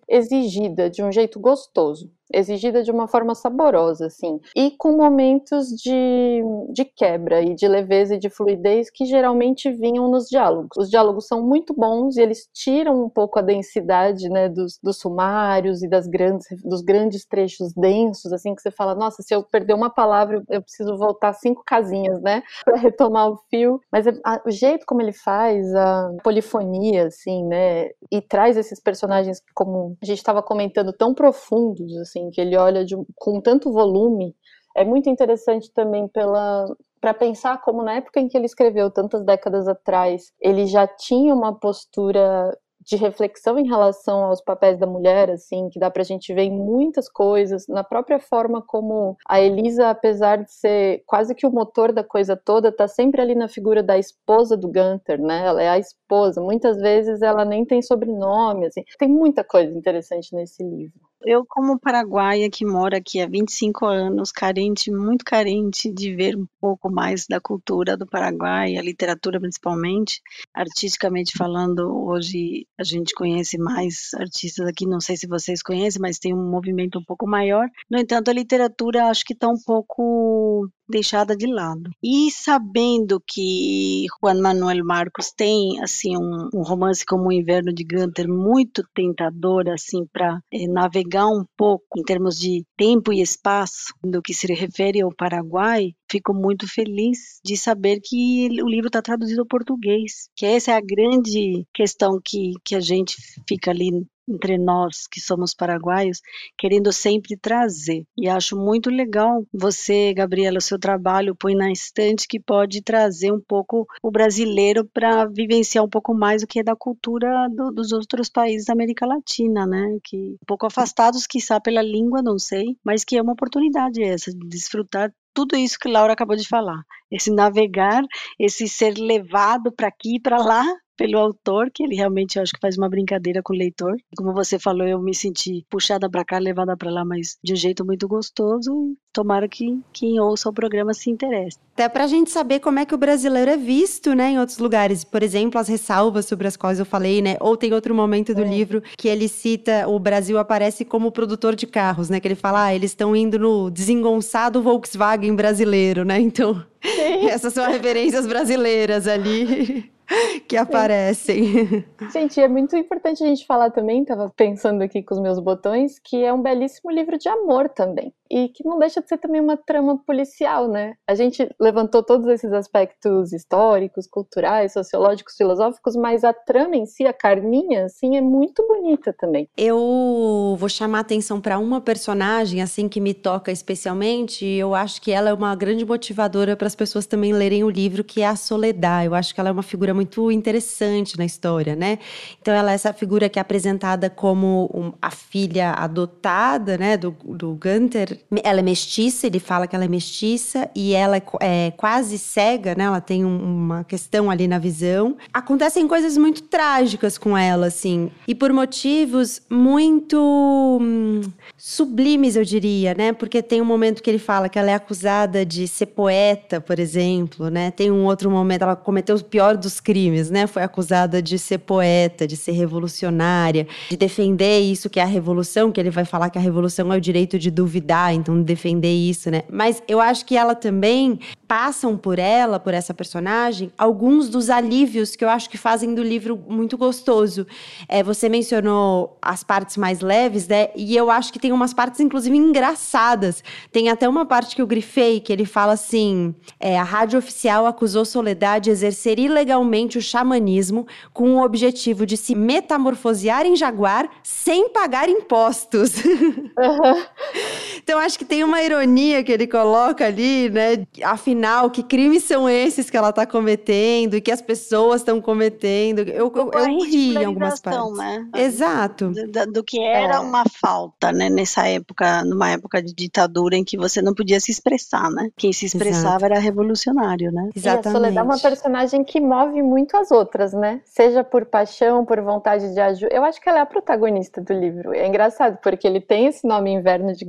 exigida 0.09 0.89
de 0.89 1.03
um 1.03 1.13
jeito 1.13 1.39
gostoso 1.39 2.11
exigida 2.33 2.83
de 2.83 2.91
uma 2.91 3.07
forma 3.09 3.35
saborosa, 3.35 4.07
assim, 4.07 4.41
e 4.57 4.71
com 4.73 4.97
momentos 4.97 5.69
de, 5.69 6.43
de 6.71 6.85
quebra 6.85 7.41
e 7.43 7.55
de 7.55 7.67
leveza 7.69 8.15
e 8.15 8.19
de 8.19 8.31
fluidez 8.31 8.91
que 8.91 9.05
geralmente 9.05 9.71
vinham 9.71 10.11
nos 10.11 10.29
diálogos. 10.29 10.77
Os 10.77 10.91
diálogos 10.91 11.27
são 11.27 11.43
muito 11.43 11.75
bons 11.75 12.17
e 12.17 12.23
eles 12.23 12.49
tiram 12.53 13.05
um 13.05 13.09
pouco 13.09 13.39
a 13.39 13.43
densidade, 13.43 14.29
né, 14.29 14.49
dos, 14.49 14.79
dos 14.83 14.99
sumários 14.99 15.83
e 15.83 15.89
das 15.89 16.07
grandes, 16.07 16.47
dos 16.65 16.83
grandes 16.83 17.25
trechos 17.25 17.73
densos, 17.75 18.33
assim, 18.33 18.55
que 18.55 18.63
você 18.63 18.71
fala, 18.71 18.95
nossa, 18.95 19.23
se 19.23 19.35
eu 19.35 19.43
perder 19.43 19.75
uma 19.75 19.91
palavra, 19.91 20.43
eu 20.49 20.63
preciso 20.63 20.97
voltar 20.97 21.33
cinco 21.35 21.63
casinhas, 21.65 22.21
né, 22.21 22.43
para 22.65 22.77
retomar 22.77 23.31
o 23.31 23.39
fio. 23.51 23.81
Mas 23.91 24.07
é, 24.07 24.13
a, 24.25 24.41
o 24.47 24.51
jeito 24.51 24.87
como 24.87 25.03
ele 25.03 25.13
faz, 25.13 25.75
a 25.75 26.11
polifonia, 26.23 27.07
assim, 27.07 27.45
né, 27.45 27.91
e 28.11 28.21
traz 28.21 28.57
esses 28.57 28.81
personagens, 28.81 29.43
como 29.55 29.97
a 30.03 30.07
gente 30.07 30.19
estava 30.19 30.43
comentando, 30.43 30.93
tão 30.93 31.15
profundos, 31.15 31.97
assim, 31.99 32.22
assim, 32.23 32.31
que 32.31 32.41
ele 32.41 32.57
olha 32.57 32.85
de, 32.85 32.95
com 33.17 33.41
tanto 33.41 33.73
volume, 33.73 34.35
é 34.77 34.85
muito 34.85 35.09
interessante 35.11 35.71
também 35.73 36.09
pela 36.09 36.67
para 37.01 37.13
pensar 37.13 37.61
como 37.61 37.83
na 37.83 37.95
época 37.95 38.21
em 38.21 38.29
que 38.29 38.37
ele 38.37 38.47
escreveu 38.47 38.89
tantas 38.89 39.25
décadas 39.25 39.67
atrás, 39.67 40.31
ele 40.41 40.67
já 40.67 40.87
tinha 40.87 41.35
uma 41.35 41.53
postura 41.53 42.57
de 42.81 42.97
reflexão 42.97 43.59
em 43.59 43.67
relação 43.67 44.25
aos 44.25 44.41
papéis 44.41 44.79
da 44.79 44.87
mulher, 44.87 45.31
assim, 45.31 45.69
que 45.69 45.81
dá 45.81 45.91
pra 45.91 46.05
gente 46.05 46.33
ver 46.33 46.43
em 46.43 46.51
muitas 46.53 47.09
coisas, 47.09 47.67
na 47.69 47.83
própria 47.83 48.21
forma 48.21 48.63
como 48.63 49.17
a 49.29 49.41
Elisa, 49.41 49.91
apesar 49.91 50.37
de 50.45 50.53
ser 50.53 51.03
quase 51.07 51.35
que 51.35 51.47
o 51.47 51.51
motor 51.51 51.93
da 51.93 52.05
coisa 52.05 52.37
toda, 52.37 52.71
tá 52.73 52.87
sempre 52.87 53.21
ali 53.21 53.35
na 53.35 53.49
figura 53.49 53.83
da 53.83 53.99
esposa 53.99 54.57
do 54.57 54.69
Gunther, 54.69 55.21
né? 55.21 55.47
Ela 55.47 55.63
é 55.63 55.69
a 55.69 55.79
esposa. 55.79 56.41
Muitas 56.41 56.77
vezes 56.79 57.21
ela 57.23 57.45
nem 57.45 57.65
tem 57.65 57.83
sobrenome, 57.83 58.67
assim. 58.67 58.83
Tem 58.99 59.09
muita 59.09 59.45
coisa 59.45 59.77
interessante 59.77 60.35
nesse 60.35 60.63
livro. 60.63 61.12
Eu, 61.25 61.45
como 61.47 61.79
paraguaia 61.79 62.51
que 62.51 62.65
mora 62.65 62.99
aqui 62.99 63.21
há 63.21 63.27
25 63.27 63.87
anos, 63.87 64.33
carente, 64.33 64.91
muito 64.91 65.25
carente 65.25 65.93
de 65.93 66.15
ver 66.15 66.37
um 66.37 66.47
pouco 66.61 66.91
mais 66.91 67.27
da 67.27 67.41
cultura 67.41 67.97
do 67.97 68.07
Paraguai, 68.07 68.77
a 68.77 68.83
literatura 68.83 69.41
principalmente, 69.41 70.21
artisticamente 70.55 71.37
falando, 71.37 71.89
hoje 72.07 72.67
a 72.79 72.85
gente 72.85 73.15
conhece 73.15 73.59
mais 73.59 74.11
artistas 74.15 74.67
aqui, 74.67 74.87
não 74.87 75.01
sei 75.01 75.17
se 75.17 75.27
vocês 75.27 75.63
conhecem, 75.63 76.01
mas 76.01 76.19
tem 76.19 76.35
um 76.35 76.51
movimento 76.51 76.99
um 76.99 77.05
pouco 77.05 77.27
maior. 77.27 77.69
No 77.91 77.99
entanto, 77.99 78.29
a 78.29 78.35
literatura 78.35 79.07
acho 79.07 79.25
que 79.25 79.33
está 79.33 79.49
um 79.49 79.61
pouco 79.65 80.69
deixada 80.93 81.37
de 81.37 81.47
lado. 81.47 81.91
E 82.03 82.31
sabendo 82.31 83.21
que 83.27 84.07
Juan 84.21 84.41
Manuel 84.41 84.85
Marcos 84.85 85.33
tem 85.33 85.83
assim 85.83 86.17
um, 86.17 86.49
um 86.55 86.63
romance 86.63 87.05
como 87.05 87.29
O 87.29 87.33
Inverno 87.33 87.73
de 87.73 87.83
Gunter 87.83 88.29
muito 88.29 88.85
tentador 88.95 89.69
assim 89.69 90.07
para 90.13 90.39
é, 90.53 90.69
navegar 90.69 91.27
um 91.27 91.45
pouco 91.57 91.99
em 91.99 92.03
termos 92.03 92.39
de 92.39 92.65
tempo 92.77 93.13
e 93.13 93.21
espaço 93.21 93.95
no 94.05 94.23
que 94.23 94.35
se 94.35 94.47
refere 94.53 95.01
ao 95.01 95.15
Paraguai, 95.15 95.93
fico 96.11 96.35
muito 96.35 96.69
feliz 96.69 97.41
de 97.45 97.57
saber 97.57 98.01
que 98.05 98.49
o 98.63 98.69
livro 98.69 98.89
está 98.89 99.01
traduzido 99.01 99.41
ao 99.41 99.47
português, 99.47 100.29
que 100.37 100.45
essa 100.45 100.73
é 100.73 100.75
a 100.75 100.81
grande 100.81 101.65
questão 101.73 102.21
que, 102.23 102.53
que 102.63 102.75
a 102.75 102.81
gente 102.81 103.17
fica 103.49 103.71
ali 103.71 103.91
entre 104.29 104.59
nós 104.59 105.07
que 105.11 105.21
somos 105.21 105.55
paraguaios, 105.55 106.21
querendo 106.57 106.93
sempre 106.93 107.37
trazer. 107.37 108.05
E 108.17 108.29
acho 108.29 108.57
muito 108.57 108.91
legal 108.91 109.45
você, 109.53 110.13
Gabriela, 110.15 110.59
o 110.59 110.63
seu 110.63 110.79
trabalho 110.79 111.35
põe 111.35 111.55
na 111.55 111.71
estante 111.71 112.27
que 112.29 112.41
pode 112.41 112.83
trazer 112.83 113.33
um 113.33 113.41
pouco 113.41 113.87
o 114.03 114.11
brasileiro 114.11 114.85
para 114.93 115.27
vivenciar 115.27 115.85
um 115.85 115.89
pouco 115.89 116.15
mais 116.15 116.43
o 116.43 116.47
que 116.47 116.61
é 116.61 116.63
da 116.63 116.77
cultura 116.77 117.49
do, 117.51 117.71
dos 117.73 117.93
outros 117.93 118.29
países 118.29 118.67
da 118.67 118.73
América 118.73 119.07
Latina, 119.07 119.67
né? 119.67 119.99
Que 120.05 120.17
um 120.17 120.47
pouco 120.47 120.67
afastados, 120.67 121.27
quizá 121.27 121.61
pela 121.61 121.83
língua, 121.83 122.23
não 122.23 122.39
sei, 122.39 122.77
mas 122.85 123.05
que 123.05 123.17
é 123.17 123.23
uma 123.23 123.33
oportunidade 123.33 124.03
essa 124.03 124.31
de 124.33 124.49
desfrutar 124.49 125.13
tudo 125.35 125.57
isso 125.57 125.79
que 125.79 125.89
Laura 125.89 126.13
acabou 126.13 126.37
de 126.37 126.47
falar. 126.47 126.83
Esse 127.11 127.31
navegar, 127.31 128.03
esse 128.39 128.69
ser 128.69 128.99
levado 128.99 129.73
para 129.73 129.89
aqui 129.89 130.17
e 130.17 130.21
para 130.21 130.39
lá 130.39 130.65
pelo 130.97 131.19
autor, 131.19 131.71
que 131.73 131.83
ele 131.83 131.95
realmente 131.95 132.39
acho 132.39 132.53
que 132.53 132.61
faz 132.61 132.77
uma 132.77 132.89
brincadeira 132.89 133.43
com 133.43 133.53
o 133.53 133.57
leitor. 133.57 133.97
Como 134.17 134.33
você 134.33 134.59
falou, 134.59 134.87
eu 134.87 135.01
me 135.01 135.15
senti 135.15 135.65
puxada 135.71 136.09
para 136.09 136.25
cá, 136.25 136.39
levada 136.39 136.77
para 136.77 136.91
lá, 136.91 137.05
mas 137.05 137.39
de 137.43 137.53
um 137.53 137.57
jeito 137.57 137.85
muito 137.85 138.07
gostoso. 138.07 138.95
Tomara 139.13 139.49
que 139.49 139.81
quem 139.93 140.21
ouça 140.21 140.49
o 140.49 140.53
programa 140.53 140.95
se 140.95 141.11
interesse. 141.11 141.59
Até 141.75 141.89
para 141.89 142.05
a 142.05 142.07
gente 142.07 142.31
saber 142.31 142.61
como 142.61 142.79
é 142.79 142.87
que 142.87 142.95
o 142.95 142.99
brasileiro 142.99 143.51
é 143.51 143.57
visto, 143.57 144.15
né, 144.15 144.33
em 144.33 144.39
outros 144.39 144.59
lugares. 144.59 145.05
Por 145.05 145.23
exemplo, 145.23 145.59
as 145.59 145.69
ressalvas 145.69 146.27
sobre 146.27 146.47
as 146.47 146.57
quais 146.57 146.79
eu 146.79 146.85
falei, 146.85 147.23
né? 147.23 147.37
Ou 147.41 147.57
tem 147.57 147.73
outro 147.73 147.95
momento 147.95 148.35
do 148.35 148.43
é. 148.43 148.49
livro 148.49 148.83
que 148.97 149.09
ele 149.09 149.29
cita 149.29 149.89
o 149.89 149.99
Brasil 149.99 150.39
aparece 150.39 150.85
como 150.85 151.13
produtor 151.13 151.57
de 151.57 151.67
carros, 151.67 152.11
né? 152.11 152.21
Que 152.21 152.29
ele 152.29 152.35
fala, 152.35 152.65
ah, 152.65 152.75
eles 152.75 152.91
estão 152.91 153.17
indo 153.17 153.39
no 153.39 153.71
desengonçado 153.71 154.63
Volkswagen 154.63 155.35
brasileiro, 155.35 156.05
né? 156.05 156.21
Então, 156.21 156.63
essas 157.29 157.55
são 157.55 157.71
referências 157.71 158.27
brasileiras 158.27 159.07
ali. 159.07 159.91
que 160.49 160.57
aparecem. 160.57 161.85
Gente, 162.13 162.41
é 162.41 162.49
muito 162.49 162.77
importante 162.77 163.23
a 163.23 163.27
gente 163.27 163.47
falar 163.47 163.71
também, 163.71 164.03
estava 164.03 164.31
pensando 164.37 164.83
aqui 164.83 165.03
com 165.03 165.15
os 165.15 165.21
meus 165.21 165.39
botões, 165.39 165.99
que 165.99 166.25
é 166.25 166.33
um 166.33 166.43
belíssimo 166.43 166.91
livro 166.91 167.19
de 167.19 167.29
amor 167.29 167.69
também. 167.69 168.13
E 168.33 168.49
que 168.49 168.67
não 168.67 168.79
deixa 168.79 169.03
de 169.03 169.09
ser 169.09 169.19
também 169.19 169.43
uma 169.43 169.59
trama 169.59 169.99
policial, 169.99 170.67
né? 170.67 170.95
A 171.07 171.15
gente 171.15 171.47
levantou 171.61 172.03
todos 172.03 172.27
esses 172.29 172.51
aspectos 172.51 173.31
históricos, 173.31 174.07
culturais, 174.07 174.73
sociológicos, 174.73 175.35
filosóficos, 175.37 175.95
mas 175.95 176.25
a 176.25 176.33
trama 176.33 176.75
em 176.75 176.87
si, 176.87 177.05
a 177.05 177.13
carninha, 177.13 177.85
assim, 177.85 178.17
é 178.17 178.23
muito 178.23 178.67
bonita 178.67 179.13
também. 179.13 179.47
Eu 179.55 180.57
vou 180.59 180.69
chamar 180.71 181.01
atenção 181.01 181.43
para 181.43 181.59
uma 181.59 181.79
personagem, 181.79 182.63
assim, 182.63 182.89
que 182.89 183.03
me 183.03 183.13
toca 183.13 183.53
especialmente, 183.53 184.47
eu 184.47 184.75
acho 184.75 185.03
que 185.03 185.11
ela 185.13 185.29
é 185.29 185.35
uma 185.35 185.55
grande 185.55 185.85
motivadora 185.85 186.57
para 186.57 186.67
as 186.67 186.75
pessoas 186.75 187.05
também 187.05 187.35
lerem 187.35 187.63
o 187.65 187.69
livro, 187.69 188.03
que 188.03 188.23
é 188.23 188.27
a 188.27 188.35
Soledad. 188.35 189.05
Eu 189.05 189.15
acho 189.15 189.35
que 189.35 189.41
ela 189.41 189.51
é 189.51 189.53
uma 189.53 189.63
figura 189.63 189.93
muito 189.93 190.33
interessante 190.33 191.19
na 191.19 191.27
história, 191.27 191.77
né? 191.77 191.99
Então 192.41 192.55
ela 192.55 192.73
é 192.73 192.75
essa 192.75 192.95
figura 192.95 193.29
que 193.29 193.39
é 193.39 193.43
apresentada 193.43 194.09
como 194.09 194.71
um, 194.73 194.93
a 195.03 195.11
filha 195.11 195.73
adotada, 195.73 196.79
né, 196.79 196.97
do, 196.97 197.11
do 197.11 197.59
Gunther. 197.63 198.22
Ela 198.43 198.61
é 198.61 198.63
mestiça, 198.63 199.27
ele 199.27 199.39
fala 199.39 199.67
que 199.67 199.75
ela 199.75 199.85
é 199.85 199.89
mestiça 199.89 200.71
e 200.75 200.95
ela 200.95 201.17
é, 201.17 201.23
é 201.41 201.71
quase 201.73 202.19
cega, 202.19 202.75
né? 202.75 202.85
Ela 202.85 203.01
tem 203.01 203.25
um, 203.25 203.43
uma 203.43 203.85
questão 203.85 204.31
ali 204.31 204.49
na 204.49 204.59
visão. 204.59 205.17
Acontecem 205.33 205.87
coisas 205.87 206.17
muito 206.17 206.43
trágicas 206.43 207.19
com 207.19 207.37
ela, 207.37 207.67
assim, 207.67 208.11
e 208.27 208.35
por 208.35 208.53
motivos 208.53 209.43
muito 209.51 210.79
hum, 210.81 211.21
sublimes, 211.57 212.37
eu 212.37 212.45
diria, 212.45 212.95
né? 212.95 213.13
Porque 213.13 213.43
tem 213.43 213.61
um 213.61 213.65
momento 213.65 214.03
que 214.03 214.11
ele 214.11 214.19
fala 214.19 214.49
que 214.49 214.59
ela 214.59 214.71
é 214.71 214.75
acusada 214.75 215.45
de 215.45 215.69
ser 215.69 215.87
poeta, 215.87 216.61
por 216.61 216.79
exemplo, 216.79 217.51
né? 217.51 217.71
Tem 217.71 217.91
um 217.91 218.05
outro 218.05 218.31
momento, 218.31 218.63
ela 218.63 218.77
cometeu 218.77 219.17
o 219.17 219.25
pior 219.25 219.57
dos 219.57 219.81
crimes, 219.81 220.31
né? 220.31 220.47
Foi 220.47 220.63
acusada 220.63 221.23
de 221.23 221.39
ser 221.39 221.59
poeta, 221.59 222.27
de 222.27 222.37
ser 222.37 222.53
revolucionária, 222.53 223.67
de 223.91 223.97
defender 223.97 224.61
isso 224.61 224.91
que 224.91 225.01
é 225.01 225.03
a 225.03 225.07
revolução, 225.07 225.71
que 225.71 225.81
ele 225.81 225.91
vai 225.91 226.05
falar 226.05 226.31
que 226.31 226.39
a 226.39 226.41
revolução 226.41 226.93
é 226.93 226.97
o 226.97 227.01
direito 227.01 227.39
de 227.39 227.51
duvidar, 227.51 228.12
então 228.15 228.41
defender 228.43 228.93
isso, 228.93 229.31
né? 229.31 229.43
Mas 229.51 229.83
eu 229.87 230.01
acho 230.01 230.25
que 230.25 230.37
ela 230.37 230.55
também 230.55 231.19
passam 231.49 231.99
por 231.99 232.19
ela, 232.19 232.59
por 232.59 232.73
essa 232.73 232.95
personagem, 232.95 233.71
alguns 233.77 234.29
dos 234.29 234.49
alívios 234.49 235.15
que 235.15 235.25
eu 235.25 235.29
acho 235.29 235.51
que 235.51 235.59
fazem 235.59 235.95
do 235.95 236.03
livro 236.03 236.43
muito 236.49 236.79
gostoso. 236.79 237.47
É, 237.89 238.03
você 238.03 238.29
mencionou 238.29 239.19
as 239.21 239.45
partes 239.45 239.77
mais 239.77 240.01
leves, 240.01 240.49
né? 240.49 240.69
E 240.75 240.97
eu 240.97 241.11
acho 241.11 241.33
que 241.33 241.39
tem 241.39 241.53
umas 241.53 241.75
partes, 241.75 242.01
inclusive, 242.01 242.37
engraçadas. 242.37 243.45
Tem 243.71 243.91
até 243.91 244.09
uma 244.09 244.25
parte 244.25 244.57
que 244.57 244.63
eu 244.63 244.67
grifei, 244.67 245.21
que 245.21 245.33
ele 245.33 245.45
fala 245.45 245.73
assim: 245.73 246.35
é, 246.59 246.79
a 246.79 246.83
rádio 246.83 247.19
oficial 247.19 247.67
acusou 247.67 248.05
Soledade 248.05 248.63
de 248.63 248.71
exercer 248.71 249.19
ilegalmente 249.19 249.99
o 249.99 250.03
xamanismo 250.03 250.87
com 251.13 251.37
o 251.37 251.45
objetivo 251.45 252.07
de 252.07 252.17
se 252.17 252.35
metamorfosear 252.35 253.45
em 253.45 253.57
jaguar 253.57 254.09
sem 254.23 254.69
pagar 254.69 255.09
impostos. 255.09 255.97
Uhum. 256.05 256.51
então, 257.83 257.99
acho 257.99 258.19
que 258.19 258.25
tem 258.25 258.45
uma 258.45 258.63
ironia 258.63 259.23
que 259.25 259.33
ele 259.33 259.47
coloca 259.47 260.07
ali, 260.07 260.49
né? 260.51 260.87
Afinal, 261.03 261.33
final, 261.33 261.71
que 261.71 261.83
crimes 261.83 262.25
são 262.25 262.49
esses 262.49 262.89
que 262.89 262.97
ela 262.97 263.11
está 263.11 263.27
cometendo 263.27 264.17
e 264.17 264.21
que 264.21 264.31
as 264.31 264.41
pessoas 264.41 265.01
estão 265.01 265.21
cometendo. 265.21 266.01
Eu, 266.01 266.33
eu, 266.35 266.51
eu 266.53 266.65
ri 266.85 267.15
em 267.15 267.25
algumas 267.25 267.61
partes. 267.61 267.97
Né? 267.97 268.29
Exato. 268.37 269.11
Do, 269.11 269.53
do, 269.53 269.65
que 269.65 269.81
era 269.81 270.17
é. 270.17 270.19
uma 270.19 270.45
falta, 270.45 271.11
né? 271.13 271.29
Nessa 271.29 271.67
época, 271.67 272.25
numa 272.25 272.51
época 272.51 272.83
de 272.83 272.95
ditadura 272.95 273.57
em 273.57 273.65
que 273.65 273.77
você 273.77 274.01
não 274.01 274.15
podia 274.15 274.39
se 274.41 274.51
expressar, 274.51 275.11
né? 275.11 275.31
Quem 275.37 275.53
se 275.53 275.67
expressava 275.67 276.17
Exato. 276.17 276.25
era 276.27 276.39
revolucionário, 276.39 277.33
né? 277.33 277.51
Exatamente. 277.55 277.87
E 277.87 277.89
a 277.89 277.93
Soledad 277.93 278.17
é 278.19 278.23
uma 278.23 278.39
personagem 278.39 279.05
que 279.05 279.21
move 279.21 279.63
muito 279.63 279.97
as 279.97 280.11
outras, 280.11 280.53
né? 280.53 280.81
Seja 280.85 281.25
por 281.25 281.47
paixão, 281.47 282.05
por 282.05 282.21
vontade 282.21 282.73
de 282.73 282.81
ajuda. 282.81 283.13
Eu 283.13 283.25
acho 283.25 283.41
que 283.41 283.49
ela 283.49 283.59
é 283.59 283.63
a 283.63 283.67
protagonista 283.67 284.41
do 284.41 284.53
livro. 284.53 284.95
É 284.95 285.07
engraçado, 285.07 285.59
porque 285.63 285.87
ele 285.87 286.01
tem 286.01 286.27
esse 286.27 286.47
nome 286.47 286.71
Inverno 286.73 287.13
de 287.15 287.25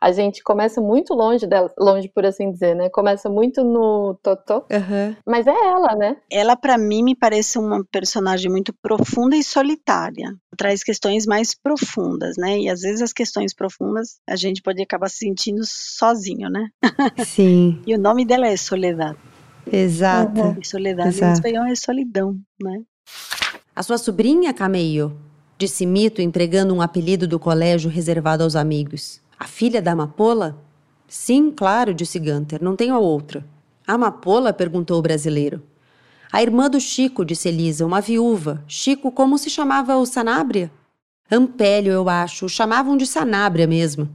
A 0.00 0.12
gente 0.12 0.42
começa 0.42 0.80
muito 0.80 1.14
longe 1.14 1.46
dela, 1.46 1.72
longe 1.78 2.08
por 2.08 2.24
assim 2.26 2.50
dizer, 2.50 2.74
né? 2.74 2.88
Começa 2.90 3.28
muito 3.28 3.62
no 3.64 4.18
Totó. 4.22 4.66
Uhum. 4.70 5.16
Mas 5.26 5.46
é 5.46 5.50
ela, 5.50 5.94
né? 5.96 6.16
Ela, 6.30 6.56
para 6.56 6.76
mim, 6.78 7.02
me 7.02 7.16
parece 7.16 7.58
uma 7.58 7.84
personagem 7.90 8.50
muito 8.50 8.72
profunda 8.82 9.36
e 9.36 9.42
solitária. 9.42 10.34
Traz 10.56 10.82
questões 10.82 11.26
mais 11.26 11.54
profundas, 11.54 12.36
né? 12.36 12.58
E 12.58 12.68
às 12.68 12.80
vezes 12.80 13.02
as 13.02 13.12
questões 13.12 13.54
profundas 13.54 14.18
a 14.28 14.36
gente 14.36 14.62
pode 14.62 14.82
acabar 14.82 15.08
se 15.08 15.18
sentindo 15.18 15.62
sozinho, 15.64 16.48
né? 16.48 16.68
Sim. 17.24 17.80
e 17.86 17.94
o 17.94 17.98
nome 17.98 18.24
dela 18.24 18.46
é 18.46 18.56
Soledad. 18.56 19.16
Exato. 19.70 20.40
Uhum. 20.40 20.64
Soledad 20.64 21.08
Exato. 21.08 21.30
em 21.30 21.32
espanhol 21.34 21.64
é 21.66 21.74
solidão, 21.74 22.36
né? 22.60 22.82
A 23.74 23.82
sua 23.82 23.98
sobrinha, 23.98 24.52
Cameio, 24.52 25.16
disse 25.56 25.86
Mito, 25.86 26.20
empregando 26.20 26.74
um 26.74 26.82
apelido 26.82 27.26
do 27.28 27.38
colégio 27.38 27.90
reservado 27.90 28.42
aos 28.42 28.56
amigos. 28.56 29.20
A 29.40 29.46
filha 29.46 29.80
da 29.80 29.92
amapola? 29.92 30.62
Sim, 31.08 31.50
claro, 31.50 31.94
disse 31.94 32.18
Gunter, 32.18 32.62
não 32.62 32.76
tenho 32.76 32.94
a 32.94 32.98
outra. 32.98 33.42
A 33.86 33.94
amapola? 33.94 34.52
perguntou 34.52 34.98
o 34.98 35.02
brasileiro. 35.02 35.62
A 36.30 36.42
irmã 36.42 36.68
do 36.68 36.78
Chico, 36.78 37.24
disse 37.24 37.48
Elisa, 37.48 37.86
uma 37.86 38.02
viúva. 38.02 38.62
Chico, 38.68 39.10
como 39.10 39.38
se 39.38 39.48
chamava 39.48 39.96
o 39.96 40.04
Sanabria? 40.04 40.70
Ampélio, 41.30 41.90
eu 41.90 42.06
acho. 42.06 42.44
O 42.44 42.48
chamavam 42.50 42.98
de 42.98 43.06
Sanabria 43.06 43.66
mesmo. 43.66 44.10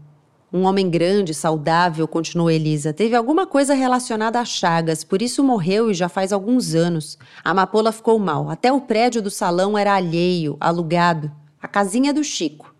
Um 0.54 0.62
homem 0.66 0.92
grande, 0.92 1.34
saudável, 1.34 2.08
continuou 2.08 2.52
Elisa. 2.52 2.94
Teve 2.94 3.16
alguma 3.16 3.48
coisa 3.48 3.74
relacionada 3.74 4.40
a 4.40 4.46
chagas, 4.46 5.04
por 5.04 5.24
isso 5.24 5.44
morreu 5.44 5.90
e 5.90 5.96
já 5.96 6.08
faz 6.08 6.32
alguns 6.32 6.76
anos. 6.76 7.18
A 7.44 7.50
amapola 7.50 7.92
ficou 7.92 8.20
mal. 8.20 8.48
Até 8.48 8.72
o 8.72 8.80
prédio 8.80 9.24
do 9.24 9.32
salão 9.32 9.76
era 9.76 9.96
alheio, 9.96 10.56
alugado. 10.60 11.32
A 11.60 11.68
casinha 11.68 12.14
do 12.14 12.24
Chico. 12.24 12.75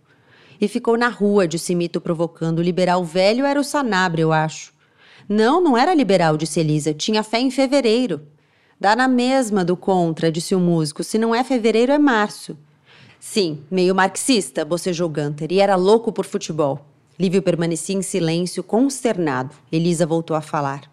E 0.60 0.68
ficou 0.68 0.98
na 0.98 1.10
rua, 1.10 1.48
disse 1.48 1.76
Mito 1.76 2.00
provocando. 2.00 2.60
O 2.60 2.62
liberal 2.62 3.04
velho 3.04 3.46
era 3.46 3.60
o 3.60 3.64
Sanabria, 3.64 4.24
eu 4.24 4.32
acho. 4.32 4.74
Não, 5.28 5.62
não 5.62 5.78
era 5.78 5.94
liberal, 5.94 6.38
disse 6.38 6.60
Elisa. 6.60 6.94
Tinha 6.94 7.24
fé 7.24 7.40
em 7.40 7.52
fevereiro. 7.52 8.22
Dá 8.80 8.96
na 8.96 9.08
mesma 9.08 9.64
do 9.66 9.76
contra, 9.76 10.32
disse 10.32 10.54
o 10.54 10.60
músico. 10.60 11.04
Se 11.04 11.18
não 11.18 11.34
é 11.34 11.44
fevereiro, 11.44 11.92
é 11.92 11.98
março. 11.98 12.58
Sim, 13.20 13.64
meio 13.72 13.96
marxista, 13.96 14.64
bocejou 14.64 15.10
Gunter, 15.10 15.52
e 15.52 15.60
era 15.60 15.76
louco 15.76 16.12
por 16.12 16.26
futebol. 16.26 16.86
Lívio 17.20 17.42
permanecia 17.42 17.96
em 17.96 18.02
silêncio, 18.02 18.62
consternado. 18.62 19.56
Elisa 19.72 20.06
voltou 20.06 20.36
a 20.36 20.42
falar. 20.42 20.92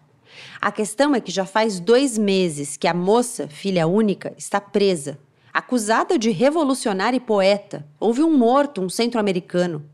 A 0.59 0.71
questão 0.71 1.13
é 1.13 1.21
que 1.21 1.31
já 1.31 1.45
faz 1.45 1.79
dois 1.79 2.17
meses 2.17 2.75
que 2.75 2.87
a 2.87 2.93
moça, 2.93 3.47
filha 3.47 3.85
única, 3.85 4.33
está 4.37 4.59
presa 4.59 5.19
acusada 5.53 6.17
de 6.17 6.31
revolucionária 6.31 7.17
e 7.17 7.19
poeta. 7.19 7.85
Houve 7.99 8.23
um 8.23 8.35
morto, 8.35 8.81
um 8.81 8.89
centro-americano. 8.89 9.85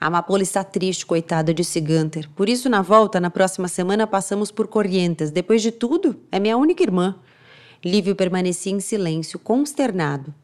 A 0.00 0.08
amapola 0.08 0.42
está 0.42 0.64
triste, 0.64 1.06
coitada, 1.06 1.54
disse 1.54 1.80
Gunter. 1.80 2.28
Por 2.34 2.48
isso, 2.48 2.68
na 2.68 2.82
volta, 2.82 3.20
na 3.20 3.30
próxima 3.30 3.68
semana, 3.68 4.06
passamos 4.06 4.50
por 4.50 4.66
Corrientes. 4.66 5.30
Depois 5.30 5.62
de 5.62 5.70
tudo, 5.70 6.16
é 6.30 6.40
minha 6.40 6.56
única 6.56 6.82
irmã. 6.82 7.14
Lívio 7.84 8.16
permanecia 8.16 8.72
em 8.72 8.80
silêncio, 8.80 9.38
consternado. 9.38 10.34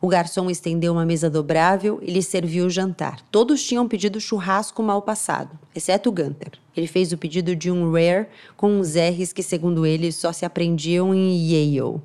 O 0.00 0.08
garçom 0.08 0.50
estendeu 0.50 0.92
uma 0.92 1.04
mesa 1.04 1.28
dobrável 1.28 1.98
e 2.02 2.10
lhe 2.10 2.22
serviu 2.22 2.66
o 2.66 2.70
jantar. 2.70 3.20
Todos 3.30 3.62
tinham 3.62 3.88
pedido 3.88 4.20
churrasco 4.20 4.82
mal 4.82 5.02
passado, 5.02 5.58
exceto 5.74 6.10
Gunter. 6.10 6.52
Ele 6.76 6.86
fez 6.86 7.12
o 7.12 7.18
pedido 7.18 7.54
de 7.54 7.70
um 7.70 7.92
rare 7.92 8.26
com 8.56 8.78
uns 8.78 8.94
R's 8.94 9.32
que, 9.32 9.42
segundo 9.42 9.86
ele, 9.86 10.10
só 10.12 10.32
se 10.32 10.44
aprendiam 10.44 11.14
em 11.14 11.36
Yale. 11.50 12.00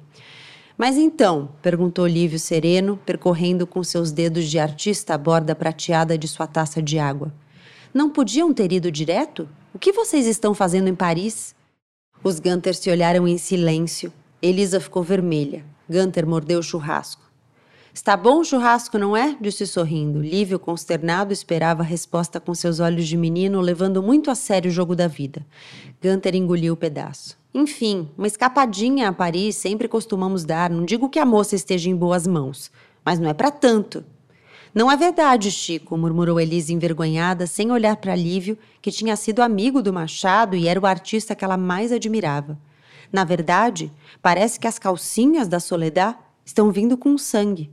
Mas 0.81 0.97
então, 0.97 1.49
perguntou 1.61 2.07
Lívio 2.07 2.39
sereno, 2.39 2.97
percorrendo 3.05 3.67
com 3.67 3.83
seus 3.83 4.11
dedos 4.11 4.45
de 4.45 4.57
artista 4.57 5.13
a 5.13 5.17
borda 5.17 5.53
prateada 5.53 6.17
de 6.17 6.27
sua 6.27 6.47
taça 6.47 6.81
de 6.81 6.97
água. 6.97 7.31
Não 7.93 8.09
podiam 8.09 8.51
ter 8.51 8.71
ido 8.71 8.91
direto? 8.91 9.47
O 9.75 9.77
que 9.77 9.91
vocês 9.91 10.25
estão 10.25 10.55
fazendo 10.55 10.87
em 10.87 10.95
Paris? 10.95 11.53
Os 12.23 12.39
Gunter 12.39 12.73
se 12.73 12.89
olharam 12.89 13.27
em 13.27 13.37
silêncio. 13.37 14.11
Elisa 14.41 14.79
ficou 14.79 15.03
vermelha. 15.03 15.63
Gunter 15.87 16.25
mordeu 16.25 16.57
o 16.57 16.63
churrasco. 16.63 17.29
Está 17.93 18.17
bom 18.17 18.39
o 18.39 18.43
churrasco, 18.43 18.97
não 18.97 19.15
é? 19.15 19.37
disse 19.39 19.67
sorrindo. 19.67 20.19
Lívio, 20.19 20.57
consternado, 20.57 21.31
esperava 21.31 21.83
a 21.83 21.85
resposta 21.85 22.39
com 22.39 22.55
seus 22.55 22.79
olhos 22.79 23.07
de 23.07 23.17
menino, 23.17 23.61
levando 23.61 24.01
muito 24.01 24.31
a 24.31 24.35
sério 24.35 24.71
o 24.71 24.73
jogo 24.73 24.95
da 24.95 25.07
vida. 25.07 25.45
Gunter 26.01 26.35
engoliu 26.35 26.73
o 26.73 26.77
pedaço. 26.77 27.39
Enfim, 27.53 28.09
uma 28.17 28.27
escapadinha 28.27 29.09
a 29.09 29.13
Paris 29.13 29.57
sempre 29.57 29.87
costumamos 29.87 30.45
dar. 30.45 30.69
Não 30.69 30.85
digo 30.85 31.09
que 31.09 31.19
a 31.19 31.25
moça 31.25 31.55
esteja 31.55 31.89
em 31.89 31.95
boas 31.95 32.25
mãos, 32.25 32.71
mas 33.03 33.19
não 33.19 33.29
é 33.29 33.33
para 33.33 33.51
tanto. 33.51 34.03
Não 34.73 34.89
é 34.89 34.95
verdade, 34.95 35.51
Chico, 35.51 35.97
murmurou 35.97 36.39
Elise 36.39 36.73
envergonhada, 36.73 37.45
sem 37.45 37.71
olhar 37.71 37.97
para 37.97 38.15
Lívio, 38.15 38.57
que 38.81 38.89
tinha 38.89 39.17
sido 39.17 39.41
amigo 39.41 39.81
do 39.81 39.91
Machado 39.91 40.55
e 40.55 40.65
era 40.65 40.79
o 40.79 40.85
artista 40.85 41.35
que 41.35 41.43
ela 41.43 41.57
mais 41.57 41.91
admirava. 41.91 42.57
Na 43.11 43.25
verdade, 43.25 43.91
parece 44.21 44.57
que 44.57 44.67
as 44.67 44.79
calcinhas 44.79 45.49
da 45.49 45.59
Soledad 45.59 46.15
estão 46.45 46.71
vindo 46.71 46.97
com 46.97 47.17
sangue. 47.17 47.69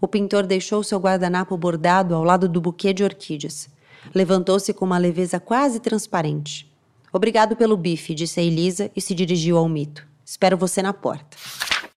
O 0.00 0.08
pintor 0.08 0.44
deixou 0.44 0.82
seu 0.82 0.98
guardanapo 0.98 1.56
bordado 1.56 2.12
ao 2.12 2.24
lado 2.24 2.48
do 2.48 2.60
buquê 2.60 2.92
de 2.92 3.04
orquídeas. 3.04 3.68
Levantou-se 4.12 4.72
com 4.72 4.84
uma 4.84 4.98
leveza 4.98 5.38
quase 5.38 5.78
transparente. 5.78 6.71
Obrigado 7.12 7.54
pelo 7.54 7.76
bife, 7.76 8.14
disse 8.14 8.40
a 8.40 8.42
Elisa 8.42 8.90
e 8.96 9.00
se 9.00 9.14
dirigiu 9.14 9.58
ao 9.58 9.68
mito. 9.68 10.06
Espero 10.24 10.56
você 10.56 10.80
na 10.80 10.92
porta 10.92 11.36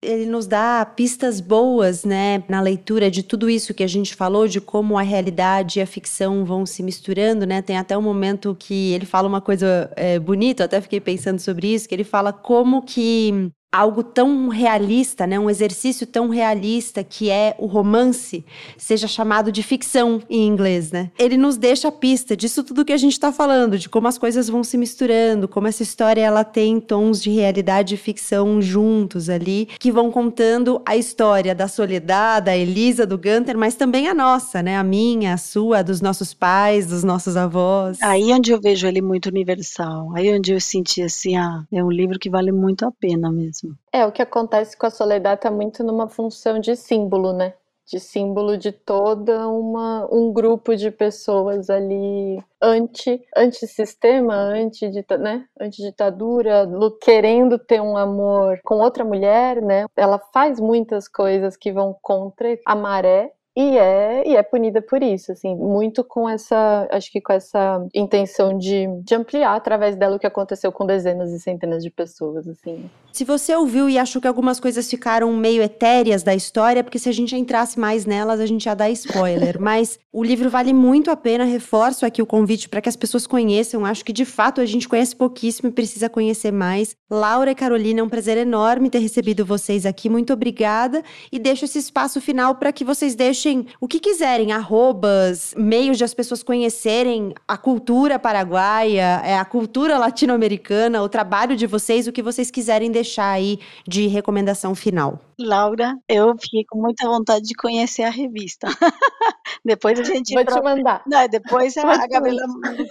ele 0.05 0.25
nos 0.25 0.45
dá 0.45 0.85
pistas 0.85 1.41
boas, 1.41 2.03
né, 2.03 2.43
na 2.47 2.61
leitura 2.61 3.09
de 3.09 3.23
tudo 3.23 3.49
isso 3.49 3.73
que 3.73 3.83
a 3.83 3.87
gente 3.87 4.15
falou, 4.15 4.47
de 4.47 4.61
como 4.61 4.97
a 4.97 5.01
realidade 5.01 5.79
e 5.79 5.81
a 5.81 5.87
ficção 5.87 6.45
vão 6.45 6.65
se 6.65 6.83
misturando, 6.83 7.45
né? 7.45 7.61
Tem 7.61 7.77
até 7.77 7.97
um 7.97 8.01
momento 8.01 8.55
que 8.57 8.93
ele 8.93 9.05
fala 9.05 9.27
uma 9.27 9.41
coisa 9.41 9.91
é, 9.95 10.19
bonita, 10.19 10.65
até 10.65 10.79
fiquei 10.79 10.99
pensando 10.99 11.39
sobre 11.39 11.73
isso, 11.73 11.89
que 11.89 11.95
ele 11.95 12.03
fala 12.03 12.31
como 12.31 12.83
que 12.83 13.51
algo 13.75 14.03
tão 14.03 14.47
realista, 14.47 15.27
né, 15.27 15.37
um 15.37 15.49
exercício 15.49 16.07
tão 16.07 16.29
realista 16.29 17.03
que 17.03 17.29
é 17.29 17.55
o 17.59 17.65
romance, 17.65 18.45
seja 18.77 19.05
chamado 19.07 19.51
de 19.51 19.61
ficção 19.61 20.21
em 20.29 20.47
inglês, 20.47 20.91
né? 20.91 21.11
Ele 21.19 21.35
nos 21.35 21.57
deixa 21.57 21.89
a 21.89 21.91
pista 21.91 22.37
disso 22.37 22.63
tudo 22.63 22.85
que 22.85 22.93
a 22.93 22.97
gente 22.97 23.13
está 23.13 23.33
falando, 23.33 23.77
de 23.77 23.89
como 23.89 24.07
as 24.07 24.17
coisas 24.17 24.47
vão 24.47 24.63
se 24.63 24.77
misturando, 24.77 25.47
como 25.47 25.67
essa 25.67 25.83
história 25.83 26.21
ela 26.21 26.43
tem 26.43 26.79
tons 26.79 27.21
de 27.21 27.29
realidade 27.29 27.95
e 27.95 27.97
ficção 27.97 28.61
juntos 28.61 29.29
ali, 29.29 29.67
que 29.77 29.91
vão 29.91 30.09
contando 30.09 30.81
a 30.85 30.95
história 30.95 31.53
da 31.53 31.67
Soledad, 31.67 32.45
da 32.45 32.55
Elisa, 32.55 33.05
do 33.05 33.17
Gunter, 33.17 33.57
mas 33.57 33.75
também 33.75 34.07
a 34.07 34.13
nossa, 34.13 34.63
né? 34.63 34.77
A 34.77 34.83
minha, 34.83 35.33
a 35.33 35.37
sua, 35.37 35.83
dos 35.83 35.99
nossos 35.99 36.33
pais, 36.33 36.87
dos 36.87 37.03
nossos 37.03 37.35
avós. 37.35 38.01
Aí 38.01 38.31
onde 38.31 38.51
eu 38.51 38.61
vejo 38.61 38.87
ele 38.87 39.01
muito 39.01 39.27
universal, 39.27 40.15
aí 40.15 40.33
onde 40.33 40.53
eu 40.53 40.61
senti 40.61 41.01
assim, 41.01 41.35
ah, 41.35 41.65
é 41.71 41.83
um 41.83 41.91
livro 41.91 42.17
que 42.17 42.29
vale 42.29 42.51
muito 42.53 42.85
a 42.85 42.91
pena 42.91 43.31
mesmo 43.31 43.54
mesmo. 43.63 43.77
É, 43.91 44.05
o 44.05 44.11
que 44.11 44.21
acontece 44.21 44.75
com 44.77 44.85
a 44.85 44.89
Soledad 44.89 45.35
está 45.35 45.51
muito 45.51 45.83
numa 45.83 46.07
função 46.07 46.59
de 46.59 46.75
símbolo, 46.75 47.33
né? 47.33 47.53
De 47.87 47.99
símbolo 47.99 48.57
de 48.57 48.71
toda 48.71 49.47
uma 49.47 50.07
um 50.11 50.33
grupo 50.33 50.75
de 50.75 50.89
pessoas 50.89 51.69
ali 51.69 52.43
anti 52.59 53.23
anti-sistema, 53.35 54.33
anti, 54.33 54.89
né? 55.19 55.45
anti-ditadura, 55.59 56.67
querendo 56.99 57.59
ter 57.59 57.79
um 57.79 57.95
amor 57.95 58.59
com 58.63 58.79
outra 58.79 59.05
mulher, 59.05 59.61
né? 59.61 59.85
Ela 59.95 60.17
faz 60.33 60.59
muitas 60.59 61.07
coisas 61.07 61.55
que 61.55 61.71
vão 61.71 61.95
contra 62.01 62.57
a 62.65 62.75
maré 62.75 63.33
e 63.57 63.77
é, 63.77 64.27
e 64.27 64.35
é 64.35 64.43
punida 64.43 64.81
por 64.81 65.01
isso, 65.01 65.31
assim, 65.31 65.55
muito 65.55 66.03
com 66.03 66.27
essa, 66.27 66.87
acho 66.91 67.09
que 67.09 67.21
com 67.21 67.31
essa 67.31 67.81
intenção 67.93 68.57
de, 68.57 68.85
de 69.01 69.15
ampliar 69.15 69.55
através 69.55 69.95
dela 69.95 70.17
o 70.17 70.19
que 70.19 70.27
aconteceu 70.27 70.73
com 70.73 70.85
dezenas 70.85 71.31
e 71.31 71.39
centenas 71.39 71.81
de 71.81 71.89
pessoas, 71.89 72.49
assim. 72.49 72.89
Se 73.13 73.23
você 73.23 73.55
ouviu 73.55 73.89
e 73.89 73.97
achou 73.97 74.21
que 74.21 74.27
algumas 74.27 74.59
coisas 74.59 74.89
ficaram 74.89 75.31
meio 75.31 75.63
etéreas 75.63 76.21
da 76.21 76.35
história, 76.35 76.83
porque 76.83 76.99
se 76.99 77.07
a 77.07 77.13
gente 77.13 77.33
entrasse 77.33 77.79
mais 77.79 78.05
nelas, 78.05 78.41
a 78.41 78.45
gente 78.45 78.65
ia 78.65 78.75
dar 78.75 78.89
spoiler. 78.89 79.55
Mas 79.61 79.97
o 80.11 80.21
livro 80.21 80.49
vale 80.49 80.73
muito 80.73 81.09
a 81.09 81.15
pena, 81.15 81.45
reforço 81.45 82.05
aqui 82.05 82.21
o 82.21 82.25
convite 82.25 82.67
para 82.67 82.81
que 82.81 82.89
as 82.89 82.95
pessoas 82.97 83.25
conheçam. 83.25 83.85
Acho 83.85 84.03
que 84.03 84.11
de 84.11 84.25
fato 84.25 84.59
a 84.59 84.65
gente 84.65 84.89
conhece 84.89 85.15
pouquíssimo 85.15 85.69
e 85.69 85.71
precisa 85.71 86.09
conhecer 86.09 86.51
mais. 86.51 86.93
Laura 87.09 87.51
e 87.51 87.55
Carolina, 87.55 88.01
é 88.01 88.03
um 88.03 88.09
prazer 88.09 88.37
enorme 88.37 88.89
ter 88.89 88.99
recebido 88.99 89.45
vocês 89.45 89.85
aqui. 89.85 90.09
Muito 90.09 90.33
obrigada. 90.33 91.01
E 91.31 91.39
deixo 91.39 91.63
esse 91.63 91.79
espaço 91.79 92.19
final 92.19 92.55
para 92.55 92.73
que 92.73 92.83
vocês 92.83 93.15
deixem 93.15 93.44
o 93.81 93.87
que 93.87 93.99
quiserem, 93.99 94.51
arrobas, 94.51 95.53
meios 95.57 95.97
de 95.97 96.03
as 96.03 96.13
pessoas 96.13 96.43
conhecerem 96.43 97.33
a 97.47 97.57
cultura 97.57 98.19
paraguaia, 98.19 99.21
é, 99.25 99.37
a 99.37 99.45
cultura 99.45 99.97
latino-americana, 99.97 101.01
o 101.01 101.09
trabalho 101.09 101.55
de 101.55 101.65
vocês, 101.65 102.07
o 102.07 102.11
que 102.11 102.21
vocês 102.21 102.51
quiserem 102.51 102.91
deixar 102.91 103.15
deixar 103.15 103.31
aí 103.31 103.59
de 103.87 104.07
recomendação 104.07 104.75
final? 104.75 105.19
Laura, 105.37 105.97
eu 106.07 106.35
fiquei 106.37 106.63
com 106.65 106.81
muita 106.81 107.07
vontade 107.07 107.45
de 107.45 107.55
conhecer 107.55 108.03
a 108.03 108.09
revista. 108.09 108.67
depois 109.63 109.99
a 109.99 110.03
gente. 110.03 110.33
Vou 110.33 110.45
te 110.45 110.61
mandar. 110.61 111.03
Não, 111.05 111.27
depois 111.27 111.75
a, 111.77 111.91
a 111.91 112.07
Gabriela 112.07 112.45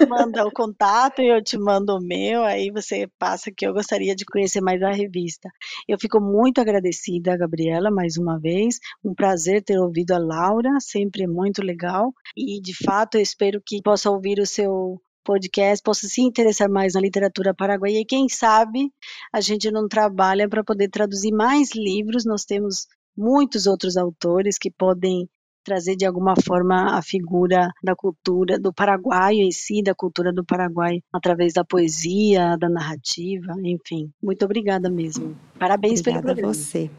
manda 0.09 0.47
o 0.47 0.53
contato 0.53 1.23
e 1.23 1.29
eu 1.29 1.43
te 1.43 1.57
mando 1.57 1.97
o 1.97 2.01
meu, 2.01 2.43
aí 2.43 2.71
você 2.71 3.09
passa 3.19 3.51
que 3.51 3.67
eu 3.67 3.73
gostaria 3.73 4.15
de 4.15 4.25
conhecer 4.25 4.61
mais 4.61 4.83
a 4.83 4.91
revista. 4.91 5.49
Eu 5.89 5.99
fico 5.99 6.21
muito 6.21 6.61
agradecida, 6.61 7.37
Gabriela, 7.37 7.91
mais 7.91 8.17
uma 8.17 8.39
vez. 8.39 8.79
Um 9.05 9.15
prazer 9.15 9.63
ter 9.63 9.79
ouvido 9.79 10.13
a 10.13 10.19
Laura, 10.19 10.71
sempre 10.81 11.27
muito 11.27 11.63
legal. 11.63 12.13
E 12.37 12.61
de 12.61 12.75
fato 12.85 13.17
eu 13.17 13.23
espero 13.23 13.63
que 13.65 13.83
possa 13.83 14.11
ouvir 14.11 14.39
o 14.39 14.47
seu 14.47 15.01
podcast 15.25 15.83
possa 15.83 16.07
se 16.07 16.20
interessar 16.20 16.68
mais 16.68 16.95
na 16.95 17.01
literatura 17.01 17.55
paraguaia 17.55 18.01
e 18.01 18.05
quem 18.05 18.29
sabe 18.29 18.93
a 19.33 19.41
gente 19.41 19.70
não 19.70 19.89
trabalha 19.89 20.49
para 20.49 20.62
poder 20.62 20.89
traduzir 20.89 21.33
mais 21.33 21.75
livros. 21.75 22.25
Nós 22.25 22.45
temos 22.45 22.87
muitos 23.16 23.66
outros 23.66 23.97
autores 23.97 24.59
que 24.59 24.70
podem 24.70 25.29
trazer 25.64 25.97
de 25.97 26.05
alguma 26.05 26.35
forma 26.37 26.97
a 26.97 27.03
figura 27.03 27.70
da 27.83 27.97
cultura 27.97 28.59
do 28.59 28.72
paraguaio 28.72 29.41
em 29.41 29.51
si, 29.51 29.83
da 29.83 29.95
cultura 29.95 30.33
do 30.33 30.45
Paraguai, 30.45 31.01
através 31.12 31.55
da 31.55 31.64
poesia, 31.64 32.57
da 32.59 32.68
narrativa, 32.68 33.55
enfim. 33.64 34.12
Muito 34.22 34.45
obrigada 34.45 34.91
mesmo. 34.91 35.35
Parabéns 35.59 36.01
obrigada 36.01 36.22
pelo 36.22 36.35
programa. 36.35 36.53
a 36.53 36.55
você. 36.55 36.91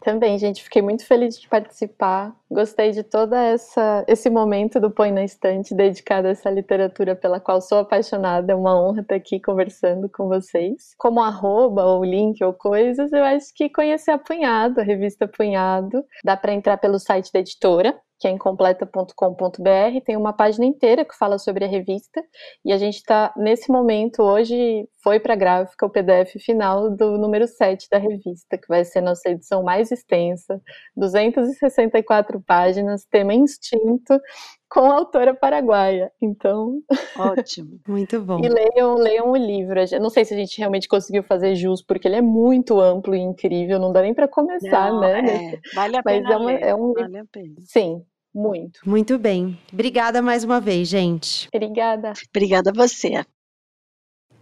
Também, 0.00 0.38
gente, 0.38 0.62
fiquei 0.62 0.80
muito 0.80 1.04
feliz 1.04 1.36
de 1.40 1.48
participar. 1.48 2.32
Gostei 2.48 2.92
de 2.92 3.02
todo 3.02 3.34
essa 3.34 4.04
esse 4.06 4.30
momento 4.30 4.78
do 4.78 4.88
Põe 4.88 5.10
na 5.10 5.24
Estante 5.24 5.74
dedicado 5.74 6.28
a 6.28 6.30
essa 6.30 6.48
literatura 6.48 7.16
pela 7.16 7.40
qual 7.40 7.60
sou 7.60 7.78
apaixonada. 7.78 8.52
É 8.52 8.54
uma 8.54 8.80
honra 8.80 9.00
estar 9.00 9.16
aqui 9.16 9.40
conversando 9.40 10.08
com 10.08 10.28
vocês. 10.28 10.94
Como 10.96 11.20
arroba 11.20 11.84
ou 11.84 12.04
link 12.04 12.42
ou 12.44 12.52
coisas, 12.52 13.12
eu 13.12 13.24
acho 13.24 13.52
que 13.52 13.68
conhecer 13.68 14.12
a 14.12 14.18
Punhado, 14.18 14.80
a 14.80 14.84
revista 14.84 15.26
Punhado, 15.26 16.04
dá 16.24 16.36
para 16.36 16.52
entrar 16.52 16.76
pelo 16.76 17.00
site 17.00 17.32
da 17.32 17.40
editora, 17.40 17.98
que 18.18 18.26
é 18.26 18.30
incompleta.com.br, 18.30 20.00
tem 20.04 20.16
uma 20.16 20.32
página 20.32 20.64
inteira 20.64 21.04
que 21.04 21.16
fala 21.16 21.38
sobre 21.38 21.64
a 21.64 21.68
revista, 21.68 22.22
e 22.64 22.72
a 22.72 22.78
gente 22.78 22.96
está, 22.96 23.32
nesse 23.36 23.70
momento, 23.70 24.22
hoje 24.22 24.88
foi 25.06 25.20
para 25.20 25.34
a 25.34 25.36
gráfica 25.36 25.86
o 25.86 25.88
PDF 25.88 26.32
final 26.44 26.90
do 26.90 27.16
número 27.16 27.46
7 27.46 27.86
da 27.88 27.96
revista, 27.96 28.58
que 28.58 28.66
vai 28.66 28.84
ser 28.84 29.00
nossa 29.00 29.30
edição 29.30 29.62
mais 29.62 29.92
extensa, 29.92 30.60
264 30.96 32.42
páginas, 32.44 33.04
tema 33.08 33.32
instinto, 33.32 34.20
com 34.68 34.80
a 34.80 34.96
autora 34.96 35.32
paraguaia. 35.32 36.10
Então. 36.20 36.80
Ótimo. 37.16 37.78
Muito 37.86 38.20
bom. 38.20 38.40
E 38.44 38.48
leiam, 38.48 38.96
leiam 38.96 39.30
o 39.30 39.36
livro. 39.36 39.78
Eu 39.78 40.00
não 40.00 40.10
sei 40.10 40.24
se 40.24 40.34
a 40.34 40.36
gente 40.36 40.58
realmente 40.58 40.88
conseguiu 40.88 41.22
fazer 41.22 41.54
jus, 41.54 41.80
porque 41.80 42.08
ele 42.08 42.16
é 42.16 42.20
muito 42.20 42.80
amplo 42.80 43.14
e 43.14 43.20
incrível, 43.20 43.78
não 43.78 43.92
dá 43.92 44.02
nem 44.02 44.12
para 44.12 44.26
começar, 44.26 44.90
não, 44.90 45.02
né? 45.02 45.20
É, 45.54 45.60
vale 45.72 45.98
a 45.98 46.02
Mas 46.04 46.16
pena. 46.16 46.32
é, 46.32 46.36
uma, 46.36 46.52
é 46.52 46.74
um 46.74 46.92
vale 46.92 47.18
a 47.18 47.24
pena. 47.26 47.54
Sim, 47.60 48.02
muito. 48.34 48.80
Muito 48.84 49.16
bem. 49.20 49.56
Obrigada 49.72 50.20
mais 50.20 50.42
uma 50.42 50.60
vez, 50.60 50.88
gente. 50.88 51.48
Obrigada. 51.54 52.12
Obrigada 52.28 52.70
a 52.70 52.74
você. 52.74 53.24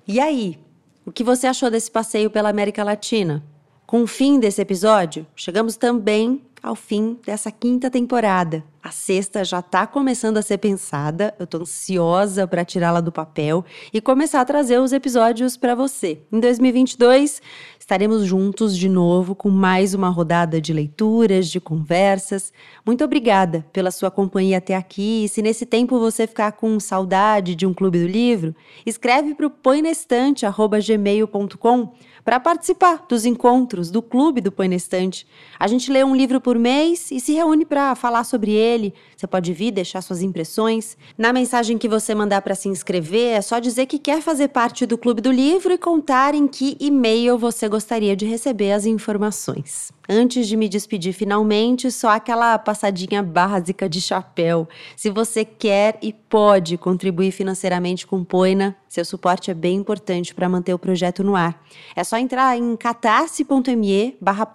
E 0.06 0.20
aí, 0.20 0.58
o 1.06 1.10
que 1.10 1.24
você 1.24 1.46
achou 1.46 1.70
desse 1.70 1.90
passeio 1.90 2.30
pela 2.30 2.50
América 2.50 2.84
Latina? 2.84 3.42
Com 3.86 4.02
o 4.02 4.06
fim 4.06 4.38
desse 4.38 4.60
episódio, 4.60 5.26
chegamos 5.34 5.76
também 5.76 6.42
ao 6.64 6.74
fim 6.74 7.16
dessa 7.26 7.52
quinta 7.52 7.90
temporada. 7.90 8.64
A 8.82 8.90
sexta 8.90 9.44
já 9.44 9.60
está 9.60 9.86
começando 9.86 10.38
a 10.38 10.42
ser 10.42 10.56
pensada, 10.58 11.34
eu 11.38 11.44
estou 11.44 11.60
ansiosa 11.60 12.46
para 12.46 12.64
tirá-la 12.64 13.02
do 13.02 13.12
papel 13.12 13.62
e 13.92 14.00
começar 14.00 14.40
a 14.40 14.44
trazer 14.44 14.78
os 14.78 14.92
episódios 14.92 15.58
para 15.58 15.74
você. 15.74 16.20
Em 16.32 16.40
2022, 16.40 17.42
estaremos 17.78 18.24
juntos 18.24 18.74
de 18.76 18.88
novo 18.88 19.34
com 19.34 19.50
mais 19.50 19.94
uma 19.94 20.08
rodada 20.08 20.60
de 20.60 20.72
leituras, 20.72 21.48
de 21.48 21.60
conversas. 21.60 22.52
Muito 22.84 23.04
obrigada 23.04 23.64
pela 23.72 23.90
sua 23.90 24.10
companhia 24.10 24.58
até 24.58 24.74
aqui. 24.74 25.24
E 25.24 25.28
se 25.28 25.40
nesse 25.42 25.66
tempo 25.66 25.98
você 25.98 26.26
ficar 26.26 26.52
com 26.52 26.80
saudade 26.80 27.54
de 27.54 27.66
um 27.66 27.74
clube 27.74 27.98
do 27.98 28.06
livro, 28.06 28.54
escreve 28.86 29.34
para 29.34 29.46
o 29.46 29.50
põenestante.gmail.com 29.50 31.92
para 32.24 32.40
participar 32.40 33.04
dos 33.08 33.26
encontros 33.26 33.90
do 33.90 34.00
Clube 34.00 34.40
do 34.40 34.50
Põe 34.50 34.68
na 34.68 34.76
Estante. 34.76 35.26
A 35.58 35.68
gente 35.68 35.92
lê 35.92 36.02
um 36.02 36.16
livro 36.16 36.40
por 36.40 36.58
mês 36.58 37.10
e 37.10 37.20
se 37.20 37.34
reúne 37.34 37.66
para 37.66 37.94
falar 37.94 38.24
sobre 38.24 38.52
ele. 38.52 38.94
Você 39.14 39.26
pode 39.26 39.52
vir 39.52 39.70
deixar 39.70 40.00
suas 40.00 40.22
impressões. 40.22 40.96
Na 41.18 41.32
mensagem 41.32 41.76
que 41.76 41.88
você 41.88 42.14
mandar 42.14 42.40
para 42.40 42.54
se 42.54 42.68
inscrever, 42.68 43.36
é 43.36 43.42
só 43.42 43.58
dizer 43.58 43.86
que 43.86 43.98
quer 43.98 44.22
fazer 44.22 44.48
parte 44.48 44.86
do 44.86 44.96
Clube 44.96 45.20
do 45.20 45.30
Livro 45.30 45.72
e 45.72 45.78
contar 45.78 46.34
em 46.34 46.48
que 46.48 46.76
e-mail 46.80 47.36
você 47.36 47.68
gostaria 47.68 48.16
de 48.16 48.24
receber 48.24 48.72
as 48.72 48.86
informações. 48.86 49.92
Antes 50.06 50.46
de 50.46 50.56
me 50.56 50.68
despedir 50.68 51.14
finalmente, 51.14 51.90
só 51.90 52.10
aquela 52.10 52.58
passadinha 52.58 53.22
básica 53.22 53.88
de 53.88 54.02
chapéu. 54.02 54.68
Se 54.94 55.08
você 55.08 55.46
quer 55.46 55.98
e 56.02 56.12
pode 56.12 56.76
contribuir 56.76 57.30
financeiramente 57.30 58.06
com 58.06 58.22
Poina, 58.22 58.76
seu 58.86 59.02
suporte 59.02 59.50
é 59.50 59.54
bem 59.54 59.76
importante 59.76 60.34
para 60.34 60.48
manter 60.48 60.74
o 60.74 60.78
projeto 60.78 61.24
no 61.24 61.34
ar. 61.34 61.58
É 61.96 62.04
só 62.04 62.18
entrar 62.18 62.54
em 62.58 62.76
catarse.me 62.76 64.16
barra 64.20 64.50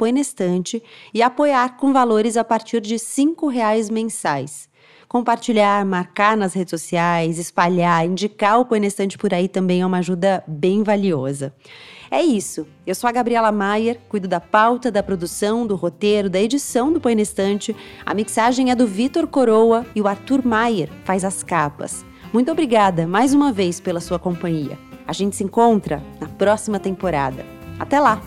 e 1.12 1.22
apoiar 1.24 1.78
com 1.78 1.91
valores 1.91 2.38
a 2.38 2.43
partir 2.43 2.80
de 2.80 2.95
R$ 2.95 3.50
reais 3.52 3.89
mensais. 3.89 4.70
Compartilhar, 5.08 5.84
marcar 5.84 6.38
nas 6.38 6.54
redes 6.54 6.70
sociais, 6.70 7.39
espalhar, 7.39 8.06
indicar 8.06 8.60
o 8.60 8.66
Põe 8.66 8.82
por 9.18 9.34
aí 9.34 9.47
também 9.47 9.82
é 9.82 9.86
uma 9.86 9.97
ajuda 9.97 10.43
bem 10.47 10.84
valiosa. 10.84 11.52
É 12.11 12.21
isso. 12.23 12.65
Eu 12.87 12.95
sou 12.95 13.07
a 13.07 13.11
Gabriela 13.11 13.51
Maier, 13.51 13.99
cuido 14.09 14.27
da 14.27 14.39
pauta, 14.39 14.91
da 14.91 15.03
produção, 15.03 15.67
do 15.67 15.75
roteiro, 15.75 16.29
da 16.29 16.39
edição 16.39 16.91
do 16.91 16.99
Põe 16.99 17.15
A 18.05 18.13
mixagem 18.13 18.71
é 18.71 18.75
do 18.75 18.87
Vitor 18.87 19.27
Coroa 19.27 19.86
e 19.95 20.01
o 20.01 20.07
Arthur 20.07 20.45
Maier 20.45 20.89
faz 21.03 21.23
as 21.23 21.43
capas. 21.43 22.03
Muito 22.33 22.51
obrigada 22.51 23.05
mais 23.05 23.33
uma 23.33 23.51
vez 23.51 23.79
pela 23.79 23.99
sua 23.99 24.17
companhia. 24.17 24.77
A 25.05 25.13
gente 25.13 25.36
se 25.36 25.43
encontra 25.43 26.03
na 26.19 26.27
próxima 26.27 26.79
temporada. 26.79 27.45
Até 27.79 27.99
lá! 27.99 28.21